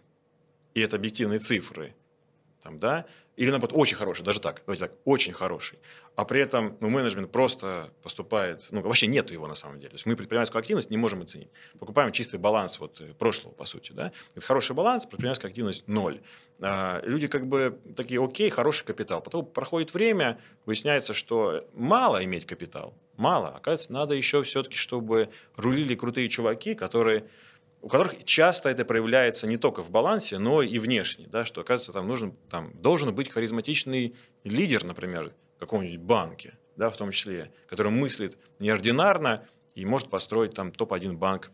и 0.74 0.82
это 0.82 0.96
объективные 0.96 1.38
цифры, 1.38 1.94
там, 2.64 2.80
да, 2.80 3.06
или 3.36 3.50
наоборот, 3.50 3.76
очень 3.76 3.98
хороший, 3.98 4.24
даже 4.24 4.40
так, 4.40 4.62
давайте 4.66 4.88
так, 4.88 4.94
очень 5.06 5.34
хороший, 5.34 5.80
а 6.16 6.24
при 6.24 6.40
этом 6.40 6.78
ну, 6.80 6.90
менеджмент 6.90 7.32
просто 7.32 7.92
поступает, 8.02 8.68
ну, 8.72 8.82
вообще 8.82 9.08
нету 9.08 9.34
его 9.34 9.48
на 9.48 9.56
самом 9.56 9.80
деле. 9.80 9.90
То 9.90 9.96
есть 9.96 10.06
мы 10.06 10.16
предпринимательскую 10.16 10.60
активность 10.60 10.90
не 10.90 10.98
можем 10.98 11.22
оценить. 11.22 11.50
Покупаем 11.80 12.12
чистый 12.12 12.40
баланс 12.40 12.80
вот 12.80 13.02
э, 13.02 13.14
прошлого, 13.14 13.54
по 13.54 13.66
сути, 13.66 13.92
да. 13.92 14.12
Это 14.36 14.46
хороший 14.46 14.76
баланс, 14.76 15.06
предпринимательская 15.06 15.50
активность 15.50 15.88
ноль. 15.88 16.22
А, 16.62 17.02
люди 17.04 17.28
как 17.28 17.48
бы 17.48 17.80
такие, 17.96 18.24
окей, 18.24 18.50
хороший 18.50 18.86
капитал. 18.86 19.22
Потом 19.22 19.46
проходит 19.46 19.94
время, 19.94 20.40
выясняется, 20.66 21.14
что 21.14 21.68
мало 21.74 22.24
иметь 22.24 22.46
капитал, 22.46 22.94
мало. 23.18 23.50
Оказывается, 23.50 23.92
надо 23.92 24.16
еще 24.16 24.44
все-таки, 24.44 24.78
чтобы 24.78 25.30
рулили 25.56 25.96
крутые 25.96 26.30
чуваки, 26.30 26.76
которые 26.76 27.26
у 27.84 27.90
которых 27.90 28.24
часто 28.24 28.70
это 28.70 28.86
проявляется 28.86 29.46
не 29.46 29.58
только 29.58 29.84
в 29.84 29.92
балансе, 29.92 30.38
но 30.38 30.62
и 30.62 30.80
внешне, 30.80 31.28
да, 31.28 31.44
что, 31.44 31.60
оказывается, 31.60 31.92
там, 31.92 32.08
нужен, 32.08 32.32
там 32.50 32.72
должен 32.82 33.14
быть 33.14 33.30
харизматичный 33.30 34.16
лидер, 34.46 34.86
например, 34.86 35.34
в 35.58 35.60
каком-нибудь 35.60 36.00
банке, 36.00 36.58
да, 36.78 36.90
в 36.90 36.96
том 36.96 37.12
числе, 37.12 37.52
который 37.68 37.92
мыслит 37.92 38.38
неординарно 38.60 39.46
и 39.76 39.84
может 39.86 40.10
построить 40.10 40.54
там 40.54 40.72
топ-1 40.72 41.12
банк 41.18 41.52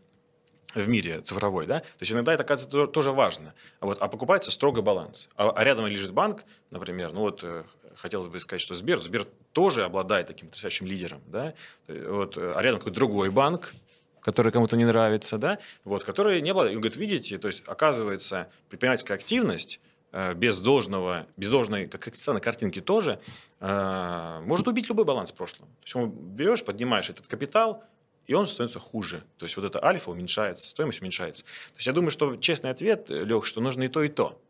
в 0.72 0.88
мире 0.88 1.20
цифровой, 1.20 1.66
да, 1.66 1.80
то 1.80 1.86
есть 1.98 2.12
иногда 2.12 2.32
это, 2.32 2.44
оказывается, 2.44 2.86
тоже 2.86 3.10
важно, 3.10 3.52
а, 3.80 3.86
вот, 3.86 4.00
а 4.00 4.06
покупается 4.06 4.52
строго 4.52 4.82
баланс, 4.82 5.28
а, 5.34 5.50
а 5.50 5.64
рядом 5.64 5.86
лежит 5.86 6.12
банк, 6.12 6.44
например, 6.70 7.12
ну 7.12 7.22
вот 7.22 7.42
э, 7.42 7.64
хотелось 7.96 8.28
бы 8.28 8.38
сказать, 8.38 8.60
что 8.60 8.76
Сбер, 8.76 9.02
Сбер 9.02 9.26
тоже 9.50 9.82
обладает 9.82 10.28
таким 10.28 10.46
потрясающим 10.46 10.86
лидером, 10.86 11.22
да, 11.26 11.54
э, 11.88 12.08
вот, 12.08 12.38
а 12.38 12.62
рядом 12.62 12.78
какой-то 12.78 12.94
другой 12.94 13.30
банк, 13.30 13.72
который 14.20 14.52
кому-то 14.52 14.76
не 14.76 14.84
нравится, 14.84 15.38
да, 15.38 15.58
вот, 15.84 16.04
который 16.04 16.40
не 16.40 16.52
было. 16.52 16.70
И 16.70 16.74
говорит, 16.74 16.96
видите, 16.96 17.38
то 17.38 17.48
есть, 17.48 17.62
оказывается, 17.66 18.50
предпринимательская 18.68 19.16
активность 19.16 19.80
э, 20.12 20.34
без 20.34 20.58
должного, 20.60 21.26
без 21.36 21.50
должной, 21.50 21.86
как 21.86 22.14
странно, 22.14 22.40
картинки 22.40 22.80
тоже, 22.80 23.20
э, 23.60 24.40
может 24.44 24.68
убить 24.68 24.88
любой 24.88 25.04
баланс 25.04 25.32
в 25.32 25.34
прошлом. 25.34 25.68
То 25.84 26.00
есть, 26.00 26.14
берешь, 26.14 26.64
поднимаешь 26.64 27.10
этот 27.10 27.26
капитал, 27.26 27.84
и 28.26 28.34
он 28.34 28.46
становится 28.46 28.78
хуже. 28.78 29.24
То 29.38 29.44
есть 29.44 29.56
вот 29.56 29.64
это 29.64 29.84
альфа 29.84 30.10
уменьшается, 30.10 30.68
стоимость 30.68 31.00
уменьшается. 31.00 31.44
То 31.44 31.76
есть 31.76 31.86
я 31.86 31.92
думаю, 31.92 32.12
что 32.12 32.36
честный 32.36 32.70
ответ, 32.70 33.06
Лех, 33.08 33.44
что 33.44 33.60
нужно 33.60 33.84
и 33.84 33.88
то, 33.88 34.02
и 34.02 34.08
то. 34.08 34.40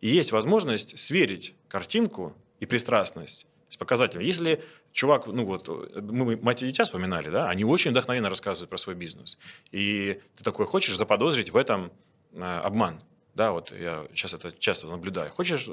И 0.00 0.08
есть 0.08 0.32
возможность 0.32 0.98
сверить 0.98 1.54
картинку 1.68 2.36
и 2.60 2.66
пристрастность 2.66 3.46
с 3.74 3.76
показателем. 3.76 4.22
Если 4.22 4.62
чувак, 4.92 5.26
ну 5.26 5.44
вот, 5.44 5.68
мы 6.00 6.36
мать 6.36 6.62
и 6.62 6.66
дитя 6.66 6.84
вспоминали, 6.84 7.28
да, 7.28 7.50
они 7.50 7.64
очень 7.64 7.90
вдохновенно 7.90 8.28
рассказывают 8.28 8.70
про 8.70 8.78
свой 8.78 8.94
бизнес. 8.94 9.36
И 9.72 10.20
ты 10.36 10.44
такой 10.44 10.66
хочешь 10.66 10.96
заподозрить 10.96 11.50
в 11.50 11.56
этом 11.56 11.90
э, 12.32 12.40
обман. 12.40 13.02
Да, 13.34 13.50
вот 13.50 13.72
я 13.72 14.06
сейчас 14.14 14.32
это 14.32 14.52
часто 14.52 14.86
наблюдаю. 14.86 15.32
Хочешь, 15.32 15.68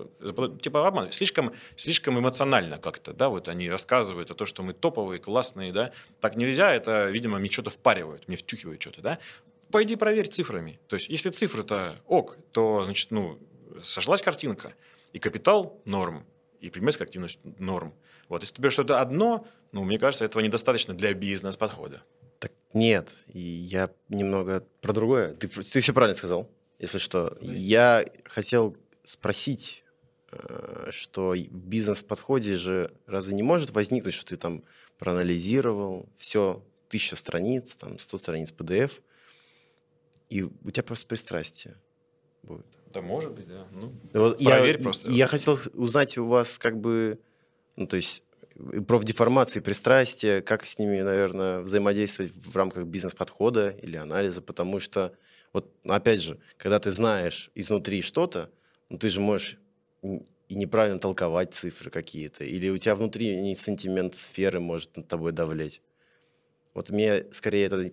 типа 0.63 0.87
обман, 0.87 1.11
слишком, 1.11 1.53
слишком 1.75 2.17
эмоционально 2.17 2.79
как-то, 2.79 3.13
да, 3.13 3.29
вот 3.29 3.47
они 3.47 3.69
рассказывают 3.69 4.31
о 4.31 4.33
том, 4.33 4.47
что 4.47 4.63
мы 4.63 4.73
топовые, 4.73 5.19
классные, 5.19 5.71
да. 5.71 5.91
Так 6.21 6.35
нельзя, 6.35 6.73
это, 6.73 7.07
видимо, 7.11 7.37
мне 7.37 7.51
что-то 7.51 7.69
впаривают, 7.69 8.27
мне 8.27 8.35
втюхивают 8.35 8.81
что-то, 8.81 9.01
да. 9.03 9.19
Пойди 9.71 9.95
проверь 9.95 10.27
цифрами. 10.27 10.79
То 10.87 10.95
есть, 10.95 11.07
если 11.07 11.29
цифры-то 11.29 11.97
ок, 12.07 12.35
то, 12.51 12.83
значит, 12.83 13.11
ну, 13.11 13.37
сошлась 13.83 14.23
картинка, 14.23 14.73
и 15.13 15.19
капитал 15.19 15.79
норм, 15.85 16.25
и 16.61 16.69
предметская 16.69 17.07
активность 17.07 17.39
норм. 17.43 17.93
Вот, 18.29 18.43
если 18.43 18.61
берешь 18.61 18.73
что-то 18.73 19.01
одно, 19.01 19.47
ну, 19.71 19.83
мне 19.83 19.97
кажется, 19.99 20.25
этого 20.25 20.41
недостаточно 20.41 20.93
для 20.93 21.13
бизнес-подхода. 21.13 22.03
Так 22.39 22.53
нет, 22.73 23.09
и 23.27 23.39
я 23.39 23.89
немного 24.09 24.65
про 24.79 24.93
другое. 24.93 25.33
Ты, 25.33 25.47
ты 25.47 25.81
все 25.81 25.93
правильно 25.93 26.15
сказал, 26.15 26.49
если 26.79 26.99
что. 26.99 27.37
Я 27.41 28.05
хотел 28.25 28.77
спросить, 29.03 29.83
э, 30.31 30.87
что 30.91 31.31
в 31.31 31.65
бизнес-подходе 31.65 32.55
же 32.55 32.91
разве 33.07 33.33
не 33.33 33.43
может 33.43 33.71
возникнуть, 33.71 34.13
что 34.13 34.25
ты 34.25 34.37
там 34.37 34.63
проанализировал 34.99 36.07
все, 36.15 36.63
тысяча 36.87 37.15
страниц, 37.15 37.75
там, 37.75 37.97
сто 37.97 38.17
страниц 38.19 38.53
PDF, 38.55 39.01
и 40.29 40.43
у 40.43 40.71
тебя 40.71 40.83
просто 40.83 41.07
пристрастие 41.07 41.75
будет. 42.43 42.65
Да, 42.93 43.01
может 43.01 43.31
быть, 43.31 43.47
да. 43.47 43.67
Ну, 43.71 43.93
вот 44.13 44.43
проверь 44.43 44.77
я, 44.77 44.83
просто. 44.83 45.09
Я 45.09 45.27
хотел 45.27 45.57
узнать 45.73 46.17
у 46.17 46.25
вас 46.25 46.59
как 46.59 46.79
бы, 46.79 47.19
ну, 47.75 47.87
то 47.87 47.95
есть 47.95 48.23
профдеформации, 48.87 49.59
пристрастия, 49.59 50.41
как 50.41 50.65
с 50.65 50.77
ними, 50.77 51.01
наверное, 51.01 51.61
взаимодействовать 51.61 52.31
в 52.33 52.55
рамках 52.55 52.85
бизнес-подхода 52.85 53.69
или 53.69 53.95
анализа, 53.97 54.41
потому 54.41 54.79
что, 54.79 55.13
вот, 55.53 55.71
ну, 55.83 55.93
опять 55.93 56.21
же, 56.21 56.39
когда 56.57 56.79
ты 56.79 56.89
знаешь 56.89 57.49
изнутри 57.55 58.01
что-то, 58.01 58.49
ну, 58.89 58.97
ты 58.97 59.09
же 59.09 59.21
можешь 59.21 59.57
и 60.03 60.55
неправильно 60.55 60.99
толковать 60.99 61.53
цифры 61.53 61.89
какие-то, 61.89 62.43
или 62.43 62.69
у 62.69 62.77
тебя 62.77 62.95
внутри 62.95 63.35
не 63.37 63.55
сантимент 63.55 64.15
сферы 64.15 64.59
может 64.59 64.97
над 64.97 65.07
тобой 65.07 65.31
давлеть. 65.31 65.81
Вот 66.73 66.89
меня 66.89 67.23
скорее 67.31 67.65
эта 67.65 67.91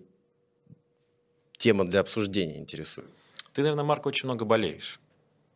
тема 1.57 1.85
для 1.85 2.01
обсуждения 2.01 2.57
интересует. 2.57 3.07
Ты, 3.59 3.63
наверное, 3.63 3.83
Марк, 3.83 4.05
очень 4.05 4.25
много 4.25 4.45
болеешь. 4.45 5.01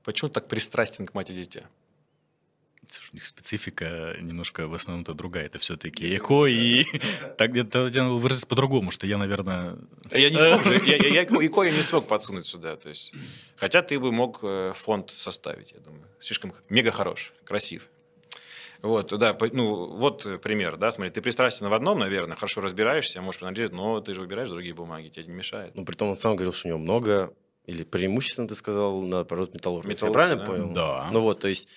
Почему 0.04 0.30
так 0.30 0.50
пристрастен 0.50 1.06
к 1.06 1.14
мать 1.14 1.30
и 1.30 1.34
дитя? 1.34 1.70
Слушай, 2.86 3.12
у 3.14 3.16
них 3.16 3.26
специфика 3.26 4.18
немножко 4.20 4.68
в 4.68 4.74
основном-то 4.74 5.14
другая. 5.14 5.46
Это 5.46 5.58
все-таки 5.58 6.14
эко, 6.14 6.46
и 6.46 6.84
так 7.38 7.56
это 7.56 7.84
надо 7.84 8.10
выразить 8.16 8.50
по-другому, 8.50 8.92
что 8.92 9.08
я, 9.08 9.18
наверное... 9.18 9.78
Я 10.12 10.30
не 10.30 10.38
смог 10.38 10.66
же, 10.66 10.86
я, 10.86 10.98
я, 10.98 11.08
я 11.08 11.24
эко 11.24 11.64
я 11.64 11.72
не 11.72 11.82
смог 11.82 12.06
подсунуть 12.10 12.46
сюда. 12.46 12.76
То 12.76 12.90
есть, 12.90 13.14
хотя 13.56 13.82
ты 13.82 13.98
бы 13.98 14.12
мог 14.12 14.40
э, 14.44 14.74
фонд 14.76 15.10
составить, 15.10 15.72
я 15.72 15.80
думаю. 15.80 16.06
Слишком 16.20 16.54
мега 16.68 16.92
хорош, 16.92 17.32
красив. 17.46 17.88
Вот, 18.82 19.18
да, 19.18 19.38
ну, 19.54 19.96
вот 19.96 20.42
пример, 20.42 20.76
да, 20.76 20.92
смотри, 20.92 21.10
ты 21.10 21.22
пристрастен 21.22 21.70
в 21.70 21.74
одном, 21.74 22.00
наверное, 22.00 22.36
хорошо 22.36 22.60
разбираешься, 22.60 23.22
можешь 23.22 23.40
проанализировать, 23.40 23.78
но 23.78 24.02
ты 24.02 24.14
же 24.14 24.20
выбираешь 24.20 24.50
другие 24.50 24.76
бумаги, 24.76 25.08
тебе 25.08 25.24
не 25.24 25.32
мешает. 25.32 25.74
Ну, 25.74 25.86
при 25.86 25.96
том 25.96 26.10
он 26.10 26.18
сам 26.18 26.36
говорил, 26.36 26.52
что 26.52 26.68
у 26.68 26.72
него 26.72 26.80
много 26.80 27.34
или 27.66 27.84
преимущественно 27.84 28.48
ты 28.48 28.56
сказал, 28.56 29.02
наоборот, 29.02 29.54
металлургов. 29.54 29.90
Металлург, 29.90 30.16
Я 30.16 30.26
правильно 30.26 30.44
да? 30.44 30.52
понял? 30.52 30.74
Да. 30.74 31.10
Ну 31.12 31.22
вот, 31.22 31.40
то 31.40 31.48
есть, 31.48 31.70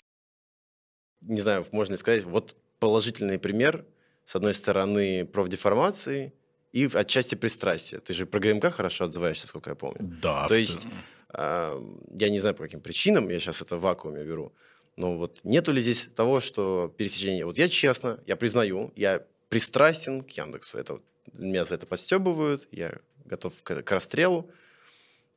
не 1.20 1.41
знаю, 1.41 1.66
можно 1.70 1.93
ли 1.93 1.99
сказать, 1.99 2.24
вот 2.24 2.57
положительный 2.78 3.39
пример, 3.39 3.84
с 4.24 4.34
одной 4.34 4.55
стороны, 4.55 5.24
профдеформации 5.24 6.32
и 6.72 6.89
отчасти 6.93 7.37
пристрастия. 7.37 8.01
Ты 8.01 8.12
же 8.12 8.26
про 8.26 8.41
ГМК 8.41 8.72
хорошо 8.72 9.05
отзываешься, 9.05 9.47
сколько 9.47 9.70
я 9.70 9.76
помню. 9.76 9.99
Да. 10.20 10.49
То 10.49 10.55
есть, 10.55 10.87
э, 11.32 11.80
я 12.11 12.28
не 12.30 12.41
знаю, 12.41 12.57
по 12.57 12.64
каким 12.64 12.80
причинам, 12.80 13.28
я 13.28 13.39
сейчас 13.39 13.62
это 13.62 13.76
в 13.76 13.82
вакууме 13.82 14.24
беру, 14.24 14.53
но 14.97 15.16
вот 15.16 15.41
нету 15.45 15.72
ли 15.72 15.80
здесь 15.80 16.09
того, 16.14 16.41
что 16.41 16.93
пересечение... 16.97 17.45
Вот 17.45 17.59
я 17.59 17.68
честно, 17.68 18.18
я 18.26 18.34
признаю, 18.34 18.93
я 18.97 19.24
пристрастен 19.49 20.22
к 20.22 20.30
Яндексу. 20.30 20.78
Это, 20.78 21.01
меня 21.34 21.64
за 21.64 21.76
это 21.76 21.87
подстебывают, 21.87 22.66
я 22.72 22.99
готов 23.24 23.62
к, 23.62 23.82
к 23.82 23.93
расстрелу 23.93 24.51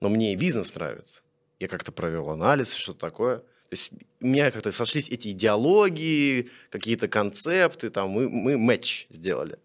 но 0.02 0.10
мне 0.10 0.34
и 0.34 0.36
бизнес 0.36 0.74
нравится. 0.76 1.22
Я 1.60 1.68
как-то 1.68 1.92
провел 1.92 2.30
анализ, 2.30 2.74
что 2.74 2.94
такое. 2.94 3.40
То 3.40 3.76
есть 3.76 3.92
у 4.22 4.26
меня 4.26 4.50
как-то 4.52 4.72
сошлись 4.72 5.10
эти 5.10 5.30
идеологии, 5.30 6.50
какие-то 6.72 7.08
концепты, 7.08 7.90
там 7.90 8.10
мы, 8.10 8.30
мы 8.30 8.58
матч 8.58 9.06
сделали. 9.10 9.60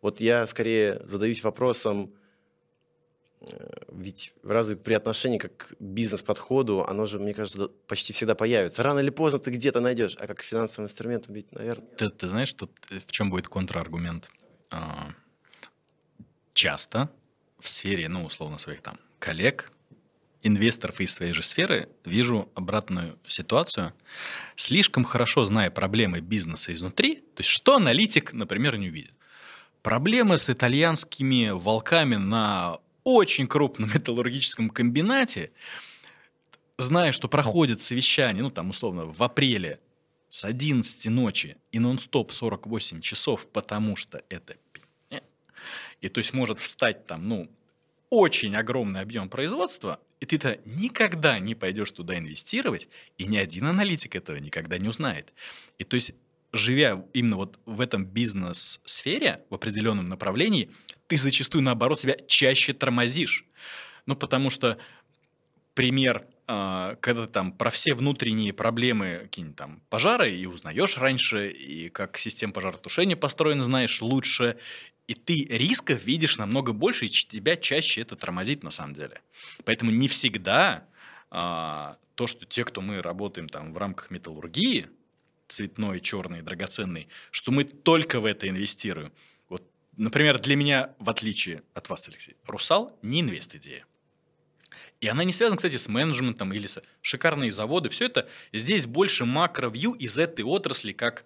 Вот 0.00 0.20
я 0.20 0.46
скорее 0.46 1.02
задаюсь 1.04 1.44
вопросом, 1.44 2.14
э, 3.42 3.70
ведь 3.92 4.32
разве 4.42 4.76
при 4.76 4.94
отношении 4.94 5.36
как 5.36 5.56
к 5.56 5.74
бизнес-подходу, 5.78 6.84
оно 6.86 7.04
же, 7.04 7.18
мне 7.18 7.34
кажется, 7.34 7.68
почти 7.86 8.14
всегда 8.14 8.34
появится. 8.34 8.82
Рано 8.82 9.00
или 9.00 9.10
поздно 9.10 9.40
ты 9.40 9.50
где-то 9.50 9.80
найдешь, 9.80 10.16
а 10.18 10.26
как 10.26 10.40
финансовым 10.40 10.86
инструментом 10.86 11.34
ведь, 11.34 11.52
наверное... 11.52 11.86
Ты, 11.96 12.08
ты 12.08 12.28
знаешь, 12.28 12.54
тут 12.54 12.70
в 12.88 13.12
чем 13.12 13.28
будет 13.28 13.48
контраргумент? 13.48 14.30
А, 14.70 15.12
часто 16.54 17.10
в 17.58 17.68
сфере, 17.68 18.08
ну, 18.08 18.24
условно, 18.24 18.56
своих 18.56 18.80
там 18.80 18.98
коллег, 19.18 19.70
инвесторов 20.42 21.00
из 21.00 21.12
своей 21.12 21.32
же 21.32 21.42
сферы 21.42 21.88
вижу 22.04 22.50
обратную 22.54 23.18
ситуацию. 23.26 23.92
Слишком 24.56 25.04
хорошо 25.04 25.44
зная 25.44 25.70
проблемы 25.70 26.20
бизнеса 26.20 26.74
изнутри, 26.74 27.16
то 27.16 27.40
есть 27.40 27.50
что 27.50 27.76
аналитик, 27.76 28.32
например, 28.32 28.76
не 28.76 28.88
увидит. 28.88 29.14
Проблемы 29.82 30.38
с 30.38 30.50
итальянскими 30.50 31.50
волками 31.50 32.16
на 32.16 32.78
очень 33.04 33.46
крупном 33.46 33.90
металлургическом 33.94 34.70
комбинате, 34.70 35.52
зная, 36.78 37.12
что 37.12 37.28
проходит 37.28 37.82
совещание, 37.82 38.42
ну 38.42 38.50
там 38.50 38.70
условно 38.70 39.06
в 39.06 39.22
апреле 39.22 39.80
с 40.28 40.44
11 40.44 41.06
ночи 41.06 41.56
и 41.72 41.78
нон-стоп 41.78 42.32
48 42.32 43.00
часов, 43.00 43.48
потому 43.48 43.96
что 43.96 44.22
это 44.28 44.54
и 46.00 46.08
то 46.08 46.18
есть 46.18 46.32
может 46.32 46.58
встать 46.58 47.06
там, 47.06 47.28
ну, 47.28 47.50
очень 48.10 48.56
огромный 48.56 49.00
объем 49.00 49.28
производства, 49.28 50.00
и 50.18 50.26
ты-то 50.26 50.58
никогда 50.64 51.38
не 51.38 51.54
пойдешь 51.54 51.92
туда 51.92 52.18
инвестировать, 52.18 52.88
и 53.16 53.26
ни 53.26 53.36
один 53.36 53.66
аналитик 53.66 54.16
этого 54.16 54.36
никогда 54.36 54.78
не 54.78 54.88
узнает. 54.88 55.32
И 55.78 55.84
то 55.84 55.94
есть, 55.94 56.12
живя 56.52 57.04
именно 57.12 57.36
вот 57.36 57.60
в 57.64 57.80
этом 57.80 58.04
бизнес-сфере, 58.04 59.44
в 59.48 59.54
определенном 59.54 60.06
направлении, 60.06 60.70
ты 61.06 61.16
зачастую, 61.16 61.62
наоборот, 61.62 62.00
себя 62.00 62.16
чаще 62.26 62.72
тормозишь. 62.72 63.46
Ну, 64.06 64.16
потому 64.16 64.50
что 64.50 64.78
пример, 65.74 66.26
а, 66.46 66.96
когда 66.96 67.26
там 67.26 67.52
про 67.52 67.70
все 67.70 67.94
внутренние 67.94 68.52
проблемы, 68.52 69.20
какие-нибудь 69.22 69.56
там 69.56 69.82
пожары, 69.88 70.32
и 70.32 70.46
узнаешь 70.46 70.98
раньше, 70.98 71.48
и 71.48 71.88
как 71.88 72.18
система 72.18 72.52
пожаротушения 72.52 73.16
построена, 73.16 73.62
знаешь 73.62 74.02
лучше, 74.02 74.56
и 75.10 75.14
ты 75.14 75.44
рисков 75.44 76.04
видишь 76.04 76.38
намного 76.38 76.72
больше, 76.72 77.06
и 77.06 77.08
тебя 77.08 77.56
чаще 77.56 78.00
это 78.00 78.14
тормозит 78.14 78.62
на 78.62 78.70
самом 78.70 78.94
деле. 78.94 79.20
Поэтому 79.64 79.90
не 79.90 80.06
всегда 80.06 80.84
а, 81.32 81.96
то, 82.14 82.28
что 82.28 82.46
те, 82.46 82.64
кто 82.64 82.80
мы 82.80 83.02
работаем 83.02 83.48
там 83.48 83.72
в 83.72 83.78
рамках 83.78 84.12
металлургии, 84.12 84.86
цветной, 85.48 85.98
черный, 86.00 86.42
драгоценный, 86.42 87.08
что 87.32 87.50
мы 87.50 87.64
только 87.64 88.20
в 88.20 88.24
это 88.24 88.48
инвестируем. 88.48 89.12
Вот, 89.48 89.68
например, 89.96 90.38
для 90.38 90.54
меня, 90.54 90.94
в 91.00 91.10
отличие 91.10 91.64
от 91.74 91.88
вас, 91.88 92.06
Алексей, 92.06 92.36
Русал 92.46 92.96
не 93.02 93.22
инвест-идея. 93.22 93.86
И 95.00 95.08
она 95.08 95.24
не 95.24 95.32
связана, 95.32 95.56
кстати, 95.56 95.76
с 95.76 95.88
менеджментом 95.88 96.52
или 96.52 96.68
с 96.68 96.80
шикарные 97.02 97.50
заводы. 97.50 97.88
Все 97.88 98.06
это 98.06 98.28
здесь 98.52 98.86
больше 98.86 99.24
макро-вью 99.24 99.92
из 99.94 100.18
этой 100.18 100.44
отрасли, 100.44 100.92
как 100.92 101.24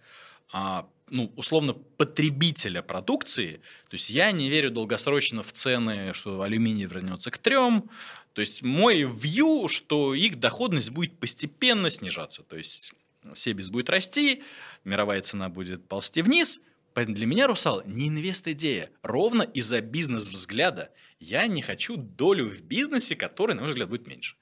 а, 0.55 0.89
ну, 1.11 1.33
условно, 1.37 1.75
потребителя 1.75 2.83
продукции, 2.83 3.61
то 3.89 3.95
есть 3.95 4.11
я 4.11 4.33
не 4.33 4.49
верю 4.49 4.71
долгосрочно 4.71 5.43
в 5.43 5.53
цены, 5.53 6.15
что 6.15 6.43
алюминий 6.43 6.87
вернется 6.87 7.31
к 7.31 7.39
трем, 7.39 7.91
то 8.33 8.41
есть 8.41 8.63
мой 8.63 9.03
view, 9.03 9.69
что 9.69 10.15
их 10.15 10.41
доходность 10.41 10.91
будет 10.91 11.19
постепенно 11.19 11.91
снижаться, 11.91 12.43
то 12.43 12.57
есть 12.57 12.95
Себис 13.35 13.71
будет 13.71 13.91
расти, 13.91 14.43
мировая 14.85 15.21
цена 15.23 15.49
будет 15.49 15.87
ползти 15.87 16.23
вниз, 16.23 16.61
поэтому 16.95 17.17
для 17.17 17.27
меня 17.27 17.47
Русал 17.47 17.83
не 17.87 18.09
инвест-идея, 18.09 18.91
ровно 19.03 19.43
из-за 19.43 19.81
бизнес-взгляда. 19.81 20.91
Я 21.21 21.47
не 21.47 21.63
хочу 21.63 21.97
долю 21.97 22.49
в 22.49 22.61
бизнесе, 22.61 23.17
который, 23.17 23.55
на 23.55 23.63
мой 23.63 23.71
взгляд, 23.71 23.89
будет 23.89 24.07
меньше. 24.07 24.37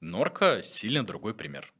Норка 0.00 0.62
сильно 0.62 1.04
другой 1.04 1.34
пример. 1.34 1.72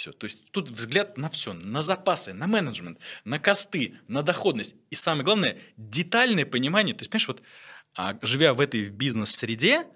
Все. 0.00 0.12
То 0.12 0.24
есть 0.24 0.50
тут 0.50 0.70
взгляд 0.70 1.18
на 1.18 1.28
все, 1.28 1.52
на 1.52 1.82
запасы, 1.82 2.32
на 2.32 2.46
менеджмент, 2.46 2.98
на 3.24 3.38
косты, 3.38 3.98
на 4.08 4.22
доходность. 4.22 4.74
И 4.88 4.94
самое 4.94 5.26
главное, 5.26 5.58
детальное 5.76 6.46
понимание. 6.46 6.94
То 6.94 7.02
есть, 7.02 7.10
понимаешь, 7.10 7.28
вот 7.28 7.42
А 7.94 8.18
живя 8.22 8.54
в 8.54 8.60
этой 8.60 8.88
бизнес-среде, 8.88 9.86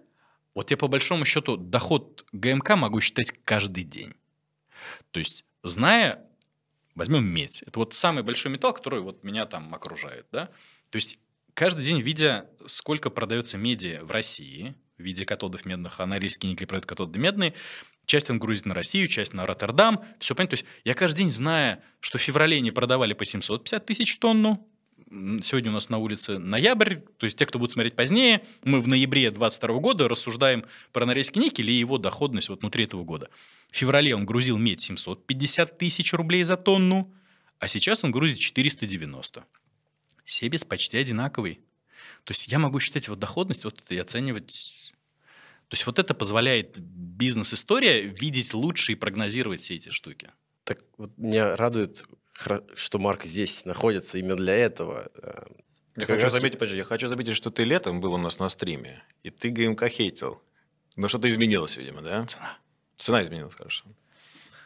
вот 0.54 0.70
я 0.70 0.76
по 0.76 0.88
большому 0.88 1.24
счету 1.24 1.56
доход 1.56 2.26
ГМК 2.32 2.76
могу 2.76 3.00
считать 3.00 3.32
каждый 3.46 3.84
день. 3.84 4.12
То 5.10 5.20
есть, 5.20 5.46
зная, 5.62 6.22
возьмем 6.94 7.24
медь. 7.24 7.62
Это 7.62 7.78
вот 7.78 7.94
самый 7.94 8.22
большой 8.22 8.52
металл, 8.52 8.74
который 8.74 9.00
вот 9.00 9.24
меня 9.24 9.46
там 9.46 9.74
окружает. 9.74 10.26
Да? 10.30 10.50
То 10.90 10.96
есть, 10.96 11.18
каждый 11.54 11.82
день, 11.82 12.02
видя, 12.02 12.50
сколько 12.66 13.08
продается 13.08 13.56
меди 13.56 14.00
в 14.02 14.10
России, 14.10 14.74
в 14.98 15.02
виде 15.02 15.24
катодов 15.24 15.64
медных, 15.64 15.98
а 15.98 16.04
Норильский 16.04 16.50
никель 16.50 16.66
продает 16.66 16.84
катоды 16.84 17.18
медные, 17.18 17.54
часть 18.06 18.30
он 18.30 18.38
грузит 18.38 18.66
на 18.66 18.74
Россию, 18.74 19.08
часть 19.08 19.32
на 19.32 19.46
Роттердам, 19.46 20.04
все 20.18 20.34
понятно. 20.34 20.56
То 20.56 20.62
есть 20.62 20.66
я 20.84 20.94
каждый 20.94 21.18
день, 21.18 21.30
зная, 21.30 21.82
что 22.00 22.18
в 22.18 22.20
феврале 22.20 22.60
не 22.60 22.70
продавали 22.70 23.12
по 23.14 23.24
750 23.24 23.86
тысяч 23.86 24.16
тонну, 24.18 24.66
сегодня 25.42 25.70
у 25.70 25.74
нас 25.74 25.88
на 25.88 25.98
улице 25.98 26.38
ноябрь, 26.38 26.96
то 26.96 27.24
есть 27.24 27.38
те, 27.38 27.46
кто 27.46 27.58
будет 27.58 27.72
смотреть 27.72 27.94
позднее, 27.94 28.42
мы 28.64 28.80
в 28.80 28.88
ноябре 28.88 29.30
2022 29.30 29.78
года 29.80 30.08
рассуждаем 30.08 30.64
про 30.92 31.06
Норильский 31.06 31.40
никель 31.40 31.70
и 31.70 31.74
его 31.74 31.98
доходность 31.98 32.48
вот 32.48 32.60
внутри 32.60 32.84
этого 32.84 33.04
года. 33.04 33.28
В 33.70 33.76
феврале 33.76 34.14
он 34.14 34.26
грузил 34.26 34.58
медь 34.58 34.80
750 34.80 35.78
тысяч 35.78 36.12
рублей 36.12 36.42
за 36.42 36.56
тонну, 36.56 37.12
а 37.58 37.68
сейчас 37.68 38.04
он 38.04 38.10
грузит 38.10 38.38
490. 38.38 39.44
Себес 40.24 40.64
почти 40.64 40.96
одинаковый. 40.98 41.60
То 42.24 42.32
есть 42.32 42.48
я 42.48 42.58
могу 42.58 42.80
считать 42.80 43.06
его 43.06 43.16
доходность 43.16 43.64
вот 43.64 43.82
и 43.90 43.98
оценивать... 43.98 44.83
То 45.68 45.74
есть 45.74 45.86
вот 45.86 45.98
это 45.98 46.14
позволяет 46.14 46.78
бизнес-история 46.78 48.02
видеть 48.02 48.54
лучше 48.54 48.92
и 48.92 48.94
прогнозировать 48.94 49.60
все 49.60 49.74
эти 49.74 49.88
штуки. 49.88 50.30
Так 50.64 50.80
вот 50.96 51.16
меня 51.16 51.56
радует, 51.56 52.04
что 52.74 52.98
Марк 52.98 53.24
здесь 53.24 53.64
находится 53.64 54.18
именно 54.18 54.36
для 54.36 54.54
этого. 54.54 55.10
Э, 55.22 55.44
я 55.96 56.06
хочу, 56.06 56.28
заметить, 56.28 56.58
подожди, 56.58 56.78
я 56.78 56.84
хочу 56.84 57.06
заметить, 57.06 57.36
что 57.36 57.50
ты 57.50 57.64
летом 57.64 58.00
был 58.00 58.14
у 58.14 58.18
нас 58.18 58.38
на 58.38 58.48
стриме, 58.48 59.02
и 59.22 59.30
ты 59.30 59.50
ГМК 59.50 59.88
хейтил. 59.88 60.42
Но 60.96 61.08
что-то 61.08 61.28
изменилось, 61.28 61.76
видимо, 61.76 62.02
да? 62.02 62.24
Цена. 62.24 62.58
Цена 62.96 63.22
изменилась, 63.22 63.54
хорошо. 63.54 63.84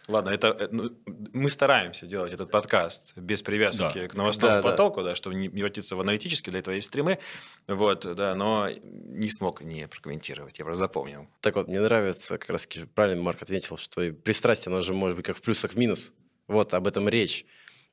Ладно, 0.09 0.31
это 0.31 0.57
э, 0.59 0.69
ну, 0.71 0.91
мы 1.35 1.51
стараемся 1.51 2.07
делать 2.07 2.33
этот 2.33 2.51
подкаст 2.51 3.13
без 3.17 3.43
привязки 3.43 4.01
да. 4.01 4.09
к 4.09 4.15
новостному 4.15 4.55
да, 4.55 4.63
потоку, 4.63 5.03
да. 5.03 5.11
да, 5.11 5.15
чтобы 5.15 5.37
не 5.37 5.51
превратиться 5.51 5.97
в 5.97 6.01
аналитический, 6.01 6.51
для 6.51 6.61
этого 6.61 6.75
есть 6.75 6.87
стримы, 6.87 7.19
вот, 7.67 8.07
да, 8.17 8.35
но 8.35 8.71
не 8.71 9.29
смог 9.29 9.61
не 9.61 9.87
прокомментировать, 9.87 10.59
я 10.59 10.65
просто 10.65 10.85
запомнил. 10.85 11.29
Так 11.43 11.57
вот, 11.57 11.69
мне 11.69 11.81
нравится, 11.81 12.39
как 12.39 12.49
раз 12.49 12.67
правильно 12.95 13.23
Марк 13.23 13.43
ответил, 13.43 13.77
что 13.77 14.03
и 14.03 14.13
пристрастие, 14.13 14.73
оно 14.73 14.81
же 14.81 14.95
может 14.95 15.15
быть 15.15 15.27
как 15.27 15.37
в 15.37 15.43
плюс, 15.43 15.61
так 15.61 15.75
в 15.75 15.77
минус. 15.77 16.15
Вот, 16.47 16.73
об 16.73 16.87
этом 16.87 17.07
речь. 17.07 17.45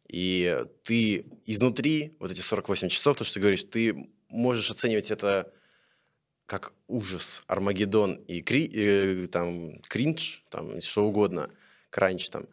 И 0.07 0.57
ты 0.83 1.25
изнутри, 1.45 2.15
вот 2.19 2.31
эти 2.31 2.39
48 2.39 2.87
часов, 2.87 3.17
то, 3.17 3.25
что 3.25 3.33
ты 3.33 3.39
говоришь, 3.41 3.65
ты 3.65 4.09
можешь 4.29 4.71
оценивать 4.71 5.11
это 5.11 5.51
как 6.45 6.71
ужас, 6.87 7.43
Армагеддон 7.47 8.13
и 8.27 8.41
кри, 8.41 8.71
э, 8.73 9.25
там, 9.29 9.81
кринж, 9.81 10.45
там, 10.49 10.79
что 10.79 11.05
угодно– 11.05 11.49
кранч 11.95 12.29
там. 12.29 12.47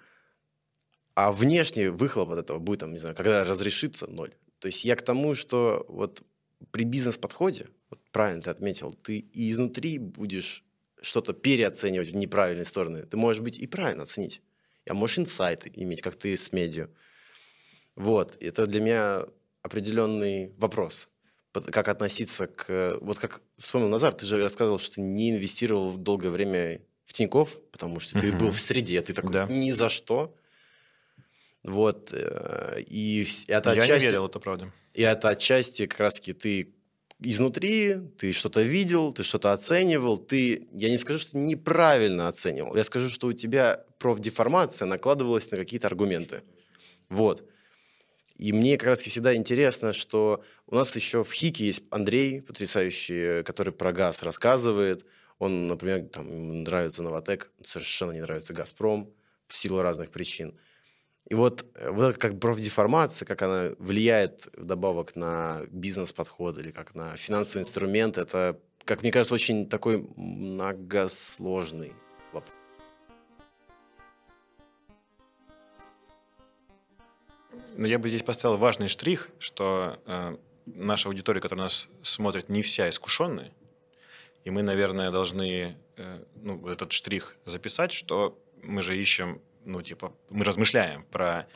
А 1.15 1.33
внешний 1.33 1.89
выхлоп 1.89 2.31
от 2.31 2.39
этого 2.39 2.61
будет, 2.61 2.81
там, 2.81 2.93
не 2.93 2.99
знаю, 2.99 3.17
когда 3.17 3.43
разрешится 3.43 4.07
ноль. 4.07 4.33
То 4.61 4.67
есть 4.67 4.85
я 4.85 4.95
к 4.95 5.03
тому, 5.03 5.35
что 5.35 5.85
вот 5.89 6.23
при 6.71 6.85
бизнес-подходе, 6.85 7.67
вот 7.91 7.99
правильно 8.13 8.43
ты 8.43 8.51
отметил, 8.51 8.93
ты 8.93 9.19
и 9.19 9.51
изнутри 9.51 9.99
будешь 9.99 10.65
что-то 11.01 11.33
переоценивать 11.33 12.11
в 12.11 12.15
неправильные 12.15 12.65
стороны. 12.65 13.03
Ты 13.03 13.17
можешь 13.17 13.43
быть 13.43 13.59
и 13.59 13.67
правильно 13.67 14.05
оценить. 14.05 14.41
А 14.89 14.95
можешь 14.95 15.19
инсайты 15.19 15.73
иметь, 15.75 16.03
как 16.03 16.15
ты 16.15 16.37
с 16.37 16.53
медиа. 16.53 16.89
Вот. 17.97 18.37
Это 18.41 18.67
для 18.67 18.81
меня 18.81 19.27
определенный 19.63 20.53
вопрос. 20.57 21.09
Как 21.53 21.89
относиться 21.89 22.47
к... 22.47 22.99
Вот 23.01 23.19
как 23.19 23.43
вспомнил 23.59 23.89
Назар, 23.89 24.13
ты 24.15 24.25
же 24.25 24.41
рассказывал, 24.41 24.79
что 24.79 25.01
не 25.01 25.31
инвестировал 25.33 25.91
в 25.91 25.99
долгое 25.99 26.31
время 26.31 26.81
в 27.13 27.15
Тиньков, 27.15 27.59
потому 27.71 28.01
что 28.01 28.19
ты 28.19 28.33
был 28.33 28.51
в 28.51 28.59
среде, 28.59 29.03
ты 29.03 29.13
такой 29.13 29.33
да. 29.33 29.47
ни 29.47 29.71
за 29.71 29.91
что. 29.91 30.35
Вот. 31.63 32.09
Э, 32.13 32.81
и 32.81 33.27
это 33.49 33.75
Я 33.75 33.83
отчасти, 33.83 34.05
не 34.07 34.11
верил, 34.11 34.27
это 34.27 34.39
правда. 34.41 34.73
И 34.95 35.03
это 35.03 35.29
отчасти 35.29 35.87
как 35.87 36.01
раз-таки 36.01 36.33
ты 36.33 36.73
изнутри, 37.21 37.97
ты 38.19 38.33
что-то 38.33 38.63
видел, 38.63 39.13
ты 39.13 39.25
что-то 39.25 39.53
оценивал, 39.53 40.17
ты, 40.17 40.67
я 40.73 40.89
не 40.89 40.97
скажу, 40.97 41.19
что 41.19 41.37
неправильно 41.37 42.29
оценивал, 42.29 42.75
я 42.77 42.83
скажу, 42.83 43.11
что 43.11 43.27
у 43.27 43.33
тебя 43.35 43.85
профдеформация 43.99 44.87
накладывалась 44.87 45.51
на 45.51 45.59
какие-то 45.59 45.89
аргументы. 45.89 46.43
Вот. 47.11 47.47
И 48.39 48.53
мне 48.53 48.79
как 48.79 48.89
раз 48.89 49.03
всегда 49.03 49.37
интересно, 49.37 49.93
что 49.93 50.43
у 50.67 50.77
нас 50.77 50.97
еще 50.97 51.25
в 51.25 51.31
ХИКе 51.31 51.67
есть 51.67 51.83
Андрей, 51.91 52.41
потрясающий, 52.41 53.43
который 53.45 53.75
про 53.75 53.93
газ 53.93 54.23
рассказывает, 54.23 55.05
он, 55.39 55.67
например, 55.67 56.09
там, 56.09 56.63
нравится 56.63 57.03
Новотек, 57.03 57.51
совершенно 57.63 58.13
не 58.13 58.21
нравится 58.21 58.55
Газпром 58.55 59.11
в 59.47 59.57
силу 59.57 59.83
разных 59.83 60.11
причин. 60.11 60.55
И 61.29 61.35
вот, 61.35 61.65
э, 61.75 61.91
вот 61.91 62.11
это 62.11 62.19
как 62.19 62.41
профдеформация, 62.41 63.27
как 63.27 63.43
она 63.43 63.71
влияет 63.79 64.49
вдобавок 64.57 65.17
на 65.17 65.63
бизнес-подход 65.71 66.59
или 66.59 66.71
как 66.71 66.95
на 66.95 67.17
финансовый 67.17 67.61
инструмент, 67.61 68.19
это, 68.19 68.59
как 68.85 69.03
мне 69.03 69.13
кажется, 69.13 69.35
очень 69.35 69.69
такой 69.69 70.07
многосложный 70.17 71.93
вопрос. 72.33 72.55
Но 77.77 77.87
я 77.87 77.99
бы 77.99 78.09
здесь 78.09 78.23
поставил 78.23 78.59
важный 78.59 78.89
штрих, 78.89 79.29
что 79.39 80.01
э, 80.07 80.37
наша 80.67 81.09
аудитория, 81.09 81.41
которая 81.41 81.65
нас 81.65 81.89
смотрит, 82.03 82.49
не 82.49 82.63
вся 82.63 82.89
искушенная, 82.89 83.53
и 84.45 84.51
мы, 84.51 84.63
наверное, 84.63 85.11
должны 85.11 85.77
э, 85.97 86.25
ну, 86.37 86.67
этот 86.69 86.93
штрих 86.93 87.37
записать, 87.45 87.93
что 87.93 88.39
мы 88.63 88.83
же 88.83 88.97
ищем, 88.97 89.41
ну, 89.65 89.83
типа, 89.83 90.13
мы 90.31 90.45
размышляем 90.45 91.05
про 91.11 91.47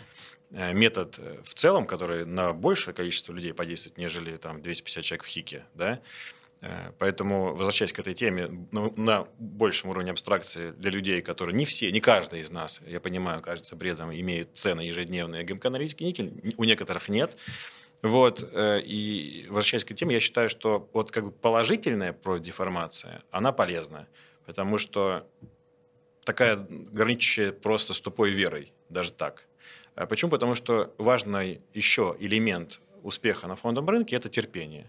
э, 0.51 0.72
метод 0.72 1.18
э, 1.18 1.41
в 1.43 1.55
целом, 1.55 1.87
который 1.87 2.24
на 2.24 2.53
большее 2.53 2.95
количество 2.95 3.32
людей 3.32 3.53
подействует, 3.53 3.99
нежели 3.99 4.37
там 4.37 4.62
250 4.62 5.05
человек 5.05 5.24
в 5.24 5.28
ХИКе, 5.28 5.64
да, 5.74 6.01
Поэтому, 6.99 7.55
возвращаясь 7.55 7.93
к 7.93 7.99
этой 7.99 8.14
теме, 8.14 8.49
ну, 8.72 8.93
на 8.97 9.28
большем 9.39 9.91
уровне 9.91 10.11
абстракции 10.11 10.70
для 10.70 10.91
людей, 10.91 11.20
которые 11.20 11.55
не 11.55 11.66
все, 11.66 11.93
не 11.93 12.01
каждый 12.01 12.41
из 12.41 12.51
нас, 12.51 12.80
я 12.87 12.99
понимаю, 12.99 13.43
кажется 13.43 13.76
бредом, 13.76 14.12
имеют 14.12 14.57
цены 14.57 14.80
ежедневные 14.80 15.45
ГМК 15.45 15.64
Норильский 15.64 16.07
никель, 16.07 16.55
у 16.57 16.64
некоторых 16.64 17.11
нет. 17.11 17.37
Вот, 18.07 18.49
э, 18.53 18.81
и 18.83 19.47
возвращаясь 19.49 19.85
к 19.85 19.95
теме, 19.95 20.15
я 20.15 20.21
считаю, 20.21 20.49
что 20.49 20.89
вот 20.93 21.11
как 21.11 21.25
бы 21.25 21.31
положительная 21.33 22.17
деформация, 22.39 23.23
она 23.31 23.53
полезна, 23.53 24.07
потому 24.45 24.79
что 24.79 25.27
такая 26.25 26.57
граничащая 26.69 27.53
просто 27.53 27.95
с 27.95 28.01
тупой 28.01 28.31
верой, 28.31 28.73
даже 28.89 29.13
так. 29.13 29.47
А 29.97 30.07
почему? 30.07 30.31
Потому 30.31 30.55
что 30.55 30.95
важный 30.99 31.61
еще 31.75 32.17
элемент 32.21 32.81
успеха 33.03 33.49
на 33.49 33.57
фондовом 33.57 33.91
рынке– 33.91 34.17
это 34.17 34.29
терпение. 34.29 34.89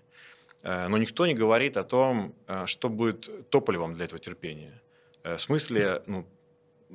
Э, 0.61 0.87
но 0.87 0.97
никто 0.97 1.25
не 1.25 1.33
говорит 1.33 1.77
о 1.77 1.83
том, 1.83 2.35
э, 2.47 2.67
что 2.67 2.89
будет 2.89 3.49
топливом 3.49 3.95
для 3.95 4.05
этого 4.05 4.19
терпения. 4.19 4.81
В 5.23 5.39
смысле, 5.39 6.03
ну, 6.05 6.25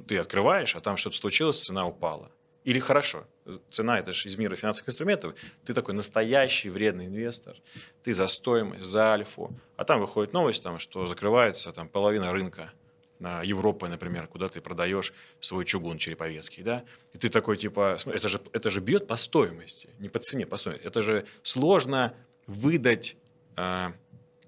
ты 0.06 0.18
открываешь, 0.18 0.76
а 0.76 0.80
там 0.80 0.96
что-то 0.96 1.16
случилось, 1.16 1.62
цена 1.62 1.86
упала– 1.86 2.30
или 2.64 2.78
хорошо, 2.78 3.26
цена 3.70 3.98
это 3.98 4.12
же 4.12 4.28
из 4.28 4.36
мира 4.36 4.54
финансовых 4.56 4.90
инструментов, 4.90 5.34
ты 5.64 5.74
такой 5.74 5.94
настоящий 5.94 6.70
вредный 6.70 7.06
инвестор, 7.06 7.56
ты 8.02 8.14
за 8.14 8.28
стоимость, 8.28 8.84
за 8.84 9.12
альфу, 9.12 9.52
а 9.76 9.84
там 9.84 10.00
выходит 10.00 10.32
новость, 10.32 10.62
там, 10.62 10.78
что 10.78 11.06
закрывается 11.06 11.72
там, 11.72 11.88
половина 11.88 12.32
рынка 12.32 12.72
на 13.18 13.42
Европы, 13.42 13.88
например, 13.88 14.26
куда 14.26 14.48
ты 14.48 14.60
продаешь 14.60 15.12
свой 15.40 15.64
чугун 15.64 15.98
череповецкий, 15.98 16.62
да, 16.62 16.84
и 17.12 17.18
ты 17.18 17.28
такой 17.28 17.56
типа, 17.56 17.98
это 18.06 18.28
же, 18.28 18.40
это 18.52 18.70
же 18.70 18.80
бьет 18.80 19.06
по 19.06 19.16
стоимости, 19.16 19.90
не 19.98 20.08
по 20.08 20.18
цене, 20.18 20.46
по 20.46 20.56
стоимости, 20.56 20.86
это 20.86 21.02
же 21.02 21.24
сложно 21.42 22.14
выдать 22.46 23.16
э, 23.56 23.92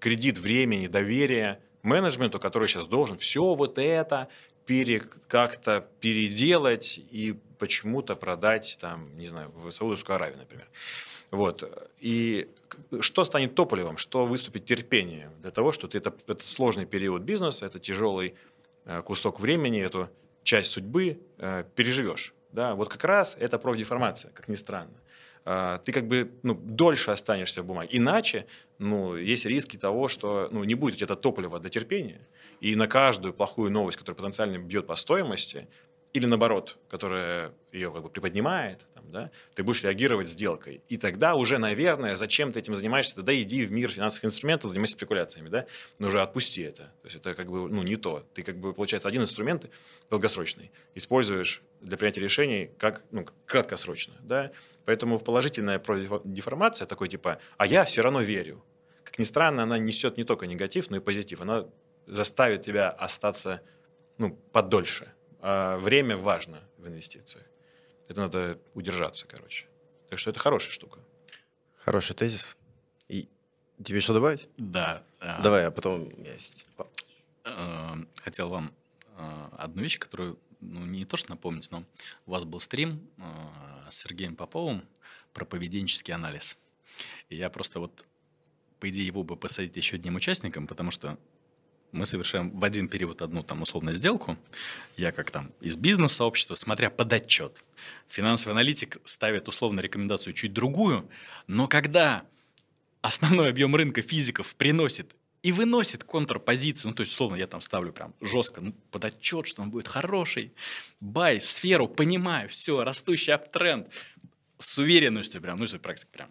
кредит 0.01 0.39
времени, 0.39 0.87
доверия 0.89 1.61
менеджменту, 1.83 2.41
который 2.41 2.67
сейчас 2.67 2.87
должен 2.87 3.17
все 3.19 3.55
вот 3.55 3.79
это 3.79 4.29
пере, 4.67 5.01
как-то 5.29 5.87
переделать 6.01 6.99
и 7.11 7.37
почему-то 7.65 8.15
продать, 8.15 8.77
там, 8.79 9.09
не 9.17 9.27
знаю, 9.27 9.51
в 9.55 9.71
Саудовскую 9.71 10.17
Аравию, 10.17 10.37
например. 10.39 10.67
Вот. 11.31 11.89
И 11.99 12.47
что 13.01 13.25
станет 13.25 13.55
топливом, 13.55 13.97
что 13.97 14.27
выступит 14.27 14.67
терпением 14.67 15.31
для 15.41 15.51
того, 15.51 15.73
что 15.73 15.89
ты 15.89 15.97
это, 15.97 16.13
это 16.27 16.47
сложный 16.47 16.85
период 16.85 17.23
бизнеса, 17.23 17.65
это 17.65 17.79
тяжелый 17.79 18.35
э, 18.85 19.01
кусок 19.03 19.41
времени, 19.41 19.81
эту 19.81 20.11
часть 20.43 20.73
судьбы 20.73 21.19
э, 21.39 21.65
переживешь. 21.75 22.35
Да? 22.53 22.75
Вот 22.75 22.91
как 22.91 23.05
раз 23.05 23.37
это 23.41 23.59
профдеформация, 23.59 24.31
как 24.35 24.49
ни 24.49 24.57
странно. 24.57 25.01
А, 25.47 25.79
ты 25.79 25.93
как 25.93 26.07
бы 26.07 26.31
ну, 26.43 26.55
дольше 26.55 27.11
останешься 27.11 27.63
в 27.63 27.67
бумаге. 27.67 27.89
Иначе 27.93 28.47
ну, 28.79 29.17
есть 29.17 29.47
риски 29.47 29.77
того, 29.77 30.09
что 30.09 30.49
ну, 30.51 30.65
не 30.65 30.75
будет 30.75 30.95
у 30.95 30.99
тебя 30.99 31.15
топлива 31.15 31.61
для 31.61 31.71
терпения, 31.71 32.21
и 32.61 32.77
на 32.77 32.89
каждую 32.89 33.35
плохую 33.35 33.71
новость, 33.71 33.99
которая 33.99 34.17
потенциально 34.17 34.59
бьет 34.59 34.87
по 34.87 34.97
стоимости, 34.97 35.69
или 36.15 36.27
наоборот, 36.27 36.79
которая 36.89 37.53
ее 37.73 37.91
как 37.91 38.05
бы 38.05 38.09
приподнимает, 38.09 38.87
там, 38.95 39.11
да, 39.11 39.31
ты 39.55 39.65
будешь 39.65 39.83
реагировать 39.83 40.29
сделкой. 40.29 40.81
И 40.89 40.97
тогда 40.97 41.35
уже, 41.35 41.59
наверное, 41.59 42.15
зачем 42.15 42.53
ты 42.53 42.61
этим 42.61 42.77
занимаешься, 42.77 43.17
тогда 43.17 43.35
иди 43.35 43.65
в 43.65 43.73
мир 43.73 43.91
финансовых 43.91 44.27
инструментов, 44.27 44.71
занимайся 44.71 44.93
спекуляциями, 44.93 45.49
да, 45.49 45.67
но 45.99 46.07
уже 46.07 46.23
отпусти 46.23 46.63
это. 46.63 46.85
То 47.03 47.07
есть 47.07 47.17
это 47.17 47.35
как 47.35 47.51
бы, 47.51 47.69
ну, 47.69 47.83
не 47.83 47.97
то. 47.97 48.25
Ты 48.33 48.45
как 48.45 48.57
бы, 48.59 48.73
получается, 48.73 49.09
один 49.09 49.23
инструмент 49.23 49.69
долгосрочный 50.09 50.71
используешь 50.95 51.63
для 51.81 51.97
принятия 51.97 52.21
решений 52.21 52.71
как, 52.79 53.03
ну, 53.11 53.27
краткосрочно, 53.45 54.15
да. 54.21 54.53
Поэтому 54.85 55.19
положительная 55.19 55.83
деформация 56.23 56.87
такой 56.87 57.09
типа, 57.09 57.41
а 57.57 57.67
я 57.67 57.85
все 57.85 58.03
равно 58.03 58.21
верю. 58.21 58.65
Как 59.03 59.19
ни 59.19 59.25
странно, 59.25 59.65
она 59.65 59.79
несет 59.79 60.17
не 60.17 60.23
только 60.23 60.47
негатив, 60.47 60.91
но 60.91 60.99
и 60.99 61.01
позитив. 61.01 61.41
Она 61.41 61.67
заставит 62.07 62.63
тебя 62.63 62.89
остаться 62.91 63.63
ну, 64.17 64.39
подольше 64.53 65.13
а 65.47 65.77
время 65.77 66.17
важно 66.17 66.63
в 66.79 66.89
инвестициях. 66.89 67.45
Это 68.09 68.23
надо 68.23 68.59
удержаться, 68.73 69.27
короче. 69.27 69.67
Так 70.09 70.19
что 70.19 70.31
это 70.31 70.41
хорошая 70.41 70.73
штука. 70.73 71.01
Хороший 71.77 72.17
тезис. 72.17 72.57
И 73.09 73.29
тебе 73.85 74.01
что 74.01 74.15
добавить? 74.15 74.49
Да. 74.57 75.05
А, 75.21 75.43
Давай, 75.43 75.67
а 75.67 75.71
потом 75.71 76.09
есть. 76.23 76.67
Э, 77.45 77.95
хотел 78.23 78.49
вам 78.49 78.73
э, 79.19 79.49
одну 79.59 79.83
вещь, 79.83 79.99
которую 79.99 80.39
ну, 80.61 80.87
не 80.87 81.05
то 81.05 81.19
что 81.19 81.29
напомнить, 81.29 81.71
но 81.71 81.85
у 82.25 82.31
вас 82.31 82.47
был 82.47 82.59
стрим 82.59 83.07
с 83.91 83.97
Сергеем 83.97 84.37
Поповым 84.37 84.89
про 85.35 85.45
поведенческий 85.45 86.15
анализ. 86.15 86.57
И 87.29 87.37
я 87.37 87.51
просто 87.51 87.81
вот, 87.81 88.03
по 88.81 88.89
идее, 88.89 89.07
его 89.07 89.23
бы 89.23 89.37
посадить 89.37 89.77
еще 89.77 89.97
одним 89.97 90.15
участником, 90.15 90.67
потому 90.67 90.91
что 90.91 91.19
мы 91.95 92.07
совершаем 92.07 92.51
в 92.51 92.65
один 92.65 92.89
период 92.89 93.23
одну 93.23 93.43
там 93.43 93.63
условно 93.63 93.93
сделку, 93.93 94.37
я 94.97 95.13
как 95.13 95.31
там 95.31 95.53
из 95.61 95.77
бизнес-сообщества, 95.77 96.55
смотря 96.55 96.91
под 96.91 97.13
отчет, 97.13 97.57
финансовый 98.09 98.53
аналитик 98.53 98.99
ставит 99.05 99.49
условно 99.49 99.81
рекомендацию 99.81 100.35
чуть 100.35 100.53
другую, 100.53 101.09
но 101.47 101.69
когда 101.69 102.25
основной 103.01 103.51
объем 103.51 103.75
рынка 103.77 104.03
физиков 104.03 104.55
приносит 104.57 105.15
и 105.43 105.53
выносит 105.53 106.05
контрпозицию, 106.05 106.91
ну, 106.91 106.95
то 106.95 107.03
есть, 107.03 107.13
условно, 107.13 107.37
я 107.37 107.47
там 107.47 107.61
ставлю 107.61 107.93
прям 107.93 108.15
жестко 108.21 108.61
ну, 108.61 108.73
под 108.91 109.05
отчет, 109.05 109.47
что 109.47 109.63
он 109.63 109.71
будет 109.71 109.89
хороший, 109.89 110.53
бай, 111.01 111.41
сферу, 111.41 111.87
понимаю, 111.87 112.49
все, 112.49 112.83
растущий 112.83 113.33
аптренд, 113.33 113.89
с 114.59 114.79
уверенностью 114.79 115.43
прям, 115.43 115.59
ну, 115.59 115.65
если 115.65 115.79
практика 115.79 116.11
прям 116.13 116.31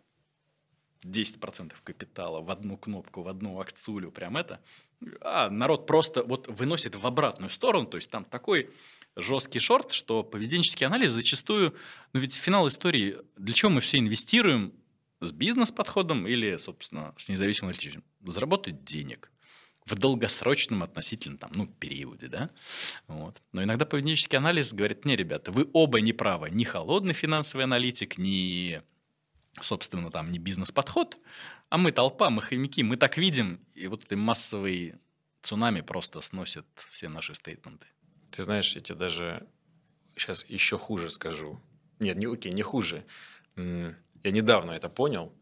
10% 1.05 1.73
капитала 1.83 2.41
в 2.41 2.51
одну 2.51 2.77
кнопку, 2.77 3.23
в 3.23 3.27
одну 3.27 3.59
акцию, 3.59 4.11
прям 4.11 4.37
это, 4.37 4.61
а 5.21 5.49
народ 5.49 5.85
просто 5.85 6.23
вот 6.23 6.47
выносит 6.47 6.95
в 6.95 7.05
обратную 7.05 7.49
сторону, 7.49 7.85
то 7.85 7.97
есть 7.97 8.09
там 8.09 8.25
такой 8.25 8.69
жесткий 9.15 9.59
шорт, 9.59 9.91
что 9.91 10.23
поведенческий 10.23 10.85
анализ 10.85 11.11
зачастую, 11.11 11.75
ну 12.13 12.19
ведь 12.19 12.35
финал 12.35 12.67
истории, 12.67 13.17
для 13.37 13.53
чего 13.53 13.71
мы 13.71 13.81
все 13.81 13.99
инвестируем? 13.99 14.73
С 15.21 15.31
бизнес-подходом 15.31 16.27
или, 16.27 16.57
собственно, 16.57 17.13
с 17.17 17.29
независимым 17.29 17.69
аналитичным? 17.69 18.03
Заработать 18.25 18.83
денег. 18.83 19.31
В 19.85 19.95
долгосрочном 19.95 20.83
относительно 20.83 21.37
там, 21.37 21.51
ну, 21.55 21.65
периоде, 21.65 22.27
да, 22.27 22.49
вот. 23.07 23.41
Но 23.53 23.63
иногда 23.63 23.85
поведенческий 23.85 24.37
анализ 24.37 24.73
говорит, 24.73 25.05
не, 25.05 25.15
ребята, 25.15 25.51
вы 25.51 25.69
оба 25.71 26.01
не 26.01 26.11
правы, 26.11 26.49
ни 26.51 26.65
холодный 26.65 27.13
финансовый 27.13 27.63
аналитик, 27.63 28.17
ни 28.17 28.81
собственно, 29.61 30.09
там 30.11 30.31
не 30.31 30.39
бизнес-подход, 30.39 31.17
а 31.69 31.77
мы 31.77 31.91
толпа, 31.91 32.29
мы 32.29 32.41
хомяки, 32.41 32.83
мы 32.83 32.97
так 32.97 33.17
видим, 33.17 33.59
и 33.73 33.87
вот 33.87 34.05
этой 34.05 34.17
массовый 34.17 34.95
цунами 35.41 35.81
просто 35.81 36.21
сносит 36.21 36.65
все 36.91 37.09
наши 37.09 37.35
стейтменты. 37.35 37.87
Ты 38.31 38.43
знаешь, 38.43 38.75
я 38.75 38.81
тебе 38.81 38.97
даже 38.97 39.47
сейчас 40.15 40.45
еще 40.45 40.77
хуже 40.77 41.09
скажу. 41.09 41.59
Нет, 41.99 42.17
не 42.17 42.25
окей, 42.25 42.51
не 42.51 42.63
хуже. 42.63 43.05
Я 43.55 44.31
недавно 44.31 44.71
это 44.71 44.89
понял. 44.89 45.33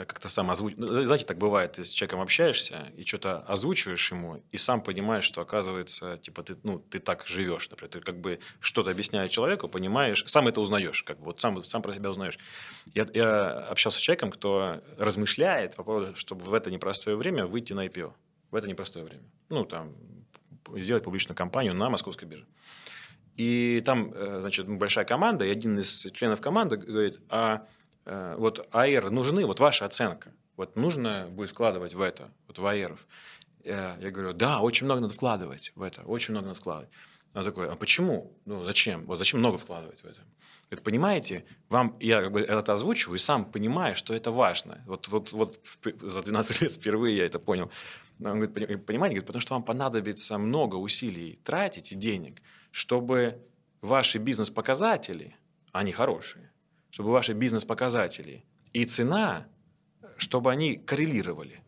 Э, 0.00 0.04
как-то 0.04 0.28
сам 0.28 0.50
озвучил. 0.50 0.78
Ну, 0.78 1.04
знаете, 1.04 1.24
так 1.24 1.38
бывает, 1.38 1.72
ты 1.72 1.84
с 1.84 1.90
человеком 1.90 2.20
общаешься 2.20 2.92
и 2.96 3.04
что-то 3.04 3.40
озвучиваешь 3.40 4.12
ему, 4.12 4.42
и 4.50 4.58
сам 4.58 4.82
понимаешь, 4.82 5.24
что 5.24 5.40
оказывается, 5.40 6.18
типа, 6.18 6.42
ты, 6.42 6.56
ну, 6.62 6.78
ты 6.78 6.98
так 6.98 7.26
живешь, 7.26 7.70
например, 7.70 7.90
ты 7.90 8.00
как 8.00 8.20
бы 8.20 8.40
что-то 8.60 8.90
объясняешь 8.90 9.32
человеку, 9.32 9.68
понимаешь, 9.68 10.24
сам 10.26 10.48
это 10.48 10.60
узнаешь, 10.60 11.02
как 11.02 11.18
бы 11.18 11.26
вот 11.26 11.40
сам, 11.40 11.62
сам 11.64 11.82
про 11.82 11.92
себя 11.92 12.10
узнаешь. 12.10 12.38
Я, 12.94 13.06
я 13.14 13.50
общался 13.70 13.98
с 13.98 14.00
человеком, 14.00 14.30
кто 14.30 14.82
размышляет 14.98 15.76
по 15.76 15.84
поводу, 15.84 16.16
чтобы 16.16 16.44
в 16.44 16.54
это 16.54 16.70
непростое 16.70 17.16
время 17.16 17.46
выйти 17.46 17.72
на 17.72 17.86
IPO. 17.86 18.12
В 18.50 18.56
это 18.56 18.68
непростое 18.68 19.04
время. 19.04 19.22
Ну, 19.48 19.64
там, 19.64 19.94
сделать 20.76 21.04
публичную 21.04 21.36
кампанию 21.36 21.74
на 21.74 21.88
московской 21.88 22.26
бирже. 22.26 22.46
И 23.36 23.80
там, 23.86 24.12
э, 24.12 24.38
значит, 24.40 24.68
большая 24.68 25.04
команда, 25.04 25.44
и 25.44 25.50
один 25.50 25.78
из 25.78 26.06
членов 26.12 26.40
команды 26.40 26.76
говорит, 26.76 27.20
а 27.28 27.66
вот 28.04 28.68
АЭР 28.72 29.10
нужны, 29.10 29.46
вот 29.46 29.60
ваша 29.60 29.86
оценка, 29.86 30.32
вот 30.56 30.76
нужно 30.76 31.28
будет 31.30 31.50
вкладывать 31.50 31.94
в 31.94 32.00
это, 32.00 32.30
вот 32.46 32.58
в 32.58 32.66
АЭРов. 32.66 33.06
Я 33.64 33.96
говорю, 33.98 34.32
да, 34.32 34.60
очень 34.60 34.86
много 34.86 35.00
надо 35.00 35.14
вкладывать 35.14 35.72
в 35.74 35.82
это, 35.82 36.02
очень 36.02 36.32
много 36.32 36.48
надо 36.48 36.58
вкладывать. 36.58 36.90
Он 37.34 37.44
такой, 37.44 37.68
а 37.68 37.76
почему? 37.76 38.36
Ну, 38.44 38.64
зачем? 38.64 39.06
Вот 39.06 39.18
зачем 39.18 39.38
много 39.38 39.58
вкладывать 39.58 40.00
в 40.00 40.04
это? 40.04 40.20
Говорит, 40.68 40.84
понимаете, 40.84 41.44
вам, 41.68 41.96
я 42.00 42.22
как 42.22 42.32
бы 42.32 42.40
это 42.40 42.72
озвучиваю 42.72 43.16
и 43.16 43.20
сам 43.20 43.44
понимаю, 43.44 43.94
что 43.96 44.14
это 44.14 44.30
важно. 44.30 44.82
Вот, 44.86 45.08
вот, 45.08 45.32
вот 45.32 45.60
за 46.02 46.22
12 46.22 46.62
лет 46.62 46.72
впервые 46.72 47.16
я 47.16 47.26
это 47.26 47.38
понял. 47.38 47.70
Он 48.24 48.40
говорит, 48.40 48.86
понимаете, 48.86 49.14
говорит, 49.14 49.26
потому 49.26 49.40
что 49.40 49.54
вам 49.54 49.64
понадобится 49.64 50.38
много 50.38 50.76
усилий 50.76 51.40
тратить 51.44 51.92
и 51.92 51.96
денег, 51.96 52.40
чтобы 52.70 53.42
ваши 53.80 54.18
бизнес-показатели, 54.18 55.36
они 55.72 55.92
хорошие, 55.92 56.49
чтобы 56.90 57.10
ваши 57.10 57.32
бизнес-показатели 57.32 58.44
и 58.72 58.84
цена, 58.84 59.46
чтобы 60.16 60.50
они 60.52 60.76
коррелировали. 60.76 61.60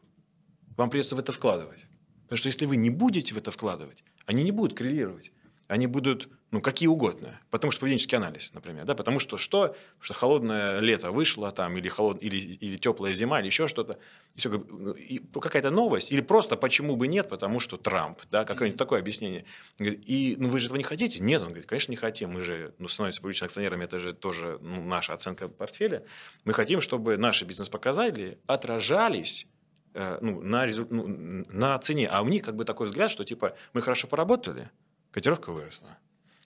Вам 0.76 0.90
придется 0.90 1.16
в 1.16 1.18
это 1.18 1.32
вкладывать. 1.32 1.86
Потому 2.24 2.38
что 2.38 2.48
если 2.48 2.66
вы 2.66 2.76
не 2.76 2.90
будете 2.90 3.34
в 3.34 3.38
это 3.38 3.50
вкладывать, 3.50 4.04
они 4.26 4.42
не 4.42 4.52
будут 4.52 4.76
коррелировать 4.76 5.32
они 5.72 5.86
будут, 5.86 6.28
ну, 6.52 6.60
какие 6.60 6.86
угодно. 6.86 7.40
Потому 7.50 7.70
что 7.70 7.80
поведенческий 7.80 8.18
анализ, 8.18 8.52
например, 8.52 8.84
да, 8.84 8.94
потому 8.94 9.18
что 9.20 9.38
что? 9.38 9.68
Потому 9.68 10.02
что 10.02 10.14
холодное 10.14 10.80
лето 10.80 11.10
вышло 11.10 11.50
там, 11.50 11.78
или, 11.78 11.88
холод... 11.88 12.22
или, 12.22 12.36
или 12.36 12.76
теплая 12.76 13.14
зима, 13.14 13.40
или 13.40 13.46
еще 13.46 13.68
что-то. 13.68 13.98
Ну, 14.44 15.40
какая-то 15.40 15.70
новость, 15.70 16.12
или 16.12 16.20
просто 16.20 16.56
почему 16.58 16.94
бы 16.96 17.08
нет, 17.08 17.30
потому 17.30 17.58
что 17.58 17.78
Трамп, 17.78 18.20
да, 18.30 18.44
какое-нибудь 18.44 18.78
такое 18.78 19.00
объяснение. 19.00 19.46
И, 19.80 20.36
ну, 20.38 20.50
вы 20.50 20.60
же 20.60 20.66
этого 20.66 20.76
не 20.76 20.84
хотите? 20.84 21.22
Нет, 21.22 21.40
он 21.40 21.48
говорит, 21.48 21.66
конечно, 21.66 21.90
не 21.90 21.96
хотим. 21.96 22.32
Мы 22.32 22.42
же, 22.42 22.74
ну, 22.78 22.86
становимся 22.88 23.22
публичными 23.22 23.46
акционерами, 23.46 23.84
это 23.84 23.98
же 23.98 24.12
тоже 24.12 24.58
ну, 24.60 24.84
наша 24.84 25.14
оценка 25.14 25.48
портфеля. 25.48 26.04
Мы 26.44 26.52
хотим, 26.52 26.82
чтобы 26.82 27.16
наши 27.16 27.46
бизнес-показатели 27.46 28.38
отражались 28.46 29.46
э, 29.94 30.18
ну, 30.20 30.42
на, 30.42 30.66
резу... 30.66 30.86
ну, 30.90 31.44
на 31.48 31.78
цене. 31.78 32.08
А 32.08 32.20
у 32.20 32.28
них 32.28 32.44
как 32.44 32.56
бы 32.56 32.66
такой 32.66 32.88
взгляд, 32.88 33.10
что 33.10 33.24
типа 33.24 33.56
мы 33.72 33.80
хорошо 33.80 34.06
поработали, 34.06 34.70
котировка 35.12 35.50
выросла. 35.50 35.96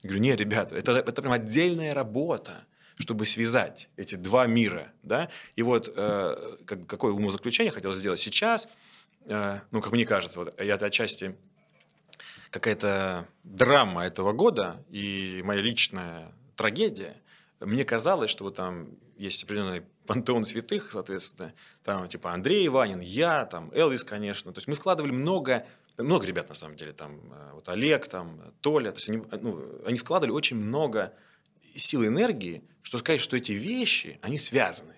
Я 0.07 0.11
говорю, 0.11 0.22
не, 0.22 0.36
ребята, 0.36 0.76
это, 0.76 0.92
это 0.92 1.20
прям 1.20 1.32
отдельная 1.32 1.92
работа, 1.92 2.64
чтобы 2.96 3.26
связать 3.26 3.88
эти 3.96 4.14
два 4.14 4.46
мира. 4.46 4.92
Да? 5.02 5.30
И 5.57 5.62
вот 5.62 5.92
э, 5.94 6.57
как, 6.64 6.86
какое 6.86 7.12
умозаключение 7.12 7.72
хотел 7.72 7.92
сделать 7.92 8.20
сейчас, 8.20 8.68
э, 9.24 9.59
ну, 9.72 9.80
как 9.80 9.92
мне 9.92 10.07
кажется, 10.07 10.38
вот, 10.38 10.61
я 10.61 10.76
отчасти 10.76 11.34
какая-то 12.50 13.26
драма 13.42 14.07
этого 14.07 14.32
года 14.32 14.84
и 14.90 15.42
моя 15.44 15.61
личная 15.61 16.32
трагедия. 16.54 17.16
Мне 17.59 17.84
казалось, 17.84 18.30
что 18.30 18.44
вот 18.44 18.54
там 18.54 18.90
есть 19.16 19.42
определенный 19.42 19.82
пантеон 20.07 20.44
святых, 20.44 20.92
соответственно, 20.92 21.52
там 21.82 22.07
типа 22.07 22.32
Андрей 22.32 22.64
Иванин, 22.68 23.00
я, 23.00 23.44
там 23.46 23.72
Элвис, 23.74 24.04
конечно. 24.04 24.52
То 24.52 24.59
есть 24.59 24.68
мы 24.68 24.76
вкладывали 24.76 25.11
много 25.11 25.66
много 25.99 26.26
ребят, 26.26 26.49
на 26.49 26.55
самом 26.55 26.76
деле, 26.76 26.92
там, 26.92 27.32
э, 27.32 27.53
вот 27.55 27.68
Олег, 27.68 28.07
там, 28.09 28.53
Толя, 28.61 28.90
то 28.92 28.99
есть 28.99 29.09
они, 29.09 29.22
ну, 29.40 29.62
они 29.86 29.99
вкладывали 29.99 30.32
очень 30.32 30.57
много 30.57 31.14
сил 31.74 32.03
и 32.03 32.07
энергии, 32.07 32.64
что 32.82 32.99
сказать, 32.99 33.20
что 33.20 33.36
эти 33.36 33.53
вещи, 33.53 34.18
они 34.22 34.38
связаны. 34.38 34.94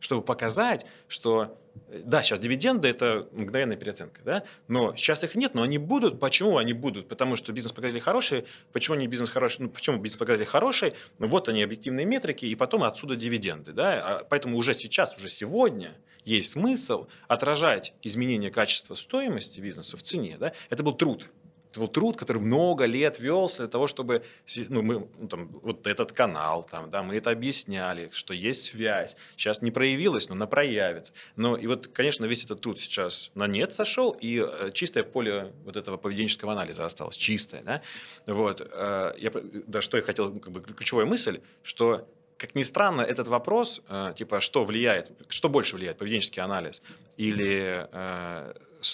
Чтобы 0.00 0.22
показать, 0.22 0.86
что, 1.08 1.58
э, 1.67 1.67
да, 1.88 2.22
сейчас 2.22 2.40
дивиденды– 2.40 2.88
это 2.90 3.28
мгновенная 3.32 3.76
переоценка, 3.76 4.20
да, 4.24 4.44
но 4.68 4.94
сейчас 4.96 5.24
их 5.24 5.34
нет, 5.34 5.54
но 5.54 5.62
они 5.62 5.78
будут. 5.78 6.20
Почему 6.20 6.58
они 6.58 6.72
будут? 6.72 7.08
Потому 7.08 7.36
что 7.36 7.52
бизнес-показатели 7.52 8.00
хорошие. 8.00 8.44
Почему 8.72 8.96
они 8.96 9.06
бизнес 9.06 9.30
хороший? 9.30 9.62
Ну, 9.62 9.70
почему 9.70 9.98
бизнес-показатели 9.98 10.44
хорошие? 10.44 10.94
Ну, 11.18 11.26
вот 11.28 11.48
они, 11.48 11.62
объективные 11.62 12.06
метрики, 12.06 12.44
и 12.44 12.54
потом 12.54 12.84
отсюда 12.84 13.16
дивиденды, 13.16 13.72
да. 13.72 14.18
А 14.18 14.24
поэтому 14.24 14.56
уже 14.56 14.74
сейчас, 14.74 15.16
уже 15.16 15.28
сегодня– 15.28 15.96
есть 16.28 16.52
смысл 16.52 17.06
отражать 17.26 17.94
изменение 18.02 18.50
качества 18.50 18.94
стоимости 18.94 19.60
бизнеса 19.60 19.96
в 19.96 20.02
цене. 20.02 20.36
Да? 20.38 20.52
Это 20.68 20.82
был 20.82 20.92
труд. 20.92 21.30
Был 21.76 21.88
труд, 21.88 22.16
который 22.16 22.38
много 22.38 22.86
лет 22.86 23.20
велся 23.20 23.58
для 23.58 23.68
того, 23.68 23.86
чтобы 23.86 24.24
ну, 24.68 24.82
мы, 24.82 25.08
ну, 25.18 25.28
там, 25.28 25.48
вот 25.62 25.86
этот 25.86 26.12
канал, 26.12 26.66
там, 26.68 26.90
да, 26.90 27.02
мы 27.02 27.16
это 27.16 27.30
объясняли, 27.30 28.08
что 28.12 28.32
есть 28.32 28.64
связь. 28.64 29.16
Сейчас 29.36 29.62
не 29.62 29.70
проявилась, 29.70 30.28
но 30.28 30.34
она 30.34 30.46
проявится. 30.46 31.12
Но 31.36 31.56
и 31.56 31.66
вот, 31.66 31.88
конечно, 31.88 32.24
весь 32.24 32.44
этот 32.44 32.62
труд 32.62 32.80
сейчас 32.80 33.30
на 33.34 33.46
нет 33.46 33.74
сошел, 33.74 34.16
и 34.18 34.44
э, 34.44 34.70
чистое 34.72 35.04
поле 35.04 35.52
вот 35.64 35.76
этого 35.76 35.98
поведенческого 35.98 36.52
анализа 36.52 36.84
осталось, 36.84 37.16
чистое. 37.16 37.62
Да? 37.62 37.82
Вот, 38.26 38.60
э, 38.60 39.12
я, 39.18 39.30
да, 39.66 39.82
что 39.82 39.98
я 39.98 40.02
хотел, 40.02 40.38
как 40.38 40.52
бы, 40.52 40.60
ключевая 40.60 41.06
мысль, 41.06 41.40
что 41.62 42.08
как 42.38 42.54
ни 42.54 42.62
странно, 42.62 43.02
этот 43.02 43.28
вопрос, 43.28 43.82
э, 43.88 44.14
типа, 44.16 44.40
что 44.40 44.64
влияет, 44.64 45.10
что 45.28 45.48
больше 45.48 45.76
влияет, 45.76 45.98
поведенческий 45.98 46.40
анализ 46.40 46.82
или 47.16 47.88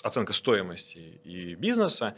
оценка 0.03 0.33
стоимости 0.33 1.21
и 1.25 1.55
бизнеса, 1.55 2.17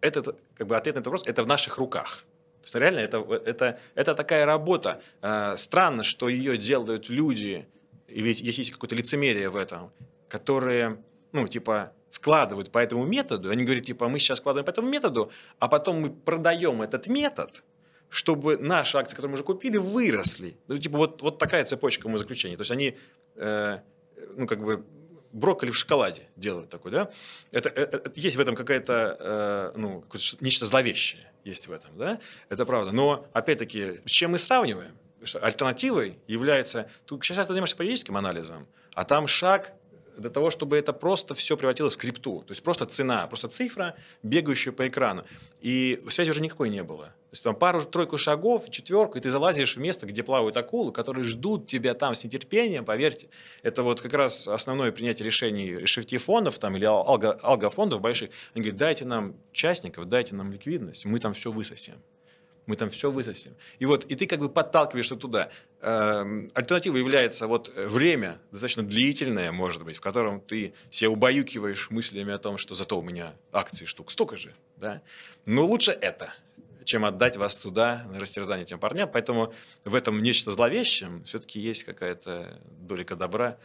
этот 0.00 0.42
как 0.54 0.66
бы, 0.66 0.76
ответ 0.76 0.94
на 0.94 1.00
этот 1.00 1.06
вопрос– 1.06 1.22
это 1.26 1.42
в 1.42 1.46
наших 1.46 1.78
руках. 1.78 2.24
То 2.60 2.64
есть 2.64 2.74
реально 2.74 2.98
это, 2.98 3.18
это, 3.44 3.78
это 3.94 4.14
такая 4.14 4.44
работа. 4.44 5.00
Э, 5.22 5.54
странно, 5.56 6.02
что 6.02 6.28
ее 6.28 6.56
делают 6.56 7.08
люди, 7.08 7.68
и 8.08 8.22
ведь 8.22 8.38
здесь 8.38 8.58
есть 8.58 8.70
какое-то 8.72 8.96
лицемерие 8.96 9.48
в 9.50 9.56
этом, 9.56 9.92
которые, 10.28 10.98
ну, 11.32 11.46
типа, 11.46 11.92
вкладывают 12.10 12.72
по 12.72 12.78
этому 12.78 13.04
методу, 13.04 13.50
они 13.50 13.64
говорят, 13.64 13.84
типа, 13.84 14.08
мы 14.08 14.18
сейчас 14.18 14.40
вкладываем 14.40 14.64
по 14.64 14.70
этому 14.70 14.88
методу, 14.88 15.30
а 15.58 15.68
потом 15.68 16.00
мы 16.00 16.10
продаем 16.10 16.82
этот 16.82 17.08
метод, 17.08 17.62
чтобы 18.08 18.56
наши 18.56 18.98
акции, 18.98 19.14
которые 19.14 19.30
мы 19.30 19.34
уже 19.34 19.44
купили, 19.44 19.76
выросли. 19.76 20.56
Ну, 20.66 20.78
типа, 20.78 20.98
вот, 20.98 21.22
вот 21.22 21.38
такая 21.38 21.64
цепочка 21.64 22.08
заключения. 22.16 22.56
То 22.56 22.62
есть 22.62 22.70
они, 22.70 22.96
э, 23.36 23.78
ну, 24.36 24.46
как 24.46 24.64
бы, 24.64 24.84
брокколи 25.32 25.70
в 25.70 25.76
шоколаде 25.76 26.22
делают 26.36 26.70
такой, 26.70 26.90
да? 26.90 27.10
Это, 27.52 27.68
это, 27.68 27.96
это 27.98 28.20
есть 28.20 28.36
в 28.36 28.40
этом 28.40 28.54
какая-то, 28.54 29.16
э, 29.18 29.78
ну, 29.78 30.04
нечто 30.40 30.66
зловещее 30.66 31.30
есть 31.44 31.68
в 31.68 31.72
этом, 31.72 31.96
да? 31.96 32.20
Это 32.48 32.66
правда. 32.66 32.92
Но, 32.92 33.26
опять-таки, 33.32 34.00
с 34.04 34.10
чем 34.10 34.32
мы 34.32 34.38
сравниваем? 34.38 34.96
Альтернативой 35.40 36.18
является... 36.26 36.88
Тут 37.04 37.24
сейчас 37.24 37.46
ты 37.46 37.52
занимаешься 37.52 37.76
политическим 37.76 38.16
анализом, 38.16 38.66
а 38.94 39.04
там 39.04 39.26
шаг 39.26 39.72
для 40.16 40.30
того, 40.30 40.50
чтобы 40.50 40.76
это 40.76 40.92
просто 40.92 41.34
все 41.34 41.56
превратилось 41.56 41.94
в 41.94 41.98
крипту. 41.98 42.42
То 42.46 42.52
есть 42.52 42.62
просто 42.62 42.86
цена, 42.86 43.26
просто 43.26 43.48
цифра, 43.48 43.94
бегающая 44.22 44.72
по 44.72 44.86
экрану. 44.88 45.24
И 45.60 46.00
связи 46.10 46.30
уже 46.30 46.42
никакой 46.42 46.70
не 46.70 46.82
было. 46.82 47.06
То 47.06 47.32
есть 47.32 47.44
там 47.44 47.54
пару-тройку 47.54 48.18
шагов, 48.18 48.70
четверку, 48.70 49.18
и 49.18 49.20
ты 49.20 49.30
залазишь 49.30 49.76
в 49.76 49.80
место, 49.80 50.06
где 50.06 50.22
плавают 50.22 50.56
акулы, 50.56 50.92
которые 50.92 51.24
ждут 51.24 51.66
тебя 51.66 51.94
там 51.94 52.14
с 52.14 52.24
нетерпением, 52.24 52.84
поверьте. 52.84 53.28
Это 53.62 53.82
вот 53.82 54.00
как 54.00 54.14
раз 54.14 54.48
основное 54.48 54.92
принятие 54.92 55.26
решений 55.26 55.84
шифти-фондов 55.86 56.58
там, 56.58 56.76
или 56.76 56.84
алго, 56.84 57.32
алгофондов 57.42 58.00
больших. 58.00 58.30
Они 58.54 58.62
говорят, 58.62 58.78
дайте 58.78 59.04
нам 59.04 59.34
частников, 59.52 60.08
дайте 60.08 60.34
нам 60.34 60.52
ликвидность, 60.52 61.04
мы 61.04 61.18
там 61.18 61.32
все 61.34 61.52
высосем 61.52 61.96
мы 62.66 62.76
там 62.76 62.90
все 62.90 63.10
высосем. 63.10 63.54
И 63.78 63.86
вот, 63.86 64.04
и 64.04 64.14
ты 64.14 64.26
как 64.26 64.40
бы 64.40 64.48
подталкиваешься 64.48 65.16
туда. 65.16 65.50
Эм, 65.80 66.50
альтернатива 66.54 66.96
является 66.96 67.46
вот 67.46 67.72
время, 67.74 68.38
достаточно 68.50 68.82
длительное, 68.82 69.52
может 69.52 69.84
быть, 69.84 69.96
в 69.96 70.00
котором 70.00 70.40
ты 70.40 70.74
себя 70.90 71.10
убаюкиваешь 71.10 71.90
мыслями 71.90 72.32
о 72.32 72.38
том, 72.38 72.58
что 72.58 72.74
зато 72.74 72.98
у 72.98 73.02
меня 73.02 73.34
акций 73.52 73.86
штук 73.86 74.10
столько 74.10 74.36
же, 74.36 74.52
да. 74.76 75.00
Но 75.44 75.64
лучше 75.64 75.92
это, 75.92 76.34
чем 76.84 77.04
отдать 77.04 77.36
вас 77.36 77.56
туда 77.56 78.06
на 78.10 78.20
растерзание 78.20 78.66
тем 78.66 78.78
парням. 78.78 79.10
Поэтому 79.12 79.52
в 79.84 79.94
этом 79.94 80.22
нечто 80.22 80.50
зловещем 80.50 81.24
все-таки 81.24 81.60
есть 81.60 81.84
какая-то 81.84 82.58
долика 82.80 83.16
добра. 83.16 83.58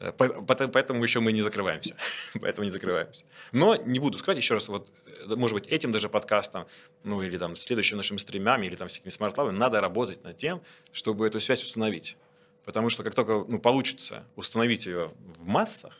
Э, 0.00 0.12
поэтому 0.12 1.02
еще 1.04 1.20
мы 1.20 1.32
не 1.32 1.42
закрываемся. 1.42 1.94
Поэтому 2.40 2.64
не 2.64 2.70
закрываемся. 2.70 3.24
Но 3.52 3.76
не 3.76 3.98
буду 3.98 4.18
сказать 4.18 4.38
еще 4.38 4.54
раз, 4.54 4.68
вот, 4.68 4.90
э, 5.06 5.36
может 5.36 5.54
быть, 5.54 5.68
этим 5.68 5.92
даже 5.92 6.08
подкастом, 6.08 6.66
ну 7.04 7.22
или 7.22 7.36
там 7.36 7.54
следующими 7.54 7.98
нашими 7.98 8.16
стримами, 8.18 8.66
или 8.66 8.76
там 8.76 8.88
всякими 8.88 9.10
смарт 9.10 9.36
надо 9.36 9.80
работать 9.80 10.24
над 10.24 10.36
тем, 10.36 10.62
чтобы 10.92 11.26
эту 11.26 11.38
связь 11.38 11.62
установить. 11.62 12.16
Потому 12.64 12.88
что 12.88 13.02
как 13.02 13.14
только 13.14 13.44
ну, 13.46 13.58
получится 13.58 14.24
установить 14.36 14.86
ее 14.86 15.10
в 15.38 15.46
массах, 15.46 15.96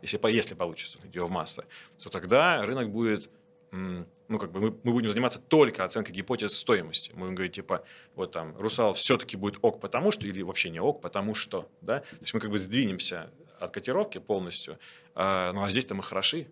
если, 0.00 0.18
если 0.30 0.54
получится 0.54 0.98
ее 1.12 1.24
в 1.26 1.30
массах, 1.30 1.66
то 2.02 2.08
тогда 2.08 2.64
рынок 2.64 2.90
будет 2.90 3.30
ну, 3.72 4.38
как 4.38 4.52
бы 4.52 4.60
мы, 4.60 4.78
мы 4.82 4.92
будем 4.92 5.10
заниматься 5.10 5.40
только 5.40 5.84
оценкой 5.84 6.14
гипотез 6.14 6.54
стоимости. 6.54 7.10
Мы 7.14 7.20
будем 7.20 7.34
говорить, 7.36 7.54
типа, 7.54 7.84
вот 8.14 8.30
там, 8.32 8.54
русал 8.58 8.92
все-таки 8.92 9.36
будет 9.36 9.58
ок 9.62 9.80
потому 9.80 10.10
что, 10.12 10.26
или 10.26 10.42
вообще 10.42 10.68
не 10.68 10.78
ок 10.78 11.00
потому 11.00 11.34
что, 11.34 11.70
да? 11.80 12.00
То 12.00 12.16
есть 12.20 12.34
мы 12.34 12.40
как 12.40 12.50
бы 12.50 12.58
сдвинемся 12.58 13.30
от 13.58 13.70
котировки 13.70 14.18
полностью, 14.18 14.78
а, 15.14 15.52
ну, 15.52 15.64
а 15.64 15.70
здесь-то 15.70 15.94
мы 15.94 16.02
хороши. 16.02 16.48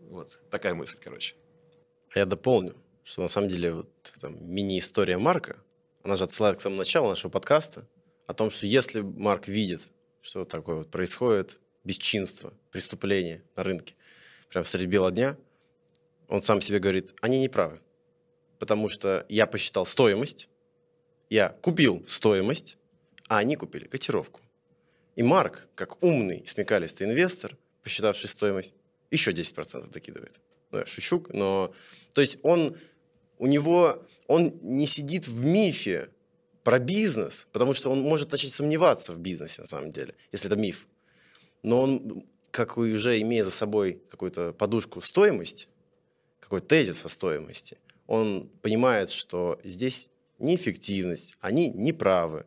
Вот, 0.00 0.40
такая 0.48 0.74
мысль, 0.74 0.96
короче. 1.02 1.34
Я 2.14 2.24
дополню, 2.24 2.76
что 3.02 3.22
на 3.22 3.28
самом 3.28 3.48
деле 3.48 3.74
вот 3.74 3.90
мини-история 4.22 5.18
Марка, 5.18 5.56
она 6.04 6.14
же 6.14 6.24
отсылает 6.24 6.58
к 6.58 6.60
самому 6.60 6.78
началу 6.78 7.08
нашего 7.08 7.32
подкаста, 7.32 7.86
о 8.26 8.34
том, 8.34 8.50
что 8.50 8.66
если 8.66 9.00
Марк 9.00 9.48
видит, 9.48 9.82
что 10.20 10.44
такое 10.44 10.76
вот 10.76 10.90
происходит, 10.90 11.58
бесчинство, 11.82 12.54
преступление 12.70 13.42
на 13.56 13.64
рынке, 13.64 13.96
прямо 14.50 14.64
среди 14.64 14.86
бела 14.86 15.10
дня– 15.10 15.36
он 16.28 16.42
сам 16.42 16.60
себе 16.60 16.78
говорит, 16.78 17.14
они 17.20 17.40
не 17.40 17.48
правы. 17.48 17.80
Потому 18.58 18.88
что 18.88 19.24
я 19.28 19.46
посчитал 19.46 19.86
стоимость, 19.86 20.48
я 21.30 21.48
купил 21.48 22.04
стоимость, 22.06 22.76
а 23.28 23.38
они 23.38 23.56
купили 23.56 23.86
котировку. 23.86 24.40
И 25.16 25.22
Марк, 25.22 25.68
как 25.74 26.02
умный, 26.02 26.44
смекалистый 26.46 27.06
инвестор, 27.06 27.56
посчитавший 27.82 28.28
стоимость, 28.28 28.74
еще 29.10 29.32
10% 29.32 29.90
докидывает. 29.90 30.40
Ну, 30.70 30.78
я 30.78 30.86
шучу, 30.86 31.24
но... 31.30 31.72
То 32.12 32.20
есть 32.20 32.38
он, 32.42 32.76
у 33.38 33.46
него, 33.46 34.04
он 34.26 34.58
не 34.62 34.86
сидит 34.86 35.26
в 35.26 35.44
мифе 35.44 36.10
про 36.62 36.78
бизнес, 36.78 37.48
потому 37.52 37.72
что 37.72 37.90
он 37.90 38.00
может 38.00 38.30
начать 38.30 38.52
сомневаться 38.52 39.12
в 39.12 39.18
бизнесе, 39.18 39.62
на 39.62 39.66
самом 39.66 39.92
деле, 39.92 40.14
если 40.32 40.48
это 40.48 40.56
миф. 40.56 40.86
Но 41.62 41.82
он, 41.82 42.22
как 42.50 42.76
уже 42.76 43.20
имея 43.20 43.44
за 43.44 43.50
собой 43.50 44.02
какую-то 44.10 44.52
подушку 44.52 45.00
стоимость, 45.00 45.68
какой 46.40 46.60
тезис 46.60 47.04
о 47.04 47.08
стоимости, 47.08 47.78
он 48.06 48.50
понимает, 48.62 49.10
что 49.10 49.60
здесь 49.64 50.10
неэффективность, 50.38 51.36
они 51.40 51.70
неправы. 51.70 52.46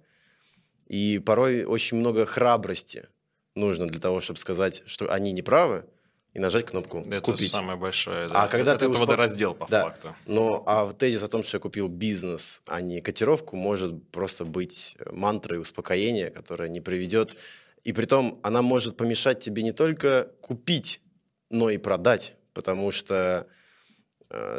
И 0.87 1.19
порой 1.19 1.63
очень 1.63 1.97
много 1.97 2.25
храбрости 2.25 3.07
нужно 3.55 3.87
для 3.87 3.99
того, 3.99 4.19
чтобы 4.19 4.39
сказать, 4.39 4.83
что 4.85 5.11
они 5.11 5.31
неправы, 5.31 5.85
и 6.33 6.39
нажать 6.39 6.65
кнопку 6.65 6.99
это 6.99 7.19
купить. 7.21 7.49
Это 7.49 7.57
самое 7.57 7.77
большое. 7.77 8.29
Да. 8.29 8.43
А 8.43 8.47
когда 8.47 8.71
это, 8.71 8.81
ты 8.81 8.87
успок... 8.87 9.09
раздел 9.17 9.53
по 9.53 9.67
да. 9.67 9.83
факту. 9.83 10.15
Но 10.25 10.63
а 10.65 10.91
тезис 10.93 11.23
о 11.23 11.27
том, 11.27 11.43
что 11.43 11.57
я 11.57 11.59
купил 11.59 11.89
бизнес, 11.89 12.61
а 12.67 12.79
не 12.79 13.01
котировку, 13.01 13.57
может 13.57 14.09
просто 14.11 14.45
быть 14.45 14.95
мантрой 15.11 15.59
успокоения, 15.59 16.29
которая 16.29 16.69
не 16.69 16.79
приведет. 16.79 17.35
И 17.83 17.91
при 17.91 18.05
том 18.05 18.39
она 18.43 18.61
может 18.61 18.95
помешать 18.95 19.41
тебе 19.41 19.61
не 19.61 19.73
только 19.73 20.31
купить, 20.39 21.01
но 21.49 21.69
и 21.69 21.77
продать, 21.77 22.35
потому 22.53 22.91
что 22.91 23.47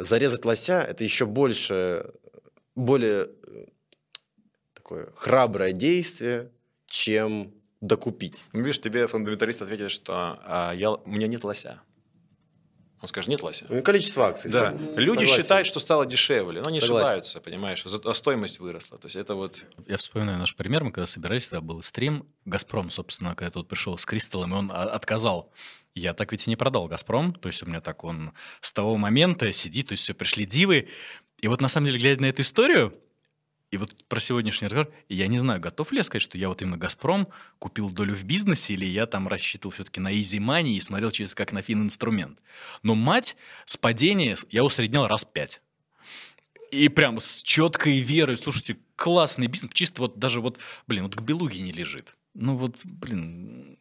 зарезать 0.01 0.45
лося– 0.45 0.81
это 0.89 1.03
еще 1.03 1.25
больше, 1.25 2.11
более 2.75 3.27
э, 3.47 3.65
такое 4.73 5.11
храброе 5.15 5.71
действие, 5.71 6.51
чем 6.87 7.53
докупить. 7.81 8.41
Ну, 8.53 8.61
видишь, 8.61 8.79
тебе 8.79 9.07
фундаменталист 9.07 9.61
ответит, 9.61 9.91
что 9.91 10.39
а, 10.43 10.73
я, 10.73 10.91
у 10.91 11.09
меня 11.09 11.27
нет 11.27 11.43
лося. 11.43 11.81
Он 13.01 13.09
скажет, 13.09 13.27
нет 13.27 13.43
лося. 13.43 13.65
Ну, 13.67 13.81
количество 13.81 14.27
акций. 14.27 14.49
Да. 14.49 14.71
Сог... 14.71 14.79
Люди 14.97 15.25
Согласен. 15.25 15.41
считают, 15.41 15.67
что 15.67 15.81
стало 15.81 16.05
дешевле, 16.05 16.61
но 16.61 16.69
они 16.69 16.79
Согласен. 16.79 17.05
ошибаются, 17.05 17.41
понимаешь, 17.41 17.85
а 17.85 18.13
стоимость 18.13 18.59
выросла. 18.59 18.97
То 18.97 19.07
есть 19.07 19.17
это 19.17 19.35
вот... 19.35 19.65
Я 19.85 19.97
вспоминаю 19.97 20.39
наш 20.39 20.55
пример, 20.55 20.85
мы 20.85 20.91
когда 20.93 21.05
собирались, 21.05 21.49
тогда 21.49 21.59
был 21.59 21.83
стрим, 21.83 22.25
«Газпром», 22.45 22.89
собственно, 22.89 23.35
когда 23.35 23.51
тут 23.51 23.67
пришел 23.67 23.97
с 23.97 24.05
Кристаллом, 24.05 24.53
и 24.53 24.57
он 24.57 24.71
отказал 24.71 25.51
я 25.95 26.13
так 26.13 26.31
ведь 26.31 26.47
и 26.47 26.49
не 26.49 26.55
продал 26.55 26.87
«Газпром», 26.87 27.33
то 27.33 27.47
есть 27.49 27.63
у 27.63 27.65
меня 27.65 27.81
так 27.81 28.03
он 28.03 28.33
с 28.61 28.71
того 28.71 28.97
момента 28.97 29.51
сидит, 29.53 29.87
то 29.87 29.91
есть 29.93 30.03
все 30.03 30.13
пришли 30.13 30.45
дивы. 30.45 30.87
И 31.39 31.47
вот 31.47 31.61
на 31.61 31.67
самом 31.67 31.87
деле, 31.87 31.99
глядя 31.99 32.21
на 32.21 32.25
эту 32.27 32.41
историю, 32.41 32.97
и 33.73 33.77
вот 33.77 34.05
про 34.07 34.19
сегодняшний 34.19 34.67
разговор, 34.67 34.93
я 35.09 35.25
не 35.25 35.39
знаю, 35.39 35.59
готов 35.59 35.91
ли 35.91 35.97
я 35.97 36.03
сказать, 36.03 36.21
что 36.21 36.37
я 36.37 36.47
вот 36.47 36.61
именно 36.61 36.77
«Газпром» 36.77 37.27
купил 37.57 37.89
долю 37.89 38.13
в 38.13 38.23
бизнесе, 38.23 38.73
или 38.73 38.85
я 38.85 39.07
там 39.07 39.27
рассчитывал 39.27 39.73
все-таки 39.73 39.99
на 39.99 40.13
easy 40.13 40.37
money 40.37 40.73
и 40.73 40.81
смотрел 40.81 41.09
через 41.09 41.33
как 41.33 41.51
на 41.51 41.63
фин-инструмент. 41.63 42.39
Но 42.83 42.93
мать 42.93 43.35
с 43.65 43.75
падения 43.75 44.37
я 44.51 44.63
усреднял 44.63 45.07
раз 45.07 45.25
пять. 45.25 45.59
И 46.69 46.87
прям 46.87 47.19
с 47.19 47.41
четкой 47.41 47.99
верой, 47.99 48.37
слушайте, 48.37 48.77
классный 48.95 49.47
бизнес, 49.47 49.71
чисто 49.73 50.03
вот 50.03 50.19
даже 50.19 50.39
вот, 50.39 50.59
блин, 50.85 51.03
вот 51.03 51.15
к 51.15 51.21
Белуге 51.21 51.61
не 51.61 51.71
лежит. 51.71 52.15
Ну 52.33 52.57
вот, 52.57 52.75
блин, 52.83 53.77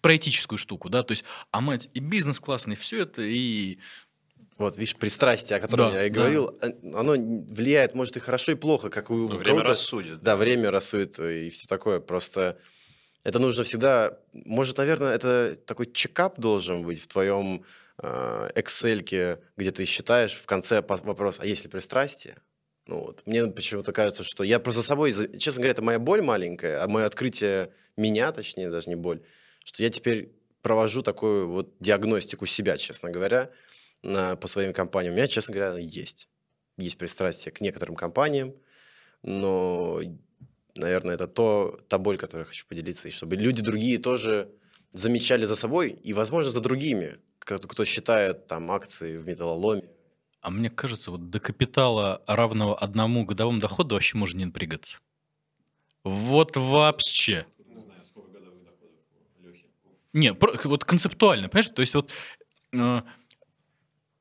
про 0.00 0.16
этическую 0.16 0.58
штуку, 0.58 0.88
да, 0.88 1.02
то 1.02 1.12
есть, 1.12 1.24
а 1.50 1.60
мать, 1.60 1.88
и 1.94 2.00
бизнес 2.00 2.38
классный, 2.38 2.76
все 2.76 3.02
это, 3.02 3.22
и 3.22 3.78
вот, 4.58 4.76
видишь, 4.76 4.96
пристрастие, 4.96 5.58
о 5.58 5.60
котором 5.60 5.92
да, 5.92 6.00
я 6.00 6.06
и 6.06 6.10
говорил, 6.10 6.50
да. 6.60 6.68
Э, 6.68 6.72
оно 6.94 7.12
влияет, 7.12 7.94
может, 7.94 8.16
и 8.16 8.20
хорошо, 8.20 8.52
и 8.52 8.54
плохо, 8.54 8.88
как 8.88 9.10
у 9.10 9.28
Но 9.28 9.36
время 9.36 9.62
рассудит. 9.62 10.18
Да, 10.22 10.32
да, 10.32 10.36
время 10.36 10.70
рассудит 10.70 11.18
и 11.18 11.50
все 11.50 11.66
такое. 11.66 12.00
Просто 12.00 12.58
это 13.22 13.38
нужно 13.38 13.64
всегда... 13.64 14.18
Может, 14.32 14.78
наверное, 14.78 15.14
это 15.14 15.56
такой 15.66 15.92
чекап 15.92 16.38
должен 16.38 16.84
быть 16.84 17.02
в 17.02 17.08
твоем 17.08 17.64
э, 17.98 18.50
Excel, 18.54 19.40
где 19.56 19.70
ты 19.70 19.84
считаешь 19.84 20.32
в 20.32 20.46
конце 20.46 20.80
вопрос, 20.80 21.38
а 21.38 21.44
есть 21.44 21.64
ли 21.64 21.70
пристрастие? 21.70 22.36
Ну 22.86 23.00
вот, 23.00 23.22
мне 23.26 23.46
почему-то 23.48 23.92
кажется, 23.92 24.22
что 24.22 24.44
я 24.44 24.60
просто 24.60 24.82
собой, 24.82 25.12
честно 25.38 25.60
говоря, 25.60 25.72
это 25.72 25.82
моя 25.82 25.98
боль 25.98 26.22
маленькая, 26.22 26.82
а 26.82 26.88
мое 26.88 27.04
открытие 27.04 27.72
меня, 27.96 28.30
точнее, 28.30 28.70
даже 28.70 28.88
не 28.88 28.94
боль, 28.94 29.22
что 29.64 29.82
я 29.82 29.90
теперь 29.90 30.32
провожу 30.62 31.02
такую 31.02 31.48
вот 31.48 31.74
диагностику 31.80 32.46
себя, 32.46 32.76
честно 32.76 33.10
говоря, 33.10 33.50
на, 34.02 34.36
по 34.36 34.46
своим 34.46 34.72
компаниям. 34.72 35.14
У 35.14 35.16
меня, 35.16 35.26
честно 35.26 35.54
говоря, 35.54 35.78
есть. 35.78 36.28
Есть 36.76 36.98
пристрастие 36.98 37.52
к 37.52 37.60
некоторым 37.60 37.96
компаниям, 37.96 38.54
но, 39.22 40.00
наверное, 40.74 41.14
это 41.14 41.26
то, 41.26 41.80
та 41.88 41.98
боль, 41.98 42.18
которой 42.18 42.42
я 42.42 42.46
хочу 42.46 42.66
поделиться, 42.66 43.08
и 43.08 43.10
чтобы 43.10 43.34
люди 43.34 43.62
другие 43.62 43.98
тоже 43.98 44.50
замечали 44.92 45.44
за 45.44 45.56
собой 45.56 45.90
и, 45.90 46.12
возможно, 46.12 46.50
за 46.50 46.60
другими, 46.60 47.18
кто, 47.38 47.58
кто 47.58 47.84
считает 47.84 48.46
там 48.46 48.70
акции 48.70 49.16
в 49.16 49.26
металлоломе. 49.26 49.88
А 50.46 50.50
мне 50.50 50.70
кажется, 50.70 51.10
вот 51.10 51.28
до 51.28 51.40
капитала, 51.40 52.22
равного 52.28 52.78
одному 52.78 53.24
годовому 53.24 53.58
доходу, 53.58 53.96
вообще 53.96 54.16
можно 54.16 54.38
не 54.38 54.44
напрягаться. 54.44 55.00
Вот 56.04 56.56
вообще. 56.56 57.46
Не, 60.12 60.32
вот 60.62 60.84
концептуально, 60.84 61.48
понимаешь? 61.48 61.72
То 61.74 61.80
есть 61.80 61.96
вот... 61.96 62.12
э, 62.72 63.02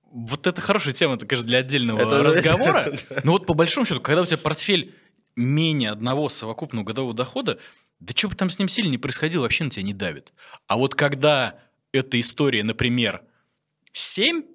вот 0.05 0.47
это 0.47 0.59
хорошая 0.61 0.95
тема, 0.95 1.13
это, 1.13 1.27
конечно, 1.27 1.47
для 1.47 1.59
отдельного 1.59 1.99
Это- 1.99 2.23
разговора. 2.23 2.97
Но 3.23 3.33
вот 3.33 3.45
по 3.45 3.53
большому 3.53 3.85
счету, 3.85 4.01
когда 4.01 4.23
у 4.23 4.25
тебя 4.25 4.39
портфель 4.39 4.95
менее 5.35 5.91
одного 5.91 6.29
совокупного 6.29 6.85
годового 6.85 7.13
дохода, 7.13 7.59
да 7.99 8.13
что 8.15 8.29
бы 8.29 8.35
там 8.35 8.49
с 8.49 8.57
ним 8.57 8.67
сильно 8.67 8.89
не 8.89 8.97
происходило, 8.97 9.43
вообще 9.43 9.63
на 9.65 9.69
тебя 9.69 9.83
не 9.83 9.93
давит. 9.93 10.33
А 10.65 10.77
вот 10.77 10.95
когда 10.95 11.59
эта 11.91 12.19
история, 12.19 12.63
например, 12.63 13.21
7, 13.93 14.54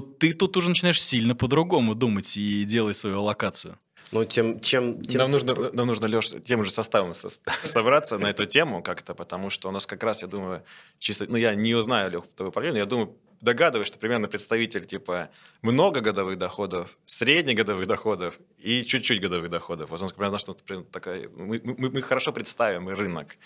ты 0.00 0.34
тут 0.34 0.56
уже 0.56 0.68
начинаешь 0.68 1.02
сильно 1.02 1.34
по-другому 1.34 1.94
думать 1.94 2.36
и 2.36 2.64
делать 2.64 2.96
свою 2.96 3.22
локацию. 3.22 3.78
Ну, 4.12 4.24
тем, 4.24 4.60
чем... 4.60 5.02
тем 5.02 5.18
Нам 5.18 5.30
нужно, 5.30 5.54
нам 5.72 5.86
нужно, 5.86 6.06
Леш, 6.06 6.30
тем 6.44 6.62
же 6.64 6.70
составом 6.70 7.14
со- 7.14 7.28
собраться 7.64 8.18
на 8.18 8.28
эту 8.30 8.44
тему 8.46 8.82
как-то, 8.82 9.14
потому 9.14 9.50
что 9.50 9.68
у 9.68 9.72
нас 9.72 9.86
как 9.86 10.02
раз, 10.04 10.22
я 10.22 10.28
думаю, 10.28 10.62
чисто, 10.98 11.26
ну, 11.28 11.36
я 11.36 11.54
не 11.54 11.74
узнаю, 11.74 12.10
Лех, 12.10 12.24
твою 12.36 12.52
проблему, 12.52 12.76
я 12.78 12.86
думаю, 12.86 13.16
догадываюсь, 13.40 13.88
что 13.88 13.98
примерно 13.98 14.28
представитель 14.28 14.84
типа 14.86 15.28
много 15.62 16.00
годовых 16.00 16.38
доходов, 16.38 16.98
среднегодовых 17.06 17.86
доходов 17.86 18.38
и 18.58 18.82
чуть-чуть 18.84 19.20
годовых 19.20 19.50
доходов. 19.50 19.90
Вот 19.90 20.00
он 20.02 20.08
примерно, 20.10 20.38
что 20.38 20.54
примерно 20.54 20.86
такая, 20.90 21.28
мы, 21.28 21.60
мы- 21.64 21.90
мы 21.90 22.02
хорошо 22.02 22.32
представим 22.32 22.88
и 22.90 22.94
рынок. 22.94 23.36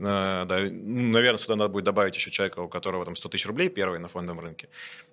Э, 0.00 0.44
да, 0.46 0.60
ну, 0.60 1.12
наверное, 1.12 1.38
сюда 1.38 1.56
надо 1.56 1.70
будет 1.70 1.84
добавить 1.84 2.16
еще 2.16 2.30
человека, 2.30 2.60
у 2.60 2.68
которого 2.68 3.04
там 3.04 3.14
100 3.14 3.28
тысяч 3.28 3.46
рублей 3.46 3.68
первый 3.68 3.98
на 3.98 4.08
фондовом 4.08 4.40
рынке. 4.40 4.68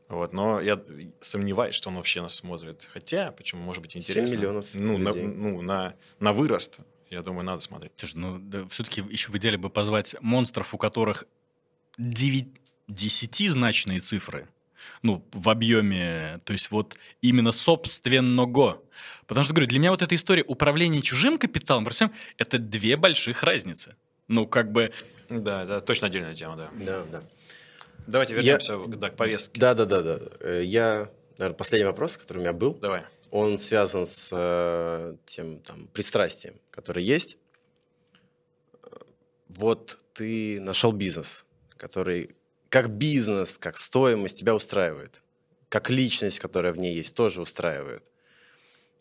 Вот, 0.08 0.34
но 0.34 0.62
я 0.62 0.82
сомневаюсь, 1.20 1.76
что 1.76 1.90
он 1.90 1.96
вообще 1.96 2.22
нас 2.22 2.36
смотрит. 2.36 2.88
Хотя, 2.94 3.32
почему, 3.32 3.62
может 3.62 3.82
быть, 3.82 3.92
7 3.92 4.02
интересно. 4.02 4.36
миллионов 4.36 4.66
Ну, 4.74 4.98
на, 4.98 5.10
людей. 5.10 5.24
ну 5.24 5.62
на, 5.62 5.96
на 6.20 6.32
вырост, 6.32 6.80
я 7.10 7.22
думаю, 7.22 7.46
надо 7.46 7.62
смотреть. 7.62 7.92
Слушай, 7.96 8.18
ну 8.18 8.68
все-таки 8.70 9.02
еще 9.02 9.30
в 9.30 9.38
идеале 9.38 9.58
бы 9.58 9.70
позвать 9.70 10.16
монстров, 10.22 10.74
у 10.74 10.78
которых 10.78 11.26
9, 11.98 12.48
десятизначные 12.88 14.00
цифры, 14.00 14.48
ну, 15.02 15.28
в 15.34 15.50
объеме, 15.50 16.40
то 16.46 16.54
есть 16.54 16.72
вот 16.72 16.98
именно 17.22 17.52
собственного. 17.52 18.82
Потому 19.26 19.44
что, 19.44 19.54
говорю, 19.54 19.68
для 19.68 19.80
меня 19.80 19.92
вот 19.92 20.02
эта 20.02 20.16
история 20.16 20.44
управления 20.44 21.02
чужим 21.02 21.38
капиталом, 21.38 21.86
всем, 21.90 22.14
это 22.38 22.58
две 22.58 22.96
больших 22.96 23.44
разницы. 23.44 23.96
Ну, 24.28 24.46
как 24.48 24.72
бы, 24.72 24.92
Да, 25.30 25.66
да, 25.66 25.82
точно 25.82 26.08
отдельная 26.08 26.36
тема, 26.36 26.56
да. 26.56 26.70
Да, 26.86 27.04
да. 27.12 27.24
Давайте 28.08 28.34
Я- 28.36 28.42
вернемся 28.42 28.78
да, 28.98 29.10
к 29.10 29.16
повестке. 29.16 29.60
Да, 29.60 29.74
да, 29.74 29.86
да, 29.86 30.02
да. 30.02 30.20
Э, 30.40 30.62
Я, 30.64 31.10
наверное, 31.38 31.58
последний 31.58 31.86
вопрос, 31.86 32.18
который 32.18 32.38
у 32.38 32.42
меня 32.42 32.54
был, 32.54 32.74
Давай. 32.76 33.04
он 33.32 33.58
связан 33.58 34.06
с 34.06 34.30
э, 34.32 35.16
тем 35.26 35.60
там 35.60 35.88
пристрастием, 35.88 36.56
которое 36.72 37.04
есть. 37.04 37.38
Вот 39.50 39.98
ты 40.14 40.60
нашел 40.62 40.92
бизнес, 40.92 41.46
который 41.78 42.36
как 42.70 42.90
бизнес, 42.90 43.58
как 43.58 43.78
стоимость 43.78 44.40
тебя 44.40 44.54
устраивает, 44.56 45.24
как 45.70 45.90
личность, 45.90 46.40
которая 46.40 46.74
в 46.74 46.80
ней 46.80 46.96
есть, 46.96 47.16
тоже 47.16 47.42
устраивает. 47.42 48.04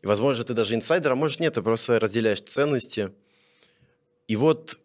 И, 0.03 0.07
возможно, 0.07 0.45
ты 0.45 0.55
даже 0.55 0.75
инсайдер, 0.75 1.13
а 1.13 1.15
может 1.15 1.41
нет, 1.41 1.55
ты 1.55 1.63
просто 1.63 1.99
разделяешь 1.99 2.41
ценности. 2.43 3.13
И 4.29 4.37
вот 4.37 4.79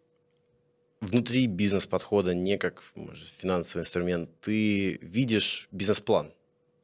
внутри 1.02 1.46
бизнес-подхода, 1.48 2.32
не 2.32 2.56
как 2.56 2.82
может, 2.94 3.28
финансовый 3.36 3.80
инструмент, 3.82 4.30
ты 4.40 4.98
видишь 5.02 5.68
бизнес-план 5.72 6.32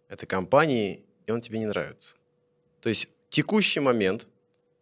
этой 0.09 0.27
компании, 0.27 1.05
и 1.27 1.31
он 1.31 1.41
тебе 1.41 1.61
не 1.61 1.67
нравится. 1.67 2.17
То 2.81 2.89
есть 2.89 3.09
текущий 3.31 3.81
момент, 3.81 4.27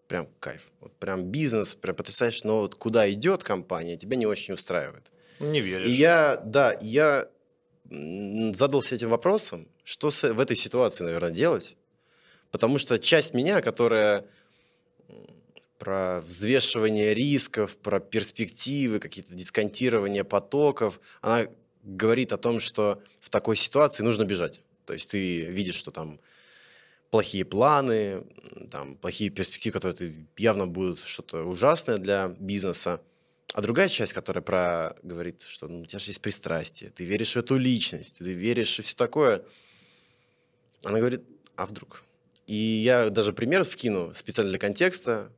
прям 0.09 0.29
кайф, 0.41 0.73
вот 0.81 0.93
прям 0.97 1.27
бизнес, 1.27 1.75
прям 1.75 1.95
потрясаешь, 1.95 2.45
но 2.45 2.61
вот 2.61 2.75
куда 2.75 3.11
идет 3.13 3.45
компания, 3.45 3.97
тебя 3.97 4.17
не 4.17 4.27
очень 4.27 4.55
устраивает. 4.55 5.13
Не 5.39 5.61
веришь. 5.61 5.87
И 5.87 5.91
я, 5.91 6.41
да, 6.43 6.77
я 6.81 7.29
задался 7.91 8.95
этим 8.95 9.11
вопросом, 9.11 9.69
что 9.85 10.09
в 10.09 10.41
этой 10.41 10.57
ситуации, 10.57 11.05
наверное, 11.05 11.31
делать. 11.31 11.77
Потому 12.51 12.79
что 12.79 12.99
часть 12.99 13.35
меня, 13.35 13.61
которая 13.61 14.25
про 15.79 16.21
взвешивание 16.23 17.15
рисков, 17.15 17.77
про 17.77 18.01
перспективы, 18.01 18.99
какие-то 18.99 19.35
дисконтирование 19.35 20.25
потоков, 20.25 21.01
она 21.21 21.47
говорит 21.83 22.33
о 22.33 22.39
том, 22.39 22.61
что 22.61 23.03
в 23.21 23.31
такой 23.31 23.57
ситуации 23.57 24.03
нужно 24.03 24.25
бежать. 24.25 24.61
То 24.85 24.93
есть 24.93 25.11
ты 25.11 25.43
видишь, 25.43 25.75
что 25.75 25.91
там 25.91 26.19
плохие 27.11 27.45
планы, 27.45 28.25
там 28.71 28.97
плохие 28.97 29.31
перспективы, 29.31 29.73
которые 29.73 29.97
ты- 29.97 30.27
явно 30.37 30.67
будут 30.67 31.01
что-то 31.01 31.45
ужасное 31.45 31.99
для 31.99 32.29
бизнеса. 32.39 33.01
А 33.53 33.63
другая 33.63 33.89
часть, 33.89 34.13
которая 34.13 34.43
про 34.43 34.97
говорит, 35.03 35.43
что 35.43 35.69
ну, 35.69 35.83
у 35.83 35.87
тебя 35.87 35.99
же 35.99 36.11
есть 36.11 36.21
пристрастие, 36.21 36.91
ты 36.91 37.05
веришь 37.05 37.35
в 37.35 37.37
эту 37.37 37.57
личность, 37.57 38.19
ты 38.19 38.33
веришь 38.33 38.79
и 38.79 38.83
все 38.83 38.97
такое. 38.97 39.45
Она 40.85 40.99
говорит, 40.99 41.23
а 41.55 41.67
вдруг? 41.67 42.03
И 42.47 42.55
я 42.55 43.11
даже 43.11 43.33
пример 43.33 43.65
вкину 43.65 44.15
специально 44.15 44.51
для 44.51 44.59
контекста. 44.59 45.33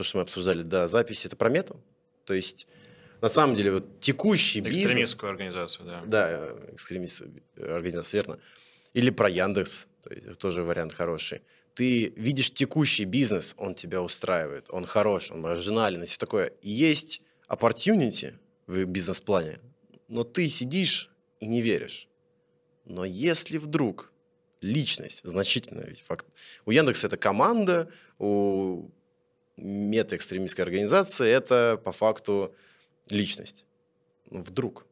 То, 0.00 0.04
что 0.04 0.16
мы 0.16 0.22
обсуждали 0.22 0.62
до 0.62 0.86
записи, 0.86 1.26
это 1.26 1.36
про 1.36 1.50
мету. 1.50 1.78
То 2.24 2.32
есть, 2.32 2.66
на 3.20 3.28
самом 3.28 3.54
деле, 3.54 3.72
вот 3.72 4.00
текущий 4.00 4.62
бизнес... 4.62 4.84
Экстремистскую 4.84 5.30
организацию, 5.30 5.84
да. 5.84 6.02
Да, 6.06 6.26
э, 6.30 6.70
экстремист 6.72 7.20
э, 7.56 7.74
организация, 7.74 8.16
верно. 8.16 8.38
Или 8.94 9.10
про 9.10 9.28
Яндекс, 9.28 9.88
то 10.02 10.10
есть 10.10 10.38
тоже 10.38 10.62
вариант 10.62 10.94
хороший. 10.94 11.42
Ты 11.74 12.14
видишь 12.16 12.50
текущий 12.50 13.04
бизнес, 13.04 13.54
он 13.58 13.74
тебя 13.74 14.00
устраивает, 14.00 14.70
он 14.70 14.86
хорош, 14.86 15.30
он 15.32 15.42
маржинален 15.42 16.02
и 16.02 16.06
все 16.06 16.16
такое. 16.16 16.54
Есть 16.62 17.20
opportunity 17.50 18.38
в 18.66 18.82
бизнес-плане, 18.86 19.58
но 20.08 20.24
ты 20.24 20.48
сидишь 20.48 21.10
и 21.40 21.46
не 21.46 21.60
веришь. 21.60 22.08
Но 22.86 23.04
если 23.04 23.58
вдруг 23.58 24.14
личность, 24.62 25.20
значительно 25.24 25.82
ведь 25.86 26.00
факт. 26.00 26.26
У 26.64 26.70
Яндекса 26.70 27.06
это 27.08 27.18
команда, 27.18 27.90
у 28.18 28.88
мета-экстремистской 29.60 30.64
организации 30.64 31.28
это 31.28 31.80
по 31.82 31.92
факту 31.92 32.54
личность. 33.08 33.64
Ну, 34.30 34.42
вдруг. 34.42 34.86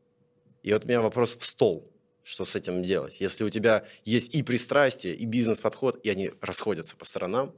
И 0.62 0.72
вот 0.72 0.84
у 0.84 0.88
меня 0.88 1.00
вопрос 1.00 1.36
в 1.36 1.44
стол. 1.44 1.90
Что 2.22 2.44
с 2.44 2.54
этим 2.54 2.82
делать? 2.82 3.20
Если 3.20 3.42
у 3.42 3.48
тебя 3.48 3.86
есть 4.04 4.34
и 4.34 4.42
пристрастие, 4.42 5.14
и 5.14 5.24
бизнес-подход, 5.24 6.04
и 6.04 6.10
они 6.10 6.32
расходятся 6.42 6.96
по 6.96 7.04
сторонам, 7.06 7.54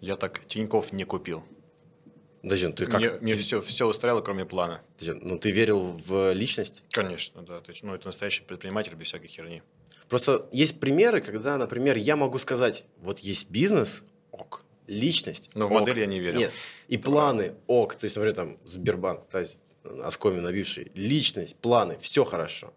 Я 0.00 0.16
так 0.16 0.46
Тиньков 0.46 0.92
не 0.92 1.04
купил. 1.04 1.42
Подожди, 2.42 2.70
ты 2.72 2.86
как? 2.86 3.00
Мне, 3.00 3.08
ты, 3.08 3.20
мне 3.20 3.34
все, 3.34 3.62
все 3.62 3.88
устраивало, 3.88 4.20
кроме 4.20 4.44
плана. 4.44 4.82
подожди, 4.98 5.18
ну 5.24 5.38
ты 5.38 5.50
верил 5.50 5.80
в 6.06 6.32
личность? 6.34 6.84
Конечно, 6.90 7.42
да. 7.42 7.62
Есть, 7.66 7.82
ну, 7.82 7.94
это 7.94 8.06
настоящий 8.06 8.42
предприниматель 8.42 8.94
без 8.94 9.08
всякой 9.08 9.28
херни. 9.28 9.62
Просто 10.08 10.46
есть 10.52 10.78
примеры, 10.78 11.22
когда, 11.22 11.56
например, 11.56 11.96
я 11.96 12.16
могу 12.16 12.38
сказать, 12.38 12.84
вот 12.98 13.20
есть 13.20 13.50
бизнес, 13.50 14.04
Ок. 14.30 14.63
Личность. 14.86 15.50
Но 15.54 15.68
в 15.68 15.72
ок. 15.72 15.80
модель 15.80 16.00
я 16.00 16.06
не 16.06 16.20
верил. 16.20 16.38
Нет, 16.38 16.52
и 16.88 16.98
планы, 16.98 17.54
ок, 17.66 17.96
то 17.96 18.04
есть, 18.04 18.16
например, 18.16 18.34
там 18.34 18.58
Сбербанк, 18.64 19.24
то 19.28 19.38
есть 19.38 19.58
оскоми 20.02 20.40
набивший, 20.40 20.90
личность, 20.94 21.56
планы, 21.56 21.98
все 21.98 22.24
хорошо. 22.24 22.72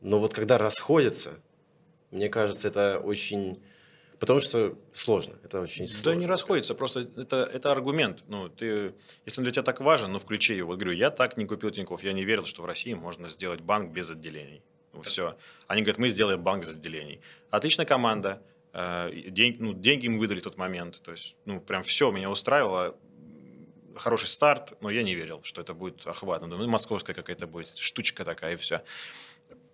Но 0.00 0.18
вот 0.18 0.32
когда 0.34 0.58
расходятся, 0.58 1.40
мне 2.10 2.28
кажется, 2.28 2.68
это 2.68 2.98
очень... 2.98 3.62
Потому 4.18 4.40
что 4.42 4.76
сложно, 4.92 5.38
это 5.44 5.62
очень 5.62 5.86
Да 5.86 5.92
сложно. 5.92 6.20
не 6.20 6.26
расходится, 6.26 6.74
просто 6.74 7.08
это, 7.16 7.48
это 7.54 7.72
аргумент. 7.72 8.22
Ну, 8.28 8.50
ты, 8.50 8.94
если 9.24 9.40
он 9.40 9.44
для 9.44 9.52
тебя 9.52 9.62
так 9.62 9.80
важен, 9.80 10.12
ну, 10.12 10.18
включи 10.18 10.54
его. 10.54 10.68
Вот 10.68 10.78
говорю, 10.78 10.94
я 10.96 11.10
так 11.10 11.38
не 11.38 11.46
купил 11.46 11.70
Тинькофф, 11.70 12.02
я 12.02 12.12
не 12.12 12.24
верил, 12.24 12.44
что 12.44 12.62
в 12.62 12.66
России 12.66 12.92
можно 12.92 13.30
сделать 13.30 13.60
банк 13.62 13.92
без 13.92 14.10
отделений. 14.10 14.62
Ну, 14.92 15.00
все. 15.00 15.38
Они 15.68 15.80
говорят, 15.80 15.98
мы 15.98 16.10
сделаем 16.10 16.42
банк 16.42 16.62
без 16.64 16.70
отделений. 16.74 17.20
Отличная 17.50 17.86
команда, 17.86 18.42
день- 18.72 19.56
ну, 19.58 19.72
деньги 19.74 20.06
им 20.06 20.18
выдали 20.18 20.40
в 20.40 20.42
тот 20.42 20.56
момент. 20.56 21.00
То 21.02 21.12
есть, 21.12 21.36
ну, 21.44 21.60
прям 21.60 21.82
все 21.82 22.10
меня 22.10 22.30
устраивало. 22.30 22.96
Хороший 23.96 24.28
старт, 24.28 24.74
но 24.80 24.90
я 24.90 25.02
не 25.02 25.14
верил, 25.14 25.40
что 25.42 25.60
это 25.60 25.74
будет. 25.74 26.04
Думаю, 26.04 26.58
Ну, 26.58 26.68
московская 26.68 27.12
какая-то 27.14 27.46
будет 27.46 27.76
штучка 27.76 28.24
такая, 28.24 28.54
и 28.54 28.56
все. 28.56 28.82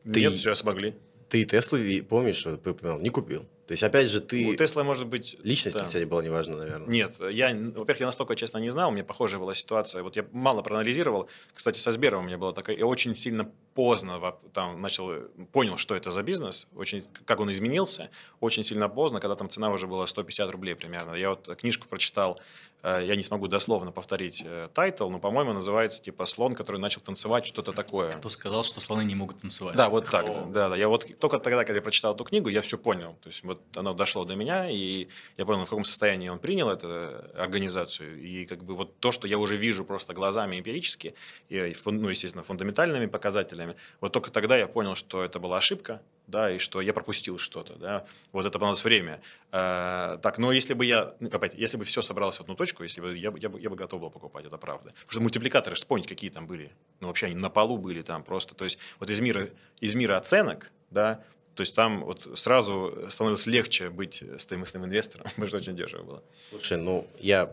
Ты- 0.05 0.20
Нет, 0.20 0.34
все 0.34 0.55
смогли. 0.55 0.94
Ты 1.29 1.45
Теслу, 1.45 1.79
помнишь, 2.09 2.37
что 2.37 2.57
ты 2.57 2.70
упоминал, 2.70 3.01
не 3.01 3.11
купил. 3.11 3.47
То 3.66 3.72
есть, 3.72 3.83
опять 3.83 4.09
же, 4.09 4.18
У 4.18 4.20
ты... 4.20 4.57
Тесла 4.57 4.85
может 4.85 5.09
быть... 5.09 5.37
Личность, 5.43 5.77
да. 5.77 5.85
кстати, 5.85 6.05
была 6.05 6.22
неважна, 6.22 6.57
наверное. 6.57 6.89
Нет, 6.89 7.16
я, 7.33 7.49
во-первых, 7.49 8.01
я 8.01 8.07
настолько 8.07 8.37
честно 8.37 8.59
не 8.59 8.70
знал, 8.70 8.91
у 8.91 8.93
меня 8.93 9.03
похожая 9.03 9.41
была 9.41 9.55
ситуация. 9.55 10.05
Вот 10.05 10.14
я 10.14 10.24
мало 10.31 10.62
проанализировал. 10.62 11.29
Кстати, 11.53 11.79
со 11.81 11.91
Сбером 11.91 12.22
у 12.22 12.27
меня 12.27 12.39
была 12.39 12.53
такая... 12.53 12.77
Я 12.77 12.87
очень 12.87 13.16
сильно 13.16 13.51
поздно 13.74 14.37
там 14.53 14.81
начал... 14.81 15.14
Понял, 15.51 15.79
что 15.79 15.97
это 15.97 16.12
за 16.12 16.22
бизнес, 16.22 16.68
очень, 16.77 17.03
как 17.24 17.41
он 17.41 17.51
изменился. 17.51 18.11
Очень 18.39 18.62
сильно 18.62 18.89
поздно, 18.89 19.18
когда 19.20 19.35
там 19.35 19.49
цена 19.49 19.70
уже 19.70 19.89
была 19.89 20.07
150 20.07 20.49
рублей 20.53 20.77
примерно. 20.77 21.14
Я 21.14 21.31
вот 21.31 21.57
книжку 21.57 21.89
прочитал, 21.89 22.41
я 22.87 23.16
не 23.16 23.22
смогу 23.22 23.49
дословно 23.49 23.91
повторить 23.91 24.43
э, 24.45 24.68
title, 24.72 25.09
но, 25.11 25.18
по-моему, 25.18 25.53
называется 25.53 26.01
типа 26.01 26.24
«Слон, 26.26 26.55
который 26.55 26.80
начал 26.80 27.01
танцевать», 27.01 27.45
что-то 27.47 27.72
такое. 27.72 28.12
Кто 28.12 28.28
сказал, 28.28 28.62
что 28.64 28.80
слоны 28.80 29.03
не 29.03 29.14
могут 29.14 29.41
танцевать? 29.41 29.76
Да, 29.76 29.89
вот 29.89 30.09
так, 30.09 30.26
да, 30.26 30.45
да, 30.45 30.68
да. 30.70 30.76
Я 30.76 30.89
вот 30.89 31.07
только 31.18 31.39
тогда, 31.39 31.64
когда 31.64 31.76
я 31.76 31.82
прочитал 31.82 32.14
эту 32.14 32.24
книгу, 32.24 32.49
я 32.49 32.62
все 32.62 32.78
понял. 32.78 33.16
То 33.22 33.28
есть 33.28 33.43
вот 33.43 33.61
оно 33.74 33.93
дошло 33.93 34.24
до 34.24 34.37
меня, 34.37 34.70
и 34.70 35.09
я 35.37 35.45
понял, 35.45 35.64
в 35.64 35.70
каком 35.70 35.84
состоянии 35.84 36.28
он 36.28 36.39
принял 36.39 36.70
эту 36.70 36.89
организацию. 37.34 38.22
И 38.22 38.47
как 38.47 38.62
бы 38.62 38.74
вот 38.74 38.99
то, 39.01 39.11
что 39.11 39.26
я 39.26 39.39
уже 39.39 39.57
вижу 39.57 39.84
просто 39.84 40.14
глазами 40.14 40.59
эмпирически, 40.59 41.14
и, 41.49 41.74
ну, 41.87 42.09
естественно, 42.09 42.45
фундаментальными 42.45 43.07
показателями, 43.07 43.76
вот 44.01 44.12
только 44.12 44.30
тогда 44.30 44.57
я 44.57 44.66
понял, 44.66 44.95
что 44.95 45.24
это 45.24 45.41
была 45.41 45.57
ошибка, 45.57 46.03
да, 46.27 46.51
и 46.51 46.59
что 46.59 46.81
я 46.81 46.93
пропустил 46.93 47.39
что-то, 47.39 47.74
да. 47.74 48.07
Вот 48.33 48.47
это 48.47 48.59
понадобилось 48.59 48.85
время. 48.85 49.20
Э, 49.53 50.18
так, 50.22 50.39
но 50.39 50.53
если 50.53 50.74
бы 50.74 50.85
я, 50.85 51.14
ну, 51.20 51.29
опять, 51.29 51.55
если 51.55 51.77
бы 51.77 51.85
все 51.85 52.03
собралось 52.03 52.39
в 52.39 52.41
одну 52.41 52.55
точку, 52.55 52.83
если 52.83 53.01
бы 53.01 53.16
я, 53.16 53.33
я, 53.37 53.49
бы, 53.49 53.61
я 53.61 53.70
бы 53.70 53.77
готов 53.77 54.01
был 54.01 54.11
покупать, 54.11 54.45
это 54.45 54.59
правда. 54.59 54.91
Потому 54.91 55.11
что 55.11 55.20
мультипликаторы, 55.20 55.77
что 55.77 55.87
помните, 55.87 56.09
какие 56.09 56.31
там 56.31 56.47
были? 56.47 56.72
Ну, 57.01 57.09
вообще 57.09 57.27
они 57.27 57.37
на 57.37 57.51
полу 57.51 57.79
были 57.79 58.03
там 58.03 58.22
просто. 58.22 58.55
То 58.55 58.64
есть 58.64 58.79
вот 58.99 59.11
из 59.11 59.20
мира, 59.20 59.49
из 59.81 59.95
мира 59.95 60.16
оценок, 60.16 60.72
да, 60.91 61.22
то 61.55 61.62
есть 61.62 61.74
там 61.74 62.05
вот 62.05 62.29
сразу 62.35 63.07
становилось 63.09 63.47
легче 63.47 63.89
быть 63.89 64.22
стоимостным 64.39 64.85
инвестором, 64.85 65.24
потому 65.31 65.49
что 65.49 65.57
очень 65.59 65.77
дешево 65.77 66.03
было. 66.03 66.22
Слушай, 66.51 66.79
ну, 66.79 67.07
я 67.18 67.53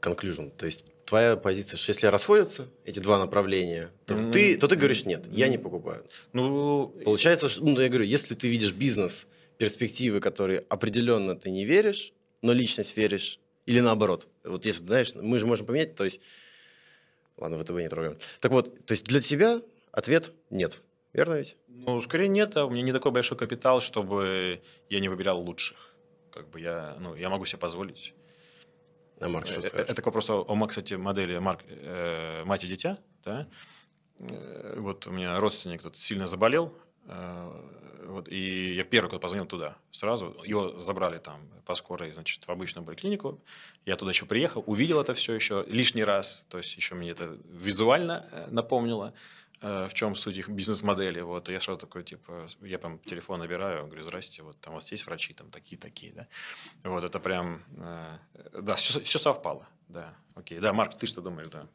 conclusion, 0.00 0.50
то 0.50 0.66
есть 0.66 0.84
твоя 1.04 1.36
позиция, 1.36 1.76
что 1.78 1.90
если 1.90 2.06
расходятся 2.06 2.68
эти 2.84 2.98
два 3.00 3.18
направления, 3.18 3.90
то, 4.06 4.14
Мгм. 4.14 4.32
ты, 4.32 4.56
то 4.56 4.68
ты 4.68 4.76
говоришь, 4.76 5.04
нет, 5.04 5.24
я 5.30 5.48
не 5.48 5.58
покупаю. 5.58 6.04
Ну, 6.32 6.94
Получается, 7.04 7.48
что, 7.48 7.64
ну, 7.64 7.80
я 7.80 7.88
говорю, 7.88 8.04
если 8.04 8.34
ты 8.34 8.48
видишь 8.48 8.72
бизнес, 8.72 9.28
перспективы, 9.58 10.20
которые 10.20 10.64
определенно 10.68 11.36
ты 11.36 11.50
не 11.50 11.64
веришь, 11.64 12.12
но 12.42 12.52
личность 12.52 12.96
веришь, 12.96 13.38
или 13.66 13.80
наоборот. 13.80 14.26
Вот 14.42 14.66
если, 14.66 14.84
знаешь, 14.84 15.14
мы 15.14 15.38
же 15.38 15.46
можем 15.46 15.66
поменять, 15.66 15.94
то 15.94 16.04
есть... 16.04 16.20
Ладно, 17.36 17.58
ВТБ 17.58 17.70
не 17.72 17.88
трогаем. 17.88 18.16
Так 18.40 18.52
вот, 18.52 18.84
то 18.86 18.92
есть 18.92 19.04
для 19.04 19.20
тебя 19.20 19.60
ответ 19.90 20.32
нет. 20.50 20.80
Верно 21.12 21.34
ведь? 21.34 21.56
ну, 21.68 22.00
скорее 22.02 22.28
нет, 22.28 22.56
а 22.56 22.64
у 22.64 22.70
меня 22.70 22.82
не 22.82 22.92
такой 22.92 23.12
большой 23.12 23.36
капитал, 23.36 23.80
чтобы 23.80 24.60
я 24.88 25.00
не 25.00 25.08
выбирал 25.08 25.40
лучших. 25.40 25.94
Как 26.32 26.48
бы 26.48 26.60
я, 26.60 26.96
ну, 27.00 27.14
я 27.14 27.28
могу 27.28 27.44
себе 27.44 27.58
позволить. 27.58 28.14
А 29.24 29.28
Марк, 29.28 29.46
что 29.46 29.60
Э, 29.60 29.68
скажешь? 29.68 29.88
Это 29.88 30.02
к 30.02 30.06
вопросу 30.06 30.44
о, 30.48 30.66
кстати, 30.66 30.94
модели 30.94 31.38
Марк, 31.38 31.60
э, 31.68 32.44
мать 32.44 32.64
и 32.64 32.68
дитя. 32.68 32.98
Да? 33.24 33.46
Э, 34.18 34.74
Вот 34.78 35.06
у 35.06 35.10
меня 35.10 35.38
родственник 35.40 35.82
тут 35.82 35.96
сильно 35.96 36.26
заболел. 36.26 36.72
э, 37.06 37.50
Вот, 38.06 38.28
и 38.28 38.74
я 38.74 38.84
первый, 38.84 39.08
кто 39.08 39.18
позвонил 39.18 39.46
туда 39.46 39.76
сразу. 39.90 40.36
Его 40.44 40.78
забрали 40.80 41.18
там 41.18 41.40
по 41.64 41.74
скорой, 41.74 42.12
значит, 42.12 42.46
в 42.46 42.50
обычную 42.50 42.84
поликлинику. 42.86 43.40
Я 43.86 43.96
туда 43.96 44.10
еще 44.10 44.26
приехал, 44.26 44.62
увидел 44.66 45.00
это 45.00 45.14
все 45.14 45.32
еще 45.34 45.64
лишний 45.68 46.04
раз. 46.04 46.44
То 46.48 46.58
есть 46.58 46.76
еще 46.76 46.94
мне 46.94 47.10
это 47.10 47.38
визуально 47.48 48.26
э, 48.32 48.46
напомнило, 48.50 49.06
э, 49.06 49.12
в 49.60 49.90
чем 49.94 50.14
суть 50.14 50.36
их 50.36 50.48
бизнес-модели. 50.48 51.20
Вот, 51.20 51.48
я 51.48 51.60
сразу 51.60 51.78
такой, 51.78 52.04
типа, 52.04 52.48
я 52.60 52.78
там 52.78 52.98
телефон 52.98 53.40
набираю, 53.40 53.86
говорю, 53.86 54.02
здрасте, 54.02 54.42
вот 54.42 54.60
там 54.60 54.74
у 54.74 54.76
вас 54.76 54.90
есть 54.90 55.06
врачи, 55.06 55.32
там 55.32 55.50
такие-такие, 55.50 56.12
да. 56.12 56.26
Вот, 56.82 57.04
это 57.04 57.18
прям, 57.20 57.62
э, 57.78 58.18
да, 58.60 58.74
все, 58.74 59.18
совпало, 59.18 59.66
да, 59.88 60.14
окей. 60.34 60.58
Да, 60.58 60.72
Марк, 60.72 60.98
ты 60.98 61.06
что 61.06 61.20
думаешь, 61.20 61.48
да? 61.48 61.66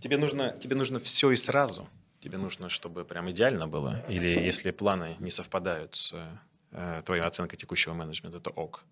Тебе 0.00 0.16
нужно, 0.16 0.56
тебе 0.58 0.76
нужно 0.76 1.00
все 1.00 1.30
и 1.30 1.36
сразу? 1.36 1.88
Тебе 2.20 2.38
нужно, 2.38 2.68
чтобы 2.68 3.04
прям 3.04 3.30
идеально 3.30 3.66
было? 3.66 4.04
Или 4.08 4.28
если 4.28 4.70
планы 4.70 5.16
не 5.18 5.30
совпадают 5.30 5.94
с 5.96 6.38
э, 6.70 7.02
твоей 7.04 7.22
оценкой 7.22 7.58
текущего 7.58 7.94
менеджмента, 7.94 8.38
это 8.38 8.50
ок? 8.50 8.84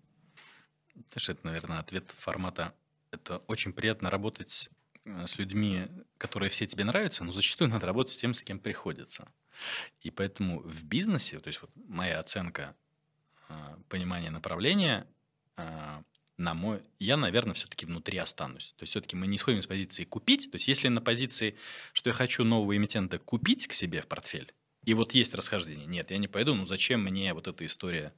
Знаешь, 1.11 1.29
это, 1.29 1.45
наверное, 1.45 1.79
ответ 1.79 2.11
формата 2.17 2.73
«это 3.11 3.37
очень 3.47 3.73
приятно 3.73 4.09
работать 4.09 4.69
э, 4.69 4.76
с 5.25 5.37
людьми, 5.37 5.87
которые 6.17 6.49
все 6.49 6.65
тебе 6.65 6.83
нравятся, 6.83 7.23
но 7.23 7.31
зачастую 7.31 7.69
надо 7.69 7.85
работать 7.85 8.13
с 8.13 8.17
тем, 8.17 8.33
с 8.33 8.43
кем 8.43 8.59
приходится». 8.59 9.31
И 10.01 10.11
поэтому 10.11 10.61
в 10.61 10.83
бизнесе, 10.83 11.39
то 11.39 11.47
есть 11.47 11.61
вот 11.61 11.71
моя 11.87 12.19
оценка 12.19 12.75
э, 13.49 13.53
понимания 13.89 14.29
направления, 14.29 15.07
э, 15.57 16.01
на 16.37 16.53
мой, 16.53 16.83
я, 16.99 17.17
наверное, 17.17 17.55
все-таки 17.55 17.85
внутри 17.85 18.17
останусь. 18.19 18.73
То 18.73 18.83
есть 18.83 18.91
все-таки 18.91 19.15
мы 19.15 19.25
не 19.27 19.37
исходим 19.37 19.59
из 19.59 19.67
позиции 19.67 20.03
купить. 20.03 20.51
То 20.51 20.55
есть 20.55 20.67
если 20.67 20.87
на 20.87 21.01
позиции, 21.01 21.57
что 21.93 22.09
я 22.09 22.13
хочу 22.13 22.43
нового 22.43 22.77
эмитента 22.77 23.17
купить 23.17 23.67
к 23.67 23.73
себе 23.73 24.01
в 24.01 24.07
портфель, 24.07 24.53
и 24.85 24.93
вот 24.93 25.13
есть 25.13 25.33
расхождение, 25.33 25.87
нет, 25.87 26.11
я 26.11 26.17
не 26.17 26.27
пойду, 26.27 26.53
ну 26.53 26.65
зачем 26.65 27.01
мне 27.01 27.33
вот 27.33 27.47
эта 27.47 27.65
история 27.65 28.13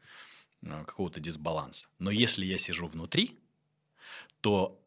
э, 0.62 0.84
какого-то 0.86 1.20
дисбаланса. 1.20 1.88
Но 1.98 2.12
если 2.12 2.46
я 2.46 2.58
сижу 2.58 2.88
внутри, 2.88 3.40
то 4.42 4.80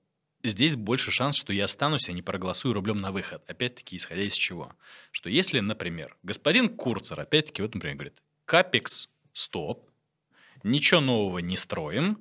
здесь 0.43 0.76
больше 0.76 1.11
шанс, 1.11 1.36
что 1.36 1.53
я 1.53 1.64
останусь, 1.64 2.09
а 2.09 2.12
не 2.12 2.22
проголосую 2.22 2.74
рублем 2.74 3.01
на 3.01 3.12
выход. 3.12 3.43
Опять-таки, 3.49 3.97
исходя 3.97 4.22
из 4.22 4.34
чего? 4.34 4.72
Что 5.11 5.28
если, 5.30 5.61
например, 5.61 6.16
господин 6.22 6.68
Курцер, 6.68 7.18
опять-таки, 7.20 7.62
вот, 7.62 7.74
например, 7.74 7.97
говорит, 7.97 8.22
капекс, 8.45 9.09
стоп, 9.32 9.90
ничего 10.62 11.01
нового 11.01 11.38
не 11.38 11.57
строим, 11.57 12.18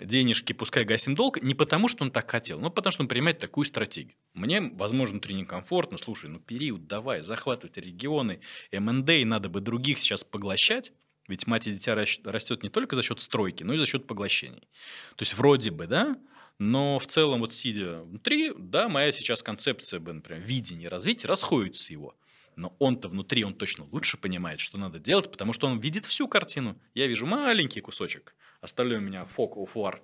денежки 0.00 0.52
пускай 0.52 0.84
гасим 0.84 1.14
долг, 1.14 1.40
не 1.42 1.54
потому, 1.54 1.88
что 1.88 2.04
он 2.04 2.10
так 2.10 2.30
хотел, 2.30 2.60
но 2.60 2.70
потому, 2.70 2.92
что 2.92 3.02
он 3.02 3.08
принимает 3.08 3.38
такую 3.38 3.64
стратегию. 3.64 4.16
Мне, 4.32 4.60
возможно, 4.60 5.14
внутри 5.14 5.34
некомфортно, 5.34 5.98
слушай, 5.98 6.28
ну 6.28 6.40
период 6.40 6.86
давай, 6.86 7.22
захватывать 7.22 7.76
регионы, 7.76 8.40
МНД, 8.72 9.24
надо 9.24 9.48
бы 9.48 9.60
других 9.60 10.00
сейчас 10.00 10.24
поглощать, 10.24 10.92
ведь 11.28 11.46
мать 11.46 11.66
и 11.66 11.72
дитя 11.72 11.94
рас- 11.94 12.20
растет 12.24 12.62
не 12.62 12.68
только 12.68 12.96
за 12.96 13.02
счет 13.02 13.20
стройки, 13.20 13.62
но 13.62 13.74
и 13.74 13.78
за 13.78 13.86
счет 13.86 14.06
поглощений. 14.06 14.68
То 15.16 15.22
есть 15.22 15.34
вроде 15.34 15.70
бы, 15.70 15.86
да, 15.86 16.16
но 16.58 16.98
в 16.98 17.06
целом 17.06 17.40
вот 17.40 17.52
сидя 17.52 18.02
внутри, 18.02 18.52
да, 18.56 18.88
моя 18.88 19.12
сейчас 19.12 19.42
концепция, 19.42 20.00
бы, 20.00 20.12
например, 20.12 20.42
видение 20.42 20.88
развития 20.88 21.28
расходится 21.28 21.92
его. 21.92 22.14
Но 22.56 22.74
он-то 22.78 23.08
внутри, 23.08 23.42
он 23.44 23.54
точно 23.54 23.84
лучше 23.90 24.16
понимает, 24.16 24.60
что 24.60 24.78
надо 24.78 25.00
делать, 25.00 25.30
потому 25.30 25.52
что 25.52 25.66
он 25.66 25.80
видит 25.80 26.06
всю 26.06 26.28
картину. 26.28 26.78
Я 26.94 27.08
вижу 27.08 27.26
маленький 27.26 27.80
кусочек, 27.80 28.36
остальное 28.60 28.98
у 28.98 29.02
меня 29.02 29.26
focal 29.36 29.66
фуар. 29.66 30.00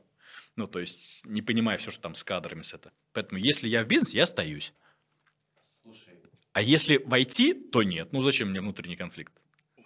Ну, 0.57 0.67
то 0.67 0.81
есть, 0.81 1.25
не 1.27 1.43
понимая 1.43 1.79
все, 1.79 1.93
что 1.93 2.03
там 2.03 2.15
с 2.15 2.25
кадрами, 2.25 2.63
с 2.63 2.75
это. 2.75 2.93
Поэтому, 3.13 3.41
если 3.41 3.69
я 3.69 3.85
в 3.85 3.87
бизнесе, 3.87 4.19
я 4.19 4.25
остаюсь. 4.25 4.73
А 6.53 6.61
если 6.61 6.97
войти, 6.97 7.55
то 7.55 7.85
нет. 7.85 8.13
Ну, 8.13 8.21
зачем 8.21 8.51
мне 8.51 8.61
внутренний 8.61 8.97
конфликт? 8.97 9.33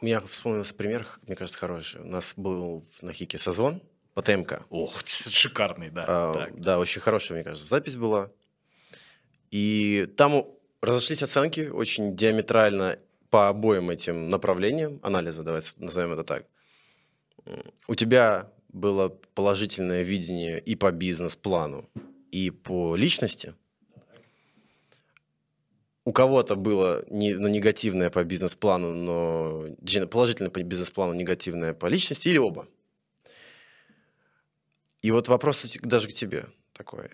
У 0.00 0.06
меня 0.06 0.20
вспомнился 0.22 0.74
пример, 0.74 1.06
мне 1.26 1.36
кажется, 1.36 1.58
хороший. 1.58 2.00
У 2.00 2.06
нас 2.06 2.32
был 2.36 2.82
на 3.02 3.12
Хике 3.12 3.36
созвон 3.36 3.82
по 4.14 4.22
ТМК. 4.22 4.62
О, 4.70 4.90
шикарный, 5.04 5.90
да. 5.90 6.04
А, 6.06 6.34
Так. 6.34 6.60
Да, 6.60 6.78
очень 6.78 7.00
хорошая, 7.00 7.36
мне 7.36 7.44
кажется, 7.44 7.68
запись 7.68 7.96
была. 7.96 8.30
И 9.50 10.08
там 10.16 10.46
разошлись 10.80 11.22
оценки 11.22 11.68
очень 11.68 12.16
диаметрально 12.16 12.98
по 13.30 13.48
обоим 13.48 13.90
этим 13.90 14.30
направлениям 14.30 15.00
анализа, 15.02 15.42
давайте 15.42 15.70
назовем 15.78 16.12
это 16.12 16.24
так. 16.24 16.46
У 17.88 17.94
тебя 17.94 18.50
было 18.68 19.08
положительное 19.34 20.02
видение 20.02 20.60
и 20.60 20.76
по 20.76 20.90
бизнес-плану, 20.92 21.88
и 22.30 22.50
по 22.50 22.96
личности. 22.96 23.54
У 26.04 26.12
кого-то 26.12 26.54
было 26.54 27.04
не, 27.08 27.34
ну, 27.34 27.48
негативное 27.48 28.10
по 28.10 28.22
бизнес-плану, 28.24 28.92
но 28.92 30.06
положительное 30.06 30.50
по 30.50 30.62
бизнес-плану, 30.62 31.14
негативное 31.14 31.72
по 31.72 31.86
личности, 31.86 32.28
или 32.28 32.38
оба. 32.38 32.68
И 35.04 35.10
вот 35.10 35.28
вопрос 35.28 35.66
даже 35.82 36.08
к 36.08 36.14
тебе 36.14 36.46
такой. 36.72 37.10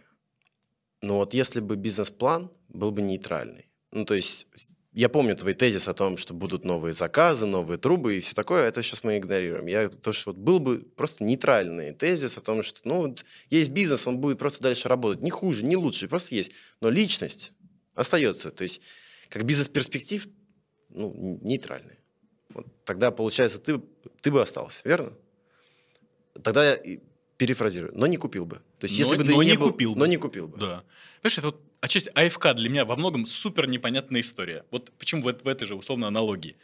Ну 1.03 1.16
вот 1.16 1.34
если 1.34 1.59
бы 1.59 1.74
бизнес-план 1.74 2.49
был 2.68 2.93
бы 2.93 3.03
нейтральный. 3.03 3.68
Ну 3.91 4.05
то 4.05 4.14
есть 4.14 4.47
я 4.93 5.09
помню 5.09 5.34
твой 5.34 5.55
тезис 5.55 5.88
о 5.88 5.93
том, 5.93 6.16
что 6.16 6.32
будут 6.32 6.64
новые 6.64 6.93
заказы, 6.93 7.47
новые 7.47 7.78
трубы 7.78 8.16
и 8.16 8.20
все 8.20 8.32
такое. 8.36 8.68
Это 8.68 8.84
сейчас 8.84 9.03
мы 9.03 9.18
игнорируем. 9.18 9.66
Я 9.66 9.88
то, 9.88 10.12
что 10.12 10.30
вот 10.30 10.38
был 10.38 10.61
бы 10.61 10.78
просто 10.78 11.24
нейтральный 11.24 11.93
тезис 11.93 12.38
о 12.38 12.41
том, 12.41 12.62
что 12.62 12.78
ну 12.84 13.09
вот 13.09 13.24
есть 13.49 13.70
бизнес, 13.70 14.07
он 14.07 14.18
будет 14.18 14.38
просто 14.38 14.62
дальше 14.62 14.88
работать. 14.88 15.20
Не 15.20 15.30
хуже, 15.30 15.64
не 15.64 15.74
лучше, 15.74 16.07
просто 16.07 16.36
есть. 16.36 16.53
Но 16.80 16.91
личность 16.91 17.51
остается. 17.97 18.53
То 18.53 18.62
есть 18.62 18.82
как 19.30 19.43
бизнес-перспектив 19.43 20.28
ну, 20.91 21.41
нейтральный. 21.43 21.99
Вот 22.51 22.68
тогда, 22.84 23.11
получается, 23.11 23.59
ты, 23.59 23.82
ты 24.20 24.30
бы 24.30 24.41
остался, 24.41 24.88
верно? 24.88 25.12
Тогда 26.41 26.76
перефразирую, 27.41 27.91
но 27.95 28.07
не 28.07 28.18
купил 28.18 28.45
бы. 28.45 28.57
То 28.78 28.84
есть, 28.84 28.99
Но- 28.99 29.05
если 29.05 29.16
бы 29.16 29.24
ты 29.24 29.30
но 29.34 29.43
не, 29.43 29.53
не 29.53 29.57
был, 29.57 29.68
купил 29.70 29.95
бы. 29.95 29.99
но 29.99 30.05
не 30.05 30.18
купил 30.18 30.47
бы. 30.47 30.59
Да. 30.59 30.84
Понимаешь, 31.22 31.38
это 31.38 31.47
вот 31.47 31.62
отчасти 31.80 32.11
АФК 32.11 32.53
для 32.55 32.68
меня 32.68 32.84
во 32.84 32.97
многом 32.97 33.24
супер 33.24 33.66
непонятная 33.66 34.20
история. 34.20 34.66
Вот 34.70 34.93
почему 34.99 35.22
в, 35.22 35.32
в 35.43 35.49
этой 35.49 35.66
же 35.66 35.74
условно 35.74 36.07
аналогии. 36.07 36.57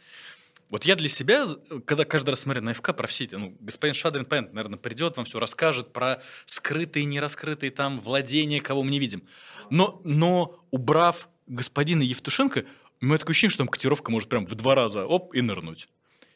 Вот 0.69 0.85
я 0.85 0.95
для 0.95 1.09
себя, 1.09 1.47
когда 1.85 2.05
каждый 2.05 2.29
раз 2.29 2.41
смотрю 2.41 2.61
на 2.61 2.71
АФК 2.71 2.95
про 2.95 3.07
все 3.07 3.23
эти, 3.23 3.33
ну, 3.33 3.55
господин 3.59 3.95
Шадрин, 3.95 4.25
понятно, 4.25 4.53
наверное, 4.53 4.77
придет, 4.77 5.17
вам 5.17 5.25
все 5.25 5.39
расскажет 5.39 5.93
про 5.93 6.21
скрытые, 6.45 7.05
нераскрытые 7.05 7.71
там 7.71 7.99
владения, 7.99 8.61
кого 8.61 8.83
мы 8.83 8.91
не 8.91 8.99
видим. 8.99 9.23
Но, 9.71 9.99
но 10.03 10.63
убрав 10.69 11.27
господина 11.47 12.03
Евтушенко, 12.03 12.65
у 13.01 13.05
меня 13.05 13.17
такое 13.17 13.31
ощущение, 13.31 13.51
что 13.51 13.63
там 13.63 13.67
котировка 13.67 14.11
может 14.11 14.29
прям 14.29 14.45
в 14.45 14.53
два 14.53 14.75
раза, 14.75 15.07
оп, 15.07 15.33
и 15.33 15.41
нырнуть. 15.41 15.87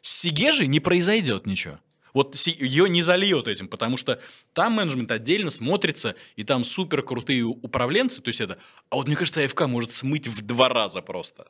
С 0.01 0.21
Сигежей 0.21 0.65
не 0.65 0.79
произойдет 0.79 1.45
ничего. 1.45 1.79
Вот 2.13 2.35
ее 2.35 2.89
не 2.89 3.01
зальет 3.01 3.47
этим, 3.47 3.67
потому 3.67 3.97
что 3.97 4.19
там 4.53 4.73
менеджмент 4.73 5.11
отдельно 5.11 5.49
смотрится, 5.49 6.15
и 6.35 6.43
там 6.43 6.63
супер 6.63 7.03
крутые 7.03 7.43
управленцы, 7.43 8.21
то 8.21 8.29
есть 8.29 8.41
это... 8.41 8.57
А 8.89 8.95
вот 8.95 9.07
мне 9.07 9.15
кажется, 9.15 9.43
АФК 9.43 9.61
может 9.67 9.91
смыть 9.91 10.27
в 10.27 10.41
два 10.41 10.69
раза 10.69 11.01
просто. 11.01 11.47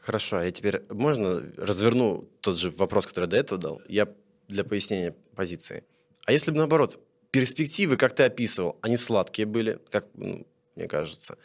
Хорошо, 0.00 0.36
а 0.36 0.44
я 0.44 0.50
теперь 0.52 0.82
можно 0.90 1.42
разверну 1.56 2.28
тот 2.40 2.58
же 2.58 2.70
вопрос, 2.70 3.06
который 3.06 3.24
я 3.24 3.30
до 3.30 3.36
этого 3.36 3.60
дал? 3.60 3.82
Я 3.88 4.08
для 4.46 4.62
пояснения 4.62 5.16
позиции. 5.34 5.84
А 6.26 6.32
если 6.32 6.52
бы 6.52 6.58
наоборот, 6.58 7.00
перспективы, 7.32 7.96
как 7.96 8.14
ты 8.14 8.22
описывал, 8.22 8.78
они 8.82 8.96
сладкие 8.96 9.46
были, 9.46 9.80
как 9.90 10.06
ну, 10.14 10.46
мне 10.76 10.86
кажется, 10.86 11.38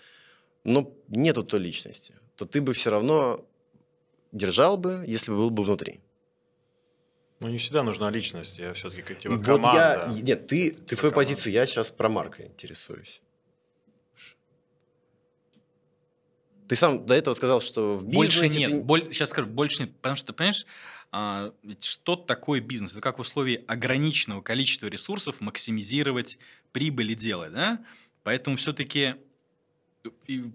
но 0.64 0.94
нету 1.08 1.44
той 1.44 1.60
личности, 1.60 2.14
то 2.36 2.46
ты 2.46 2.62
бы 2.62 2.74
все 2.74 2.92
равно 2.92 3.44
держал 4.32 4.78
бы, 4.78 5.04
если 5.08 5.32
бы 5.32 5.38
был 5.38 5.50
бы 5.50 5.64
внутри. 5.64 6.00
Ну, 7.42 7.50
не 7.50 7.58
всегда 7.58 7.82
нужна 7.84 8.10
личность, 8.12 8.60
я 8.60 8.72
все-таки 8.74 9.02
как 9.02 9.18
типа 9.20 9.36
вот 9.36 9.44
команда. 9.46 10.06
я, 10.16 10.22
нет, 10.22 10.48
ты, 10.48 10.72
ты 10.72 10.96
свою 10.96 11.12
команда. 11.12 11.16
позицию, 11.32 11.52
я 11.54 11.66
сейчас 11.66 11.92
про 11.92 12.08
Марка 12.08 12.44
интересуюсь. 12.44 13.22
Ты 16.68 16.76
сам 16.76 17.06
до 17.06 17.14
этого 17.16 17.34
сказал, 17.34 17.60
что 17.60 17.98
в 17.98 18.06
Больше 18.06 18.42
бизнесе 18.44 18.60
нет. 18.60 18.72
ты- 18.72 18.82
Боль- 18.82 19.12
Сейчас 19.12 19.30
скажу, 19.32 19.48
больше 19.50 19.82
нет. 19.84 19.96
Потому 19.98 20.16
что, 20.16 20.32
понимаешь, 20.34 20.66
а, 21.12 21.52
ведь 21.64 21.84
что 21.84 22.16
такое 22.16 22.62
бизнес? 22.62 22.92
Это 22.94 23.02
как 23.02 23.18
в 23.18 23.22
условии 23.22 23.66
ограниченного 23.68 24.42
количества 24.42 24.88
ресурсов 24.88 25.42
максимизировать 25.42 26.40
прибыли 26.72 27.14
делать, 27.14 27.52
да? 27.52 27.84
Поэтому 28.24 28.56
все-таки, 28.56 29.16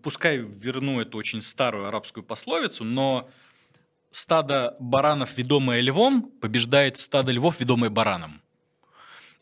пускай 0.02 0.38
верну 0.38 1.00
эту 1.00 1.18
очень 1.18 1.42
старую 1.42 1.86
арабскую 1.86 2.24
пословицу, 2.24 2.84
но 2.84 3.28
стадо 4.10 4.76
баранов, 4.78 5.36
ведомое 5.36 5.80
львом, 5.80 6.30
побеждает 6.40 6.96
стадо 6.96 7.32
львов, 7.32 7.60
ведомое 7.60 7.90
бараном. 7.90 8.40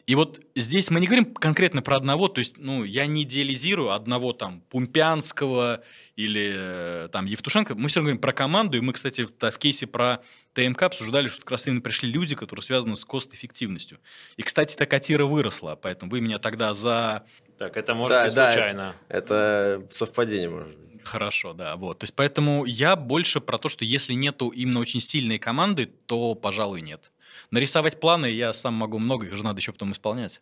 И 0.06 0.14
вот 0.16 0.40
здесь 0.54 0.90
мы 0.90 1.00
не 1.00 1.06
говорим 1.06 1.32
конкретно 1.32 1.80
про 1.80 1.96
одного, 1.96 2.28
то 2.28 2.38
есть, 2.38 2.58
ну, 2.58 2.84
я 2.84 3.06
не 3.06 3.22
идеализирую 3.22 3.90
одного 3.90 4.34
там 4.34 4.60
Пумпянского 4.68 5.82
или 6.16 6.52
э, 6.54 7.08
там 7.10 7.24
Евтушенко, 7.24 7.74
мы 7.74 7.88
все 7.88 8.00
равно 8.00 8.08
говорим 8.08 8.20
про 8.20 8.34
команду, 8.34 8.76
и 8.76 8.80
мы, 8.80 8.92
кстати, 8.92 9.26
в, 9.26 9.58
кейсе 9.58 9.86
про 9.86 10.20
ТМК 10.52 10.82
обсуждали, 10.82 11.28
что 11.28 11.40
как 11.40 11.52
раз 11.52 11.66
именно 11.66 11.80
пришли 11.80 12.10
люди, 12.10 12.34
которые 12.34 12.62
связаны 12.62 12.96
с 12.96 13.04
кост-эффективностью. 13.04 13.98
И, 14.36 14.42
кстати, 14.42 14.76
та 14.76 14.84
котира 14.84 15.24
выросла, 15.24 15.74
поэтому 15.74 16.10
вы 16.10 16.20
меня 16.20 16.38
тогда 16.38 16.74
за... 16.74 17.24
Так, 17.56 17.76
это 17.78 17.94
может 17.94 18.10
Да, 18.10 18.24
быть 18.24 18.34
да, 18.34 18.52
случайно. 18.52 18.96
Это 19.08 19.86
совпадение, 19.90 20.50
может 20.50 20.76
быть. 20.76 20.93
Хорошо, 21.04 21.52
да, 21.52 21.76
вот. 21.76 21.98
То 21.98 22.04
есть, 22.04 22.14
поэтому 22.14 22.64
я 22.64 22.96
больше 22.96 23.40
про 23.40 23.58
то, 23.58 23.68
что 23.68 23.84
если 23.84 24.14
нету 24.14 24.48
именно 24.48 24.80
очень 24.80 25.00
сильной 25.00 25.38
команды, 25.38 25.86
то, 26.06 26.34
пожалуй, 26.34 26.80
нет. 26.80 27.12
Нарисовать 27.50 28.00
планы 28.00 28.26
я 28.26 28.52
сам 28.52 28.74
могу 28.74 28.98
много, 28.98 29.26
их 29.26 29.36
же 29.36 29.44
надо 29.44 29.60
еще 29.60 29.72
потом 29.72 29.92
исполнять. 29.92 30.40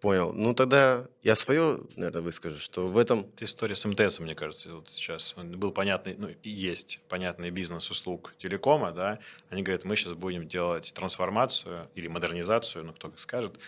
Понял. 0.00 0.32
Ну 0.32 0.54
тогда 0.54 1.06
я 1.22 1.34
свое, 1.34 1.80
наверное, 1.94 2.22
выскажу, 2.22 2.58
что 2.58 2.88
в 2.88 2.96
этом... 2.96 3.26
Это 3.34 3.44
история 3.44 3.76
с 3.76 3.84
МТС, 3.84 4.18
мне 4.20 4.34
кажется, 4.34 4.74
вот 4.74 4.88
сейчас. 4.88 5.34
Он 5.36 5.50
Был 5.58 5.72
понятный, 5.72 6.14
ну, 6.16 6.28
и 6.28 6.48
есть 6.48 7.00
понятный 7.10 7.50
бизнес 7.50 7.90
услуг 7.90 8.32
телекома, 8.38 8.92
да. 8.92 9.18
Они 9.50 9.62
говорят, 9.62 9.84
мы 9.84 9.96
сейчас 9.96 10.14
будем 10.14 10.48
делать 10.48 10.90
трансформацию 10.94 11.90
или 11.94 12.08
модернизацию, 12.08 12.84
ну, 12.84 12.94
кто 12.94 13.08
как 13.08 13.18
скажет, 13.18 13.58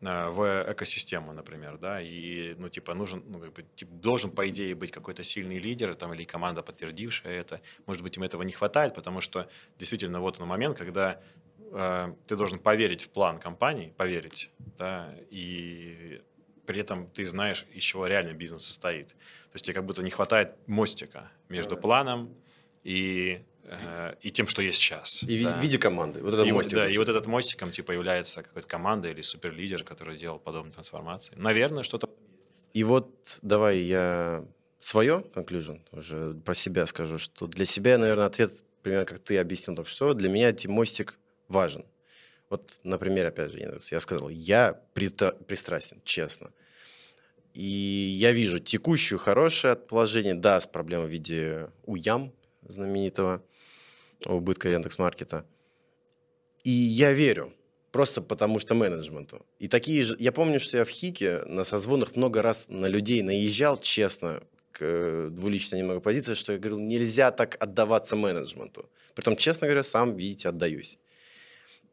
в 0.00 0.64
экосистему, 0.70 1.32
например, 1.32 1.76
да, 1.78 2.00
и, 2.00 2.54
ну, 2.58 2.68
типа, 2.68 2.94
нужен, 2.94 3.22
ну, 3.26 3.44
типа, 3.74 3.92
должен, 3.92 4.30
по 4.30 4.48
идее, 4.48 4.74
быть 4.74 4.92
какой-то 4.92 5.24
сильный 5.24 5.58
лидер, 5.58 5.94
там, 5.96 6.14
или 6.14 6.24
команда, 6.24 6.62
подтвердившая 6.62 7.40
это. 7.40 7.60
Может 7.86 8.02
быть, 8.02 8.16
им 8.16 8.22
этого 8.22 8.42
не 8.42 8.52
хватает, 8.52 8.94
потому 8.94 9.20
что, 9.20 9.48
действительно, 9.78 10.20
вот 10.20 10.40
он 10.40 10.46
момент, 10.46 10.78
когда 10.78 11.20
э, 11.72 12.14
ты 12.26 12.36
должен 12.36 12.60
поверить 12.60 13.02
в 13.02 13.10
план 13.10 13.40
компании, 13.40 13.92
поверить, 13.96 14.52
да, 14.78 15.12
и 15.30 16.22
при 16.68 16.80
этом 16.80 17.06
ты 17.08 17.24
знаешь, 17.24 17.66
из 17.72 17.82
чего 17.82 18.06
реально 18.06 18.34
бизнес 18.34 18.64
состоит. 18.64 19.08
То 19.08 19.54
есть 19.54 19.64
тебе 19.64 19.74
как 19.74 19.86
будто 19.86 20.02
не 20.02 20.10
хватает 20.10 20.54
мостика 20.66 21.30
между 21.48 21.76
планом 21.76 22.34
и, 22.84 23.42
э, 23.57 23.57
и 24.22 24.30
тем, 24.30 24.46
что 24.46 24.62
есть 24.62 24.78
сейчас. 24.78 25.22
И 25.22 25.38
в 25.38 25.44
да. 25.44 25.58
в 25.58 25.62
виде 25.62 25.78
команды. 25.78 26.22
Вот 26.22 26.34
это 26.34 26.42
и, 26.42 26.52
вот- 26.52 26.58
мостик. 26.58 26.78
да, 26.78 26.88
и 26.88 26.96
вот 26.98 27.08
этот 27.08 27.26
мостиком 27.26 27.70
типа 27.70 27.92
является 27.92 28.42
какая-то 28.42 28.68
команда 28.68 29.08
или 29.08 29.22
суперлидер, 29.22 29.84
который 29.84 30.16
делал 30.16 30.38
подобные 30.38 30.72
трансформации. 30.72 31.34
Наверное, 31.36 31.82
что-то... 31.82 32.08
И 32.72 32.84
вот 32.84 33.38
давай 33.42 33.78
я 33.78 34.44
свое 34.80 35.24
conclusion 35.34 35.80
уже 35.92 36.34
про 36.34 36.54
себя 36.54 36.86
скажу, 36.86 37.18
что 37.18 37.46
для 37.46 37.64
себя, 37.64 37.98
наверное, 37.98 38.26
ответ 38.26 38.64
примерно 38.82 39.06
как 39.06 39.18
ты 39.18 39.38
объяснил 39.38 39.76
только 39.76 39.90
что. 39.90 40.12
Для 40.12 40.28
меня 40.28 40.48
этот 40.48 40.66
мостик 40.66 41.18
важен. 41.48 41.84
Вот, 42.48 42.80
например, 42.82 43.26
опять 43.26 43.52
же, 43.52 43.58
я 43.90 44.00
сказал, 44.00 44.30
я 44.30 44.80
пристрастен, 44.94 46.00
честно. 46.04 46.50
И 47.52 47.62
я 47.62 48.32
вижу 48.32 48.60
текущую 48.60 49.18
хорошее 49.18 49.76
положение, 49.76 50.34
да, 50.34 50.60
с 50.60 50.66
проблемой 50.66 51.08
в 51.08 51.10
виде 51.10 51.70
УЯМ 51.84 52.32
знаменитого, 52.66 53.42
убытка 54.26 54.68
Яндекс.Маркета. 54.68 55.44
И 56.64 56.70
я 56.70 57.12
верю, 57.12 57.52
просто 57.92 58.20
потому 58.20 58.58
что 58.58 58.74
менеджменту. 58.74 59.44
И 59.58 59.68
такие 59.68 60.02
же... 60.02 60.16
Я 60.18 60.32
помню, 60.32 60.60
что 60.60 60.78
я 60.78 60.84
в 60.84 60.90
ХИКе 60.90 61.42
на 61.46 61.64
созвонах 61.64 62.16
много 62.16 62.42
раз 62.42 62.68
на 62.68 62.86
людей 62.86 63.22
наезжал, 63.22 63.78
честно, 63.78 64.42
к 64.72 64.78
э, 64.80 65.28
двуличной 65.30 65.80
немного 65.80 66.00
позиции, 66.00 66.34
что 66.34 66.52
я 66.52 66.58
говорил, 66.58 66.78
нельзя 66.78 67.30
так 67.30 67.56
отдаваться 67.60 68.16
менеджменту. 68.16 68.88
Притом, 69.14 69.36
честно 69.36 69.66
говоря, 69.66 69.82
сам, 69.82 70.16
видите, 70.16 70.48
отдаюсь. 70.48 70.98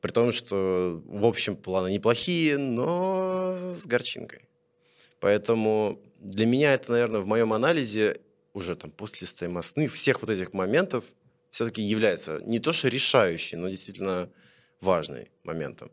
При 0.02 0.12
том, 0.12 0.32
что 0.32 1.02
в 1.06 1.26
общем 1.26 1.56
планы 1.56 1.92
неплохие, 1.92 2.58
но 2.58 3.56
с 3.56 3.88
горчинкой. 3.88 4.42
Поэтому 5.20 6.00
для 6.20 6.46
меня 6.46 6.74
это, 6.74 6.92
наверное, 6.92 7.22
в 7.22 7.26
моем 7.26 7.54
анализе 7.54 8.20
уже 8.54 8.76
там 8.76 8.92
после 8.92 9.26
стоимостных 9.26 9.94
всех 9.94 10.22
вот 10.22 10.30
этих 10.30 10.54
моментов 10.54 11.06
все-таки 11.56 11.82
является 11.82 12.40
не 12.44 12.60
то 12.60 12.74
что 12.74 12.90
решающий, 12.90 13.56
но 13.56 13.70
действительно 13.70 14.30
важный 14.82 15.32
моментом. 15.44 15.90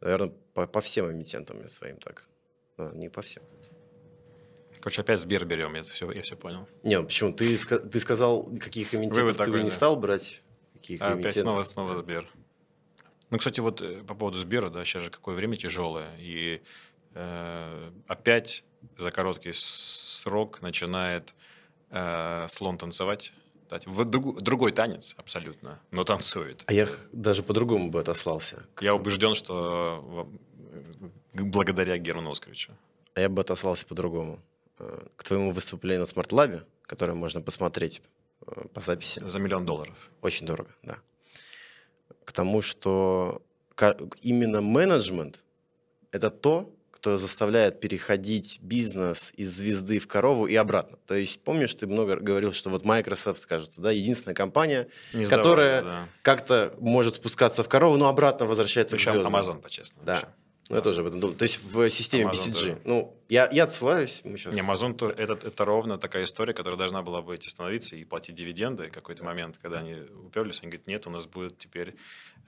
Наверное, 0.00 0.32
по, 0.52 0.66
по 0.66 0.80
всем 0.80 1.12
эмитентам 1.12 1.60
я 1.60 1.68
своим 1.68 1.98
так. 1.98 2.26
А, 2.76 2.90
не 2.92 3.08
по 3.08 3.22
всем, 3.22 3.44
кстати. 3.46 3.70
Короче, 4.80 5.02
опять 5.02 5.20
Сбер 5.20 5.44
берем, 5.44 5.76
я 5.76 5.84
все, 5.84 6.10
я 6.10 6.22
все 6.22 6.34
понял. 6.34 6.66
Не, 6.82 6.98
ну 6.98 7.04
почему? 7.04 7.32
Ты, 7.32 7.56
ты 7.56 8.00
сказал, 8.00 8.50
каких 8.58 8.94
эмитентов 8.94 9.18
Вывод 9.18 9.36
ты 9.36 9.42
бы 9.42 9.46
такой, 9.46 9.62
не 9.62 9.70
да. 9.70 9.76
стал 9.76 9.96
брать? 9.96 10.42
Каких 10.74 11.00
А 11.00 11.12
опять 11.12 11.38
снова, 11.38 11.62
снова 11.62 12.02
Сбер. 12.02 12.28
Ну, 13.30 13.38
кстати, 13.38 13.60
вот 13.60 13.80
э, 13.82 14.02
по 14.02 14.16
поводу 14.16 14.38
Сбера, 14.38 14.70
да, 14.70 14.84
сейчас 14.84 15.04
же 15.04 15.10
какое 15.10 15.36
время 15.36 15.56
тяжелое, 15.56 16.16
и 16.18 16.62
э, 17.14 17.92
опять 18.08 18.64
за 18.98 19.12
короткий 19.12 19.52
срок 19.52 20.62
начинает 20.62 21.32
э, 21.90 22.46
слон 22.48 22.76
танцевать. 22.76 23.32
В 23.86 24.04
друг- 24.04 24.40
другой 24.42 24.72
танец 24.72 25.14
абсолютно, 25.18 25.80
но 25.90 26.04
танцует. 26.04 26.64
А 26.66 26.72
я 26.72 26.88
даже 27.12 27.42
по-другому 27.42 27.90
бы 27.90 28.00
отослался. 28.00 28.64
Я 28.80 28.94
убежден, 28.94 29.34
что 29.34 30.28
э, 31.34 31.42
благодаря 31.42 31.98
Герману 31.98 32.30
Оскаровичу. 32.30 32.72
А 33.14 33.20
я 33.20 33.28
бы 33.28 33.40
отослался 33.40 33.86
по-другому. 33.86 34.38
Э, 34.78 35.06
К 35.16 35.24
твоему 35.24 35.52
выступлению 35.52 36.00
на 36.00 36.06
смарт-лабе, 36.06 36.64
которое 36.82 37.14
можно 37.14 37.40
посмотреть 37.40 38.02
э, 38.46 38.64
по 38.72 38.80
записи. 38.80 39.22
За 39.26 39.38
миллион 39.38 39.64
долларов. 39.64 39.96
Очень 40.22 40.46
дорого, 40.46 40.70
да. 40.82 40.98
К 42.24 42.32
тому, 42.32 42.60
что 42.62 43.42
именно 44.22 44.60
менеджмент– 44.60 45.40
это 46.12 46.30
то, 46.30 46.72
кто 47.06 47.18
заставляет 47.18 47.78
переходить 47.78 48.58
бизнес 48.60 49.32
из 49.36 49.54
звезды 49.56 50.00
в 50.00 50.08
корову 50.08 50.46
и 50.46 50.56
обратно. 50.56 50.98
То 51.06 51.14
есть, 51.14 51.40
помнишь, 51.44 51.72
ты 51.72 51.86
много 51.86 52.16
говорил, 52.16 52.52
что 52.52 52.68
вот 52.68 52.84
Microsoft, 52.84 53.46
кажется, 53.46 53.80
да, 53.80 53.92
единственная 53.92 54.34
компания, 54.34 54.88
Не 55.12 55.24
которая 55.24 55.82
да. 55.82 56.08
как-то 56.22 56.74
может 56.80 57.14
спускаться 57.14 57.62
в 57.62 57.68
корову, 57.68 57.96
но 57.96 58.08
обратно 58.08 58.46
возвращается 58.46 58.96
к 58.96 58.98
Причем 58.98 59.12
звездам. 59.12 59.36
Amazon, 59.36 59.62
по-честному. 59.62 60.04
Да. 60.04 60.14
вообще. 60.14 60.28
Ну, 60.68 60.76
я 60.76 60.82
тоже 60.82 61.00
об 61.00 61.06
этом 61.06 61.20
думал. 61.20 61.34
То 61.36 61.44
есть 61.44 61.62
в 61.62 61.88
системе 61.90 62.24
Amazon 62.24 62.32
BCG. 62.32 62.52
тоже. 62.52 62.78
Ну, 62.84 63.16
я, 63.28 63.48
я 63.52 63.64
отсылаюсь. 63.64 64.22
Мы 64.24 64.36
сейчас... 64.36 64.54
Не, 64.54 64.62
Amazon 64.62 64.94
то- 64.94 65.10
это, 65.10 65.34
это 65.34 65.64
ровно 65.64 65.96
такая 65.96 66.24
история, 66.24 66.54
которая 66.54 66.76
должна 66.76 67.02
была 67.02 67.22
быть 67.22 67.46
остановиться 67.46 67.94
и 67.94 68.04
платить 68.04 68.34
дивиденды. 68.34 68.88
В 68.88 68.92
какой-то 68.92 69.24
момент, 69.24 69.58
когда 69.62 69.78
они 69.78 69.94
уперлись, 70.26 70.58
они 70.62 70.70
говорят, 70.70 70.86
нет, 70.88 71.06
у 71.06 71.10
нас 71.10 71.26
будет 71.26 71.56
теперь 71.58 71.94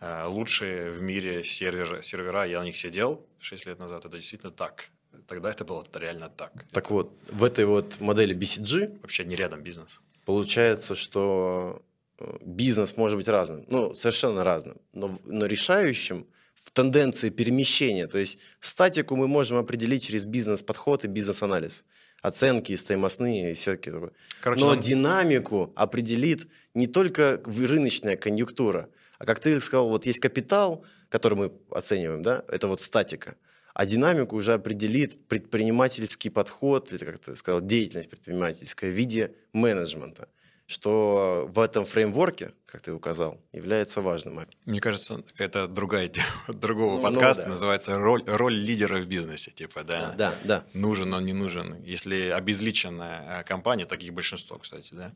э, 0.01 0.25
лучшие 0.27 0.91
в 0.91 1.01
мире 1.01 1.45
сервера, 1.45 2.03
сервера. 2.03 2.45
Я 2.45 2.59
на 2.59 2.65
них 2.65 2.77
сидел 2.77 3.25
6 3.39 3.67
лет 3.67 3.79
назад. 3.79 4.05
Это 4.05 4.17
действительно 4.17 4.51
так. 4.51 4.91
Тогда 5.29 5.51
это 5.51 5.65
было 5.65 5.85
реально 5.95 6.29
так. 6.29 6.53
Так 6.73 6.91
вот, 6.91 7.13
в 7.31 7.45
этой 7.45 7.65
вот 7.67 8.01
модели 8.01 8.37
BCG 8.37 8.99
Вообще 9.01 9.25
не 9.25 9.37
рядом 9.37 9.63
бизнес. 9.63 10.01
получается, 10.25 10.95
что 10.97 11.83
э, 12.19 12.37
бизнес 12.41 12.97
может 12.97 13.17
быть 13.17 13.29
разным. 13.29 13.65
Ну, 13.69 13.95
совершенно 13.95 14.43
разным. 14.43 14.77
Но, 14.93 15.19
но 15.25 15.47
решающим 15.47 16.27
в 16.69 16.71
тенденции 16.71 17.31
перемещения. 17.31 18.07
То 18.07 18.19
есть 18.19 18.39
статику 18.61 19.17
мы 19.17 19.27
можем 19.27 19.57
определить 19.57 20.03
через 20.05 20.27
бизнес-подход 20.27 21.05
и 21.05 21.09
бизнес-анализ. 21.09 21.87
Оценки, 22.21 22.77
стоимостные 22.77 23.53
и 23.53 23.55
все-таки 23.55 23.91
такое. 23.91 24.11
Короче, 24.43 24.65
Но 24.65 24.71
нам- 24.75 24.81
динамику 24.81 25.73
определит 25.77 26.47
не 26.75 26.87
только 26.87 27.41
рыночная 27.47 28.17
конъюнктура, 28.17 28.91
а 29.19 29.25
как 29.25 29.41
ты 29.41 29.59
сказал, 29.61 29.89
вот 29.89 30.05
есть 30.05 30.21
капитал, 30.21 30.85
который 31.09 31.39
мы 31.39 31.53
оцениваем, 31.71 32.23
да, 32.23 32.45
это 32.49 32.69
вот 32.69 32.83
статика, 32.83 33.37
а 33.73 33.87
динамику 33.87 34.37
уже 34.37 34.53
определит 34.53 35.27
предпринимательский 35.29 36.31
подход, 36.31 36.93
или, 36.93 37.05
как 37.05 37.19
ты 37.19 37.35
сказал, 37.37 37.63
деятельность 37.63 38.11
предпринимательская 38.11 38.91
в 38.91 38.95
виде 38.95 39.31
менеджмента, 39.55 40.29
что 40.69 41.49
в 41.51 41.59
этом 41.61 41.87
фреймворке, 41.87 42.53
как 42.67 42.83
ты 42.83 42.93
указал, 42.93 43.41
является 43.53 44.03
важным. 44.03 44.47
Мне 44.67 44.81
кажется, 44.83 45.25
это 45.39 45.67
другая 45.67 46.09
тема 46.09 46.27
другого 46.49 46.97
Ну, 46.97 47.03
подкаста, 47.03 47.45
ну, 47.45 47.47
да. 47.47 47.51
называется 47.53 47.99
роль, 47.99 48.23
роль 48.27 48.55
лидера 48.55 49.01
в 49.01 49.07
бизнесе. 49.07 49.51
Типа, 49.51 49.83
да. 49.83 50.13
Да, 50.13 50.35
да. 50.45 50.65
нужен 50.75 51.15
он, 51.15 51.25
не 51.25 51.33
нужен. 51.33 51.83
Если 51.83 52.29
обезличенная 52.29 53.41
э, 53.41 53.45
компания, 53.45 53.87
таких 53.87 54.13
большинство, 54.13 54.59
кстати, 54.59 54.93
да, 54.93 55.15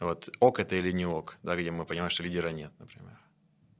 вот, 0.00 0.30
ок 0.40 0.58
это 0.58 0.74
или 0.74 0.90
не 0.90 1.06
ок, 1.06 1.36
да, 1.44 1.54
где 1.54 1.70
мы 1.70 1.84
понимаем, 1.84 2.10
что 2.10 2.24
лидера 2.24 2.48
нет, 2.48 2.72
например. 2.80 3.16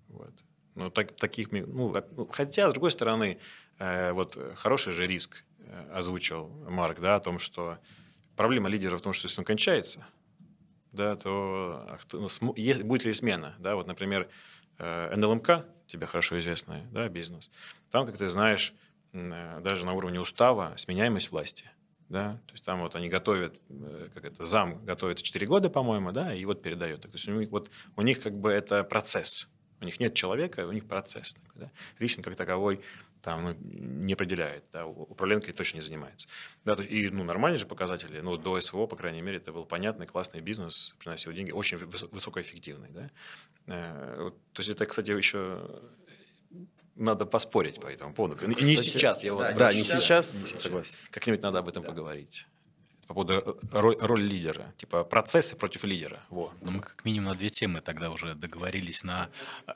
Вот. 0.07 0.45
Ну, 0.77 0.89
так, 0.91 1.17
таких, 1.17 1.51
ну, 1.51 1.97
а- 1.97 2.07
ну, 2.13 2.27
хотя, 2.27 2.71
с 2.71 2.73
другой 2.73 2.93
стороны, 2.93 3.41
э, 3.81 4.13
вот 4.13 4.37
э, 4.37 4.55
хороший 4.55 4.93
же 4.93 5.09
риск 5.09 5.43
э, 5.59 5.91
озвучил 5.93 6.47
Марк, 6.69 7.01
да, 7.01 7.17
о 7.17 7.21
том, 7.21 7.41
что 7.41 7.79
проблема 8.37 8.69
лидера 8.69 8.97
в 8.99 9.01
том, 9.03 9.13
что 9.13 9.27
если 9.27 9.41
он 9.41 9.45
кончается, 9.45 10.07
да, 10.93 11.17
то 11.17 11.87
а 11.89 11.99
ну, 12.13 12.55
есть- 12.57 12.83
будет 12.83 13.05
ли 13.05 13.13
смена, 13.13 13.55
да, 13.59 13.75
вот, 13.75 13.87
например, 13.87 14.29
э, 14.79 15.15
НЛМК, 15.17 15.65
тебе 15.87 16.07
хорошо 16.07 16.39
известный, 16.39 16.83
да, 16.93 17.09
бизнес, 17.09 17.51
там, 17.91 18.07
как 18.07 18.17
ты 18.17 18.29
знаешь, 18.29 18.75
э, 19.13 19.61
даже 19.63 19.85
на 19.85 19.93
уровне 19.95 20.21
устава 20.21 20.75
сменяемость 20.77 21.31
власти, 21.31 21.71
да, 22.09 22.41
то 22.47 22.53
есть 22.53 22.65
там 22.65 22.81
вот 22.81 22.95
они 22.97 23.09
готовят, 23.09 23.59
э, 23.69 24.09
как 24.15 24.25
это, 24.25 24.45
зам 24.45 24.85
готовится 24.85 25.25
4 25.25 25.47
года, 25.47 25.71
по-моему, 25.71 26.13
да, 26.13 26.35
и 26.35 26.45
вот 26.45 26.63
передает. 26.63 27.03
То 27.03 27.09
есть 27.13 27.29
у 27.29 27.33
них, 27.33 27.51
вот, 27.51 27.71
у 27.97 28.03
них 28.03 28.21
как 28.23 28.35
бы 28.39 28.51
это 28.51 28.85
процесс, 28.85 29.49
у 29.81 29.85
них 29.85 30.01
нет 30.01 30.15
человека, 30.15 30.67
у 30.67 30.73
них 30.73 30.87
процесс. 30.87 31.35
Такой, 31.35 31.63
да. 31.63 31.71
Риск 31.99 32.23
как 32.23 32.35
таковой 32.37 32.81
там 33.23 33.45
ну, 33.45 33.57
не 33.61 34.13
определяет, 34.13 34.65
да, 34.73 34.87
управленкой 34.87 35.53
точно 35.53 35.79
не 35.79 35.83
занимается. 35.83 36.29
Да, 36.65 36.77
то 36.77 36.83
и 36.83 37.11
ну, 37.11 37.25
нормальные 37.25 37.59
же 37.59 37.67
показатели, 37.67 38.21
ну, 38.21 38.37
до 38.37 38.61
СВО, 38.61 38.87
по 38.87 38.97
крайней 38.97 39.23
мере, 39.23 39.39
это 39.39 39.53
был 39.53 39.65
понятный, 39.65 40.07
классный 40.07 40.41
бизнес, 40.41 40.95
приносил 40.99 41.33
деньги, 41.33 41.51
очень 41.51 41.79
выс- 41.79 42.09
высокоэффективный. 42.13 42.91
Да? 42.91 43.11
Э, 43.67 44.23
вот, 44.25 44.35
то 44.53 44.61
есть 44.61 44.71
это, 44.71 44.87
кстати, 44.87 45.11
еще 45.11 45.81
надо 46.95 47.27
поспорить 47.27 47.81
по 47.81 47.87
этому 47.87 48.13
поводу. 48.15 48.37
Не 48.47 48.77
сейчас, 48.77 49.23
я 49.23 49.35
вас 49.35 49.49
Да, 49.49 49.55
прошу. 49.55 49.79
не 49.79 49.85
сейчас, 49.85 50.31
согласен. 50.57 50.99
Как-нибудь 51.11 51.43
надо 51.43 51.59
об 51.61 51.69
этом 51.69 51.83
поговорить. 51.83 52.47
По 53.09 53.15
поводу 53.15 53.33
э, 53.35 53.43
роль, 53.73 53.97
роль 54.01 54.23
лидера. 54.23 54.73
Типа 54.77 55.03
процессы 55.03 55.57
против 55.57 55.83
лидера. 55.85 56.21
Во. 56.29 56.53
Ну, 56.61 56.71
мы 56.73 56.81
как 56.81 57.05
минимум 57.05 57.31
на 57.31 57.35
две 57.35 57.49
темы 57.49 57.81
тогда 57.81 58.11
уже 58.11 58.35
договорились 58.35 59.03
на 59.03 59.31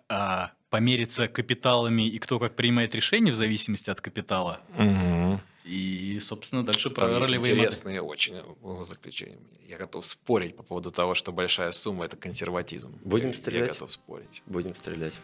а, 0.09 0.53
помериться 0.69 1.29
капиталами 1.29 2.07
и 2.07 2.19
кто 2.19 2.39
как 2.39 2.55
принимает 2.55 2.95
решения 2.95 3.33
в 3.33 3.35
зависимости 3.35 3.89
от 3.91 4.01
капитала. 4.01 4.61
И, 5.65 6.19
собственно, 6.21 6.65
дальше 6.65 6.91
про 6.91 7.03
Там 7.07 7.11
есть 7.19 7.27
ролевые 7.31 7.41
модели. 7.41 7.59
интересные 7.67 8.03
очень 8.03 8.35
э, 8.35 8.83
заключения. 8.83 9.39
Я 9.69 9.79
готов 9.79 10.05
спорить 10.05 10.57
по 10.57 10.65
поводу 10.65 10.91
того, 10.91 11.15
что 11.15 11.33
большая 11.33 11.71
сумма– 11.71 12.05
это 12.07 12.17
консерватизм. 12.17 12.99
Будем 13.05 13.29
Я- 13.29 13.35
стрелять? 13.35 13.69
Я 13.69 13.73
готов 13.75 13.93
спорить. 13.93 14.43
Будем 14.47 14.75
стрелять. 14.75 15.19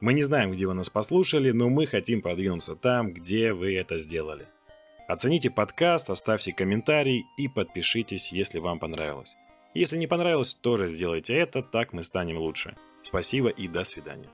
Мы 0.00 0.14
не 0.14 0.22
знаем, 0.22 0.50
где 0.52 0.66
вы 0.66 0.72
нас 0.74 0.88
послушали, 0.88 1.50
но 1.50 1.68
мы 1.68 1.86
хотим 1.86 2.22
продвинуться 2.22 2.74
там, 2.74 3.12
где 3.12 3.52
вы 3.52 3.74
это 3.76 3.98
сделали. 3.98 4.48
Оцените 5.08 5.50
подкаст, 5.50 6.10
оставьте 6.10 6.52
комментарий 6.52 7.26
и 7.36 7.46
подпишитесь, 7.46 8.32
если 8.32 8.58
вам 8.58 8.80
понравилось. 8.80 9.36
Если 9.72 9.96
не 9.98 10.08
понравилось, 10.08 10.54
тоже 10.54 10.88
сделайте 10.88 11.36
это, 11.36 11.62
так 11.62 11.92
мы 11.92 12.02
станем 12.02 12.38
лучше. 12.38 12.76
Спасибо 13.02 13.48
и 13.48 13.68
до 13.68 13.84
свидания. 13.84 14.28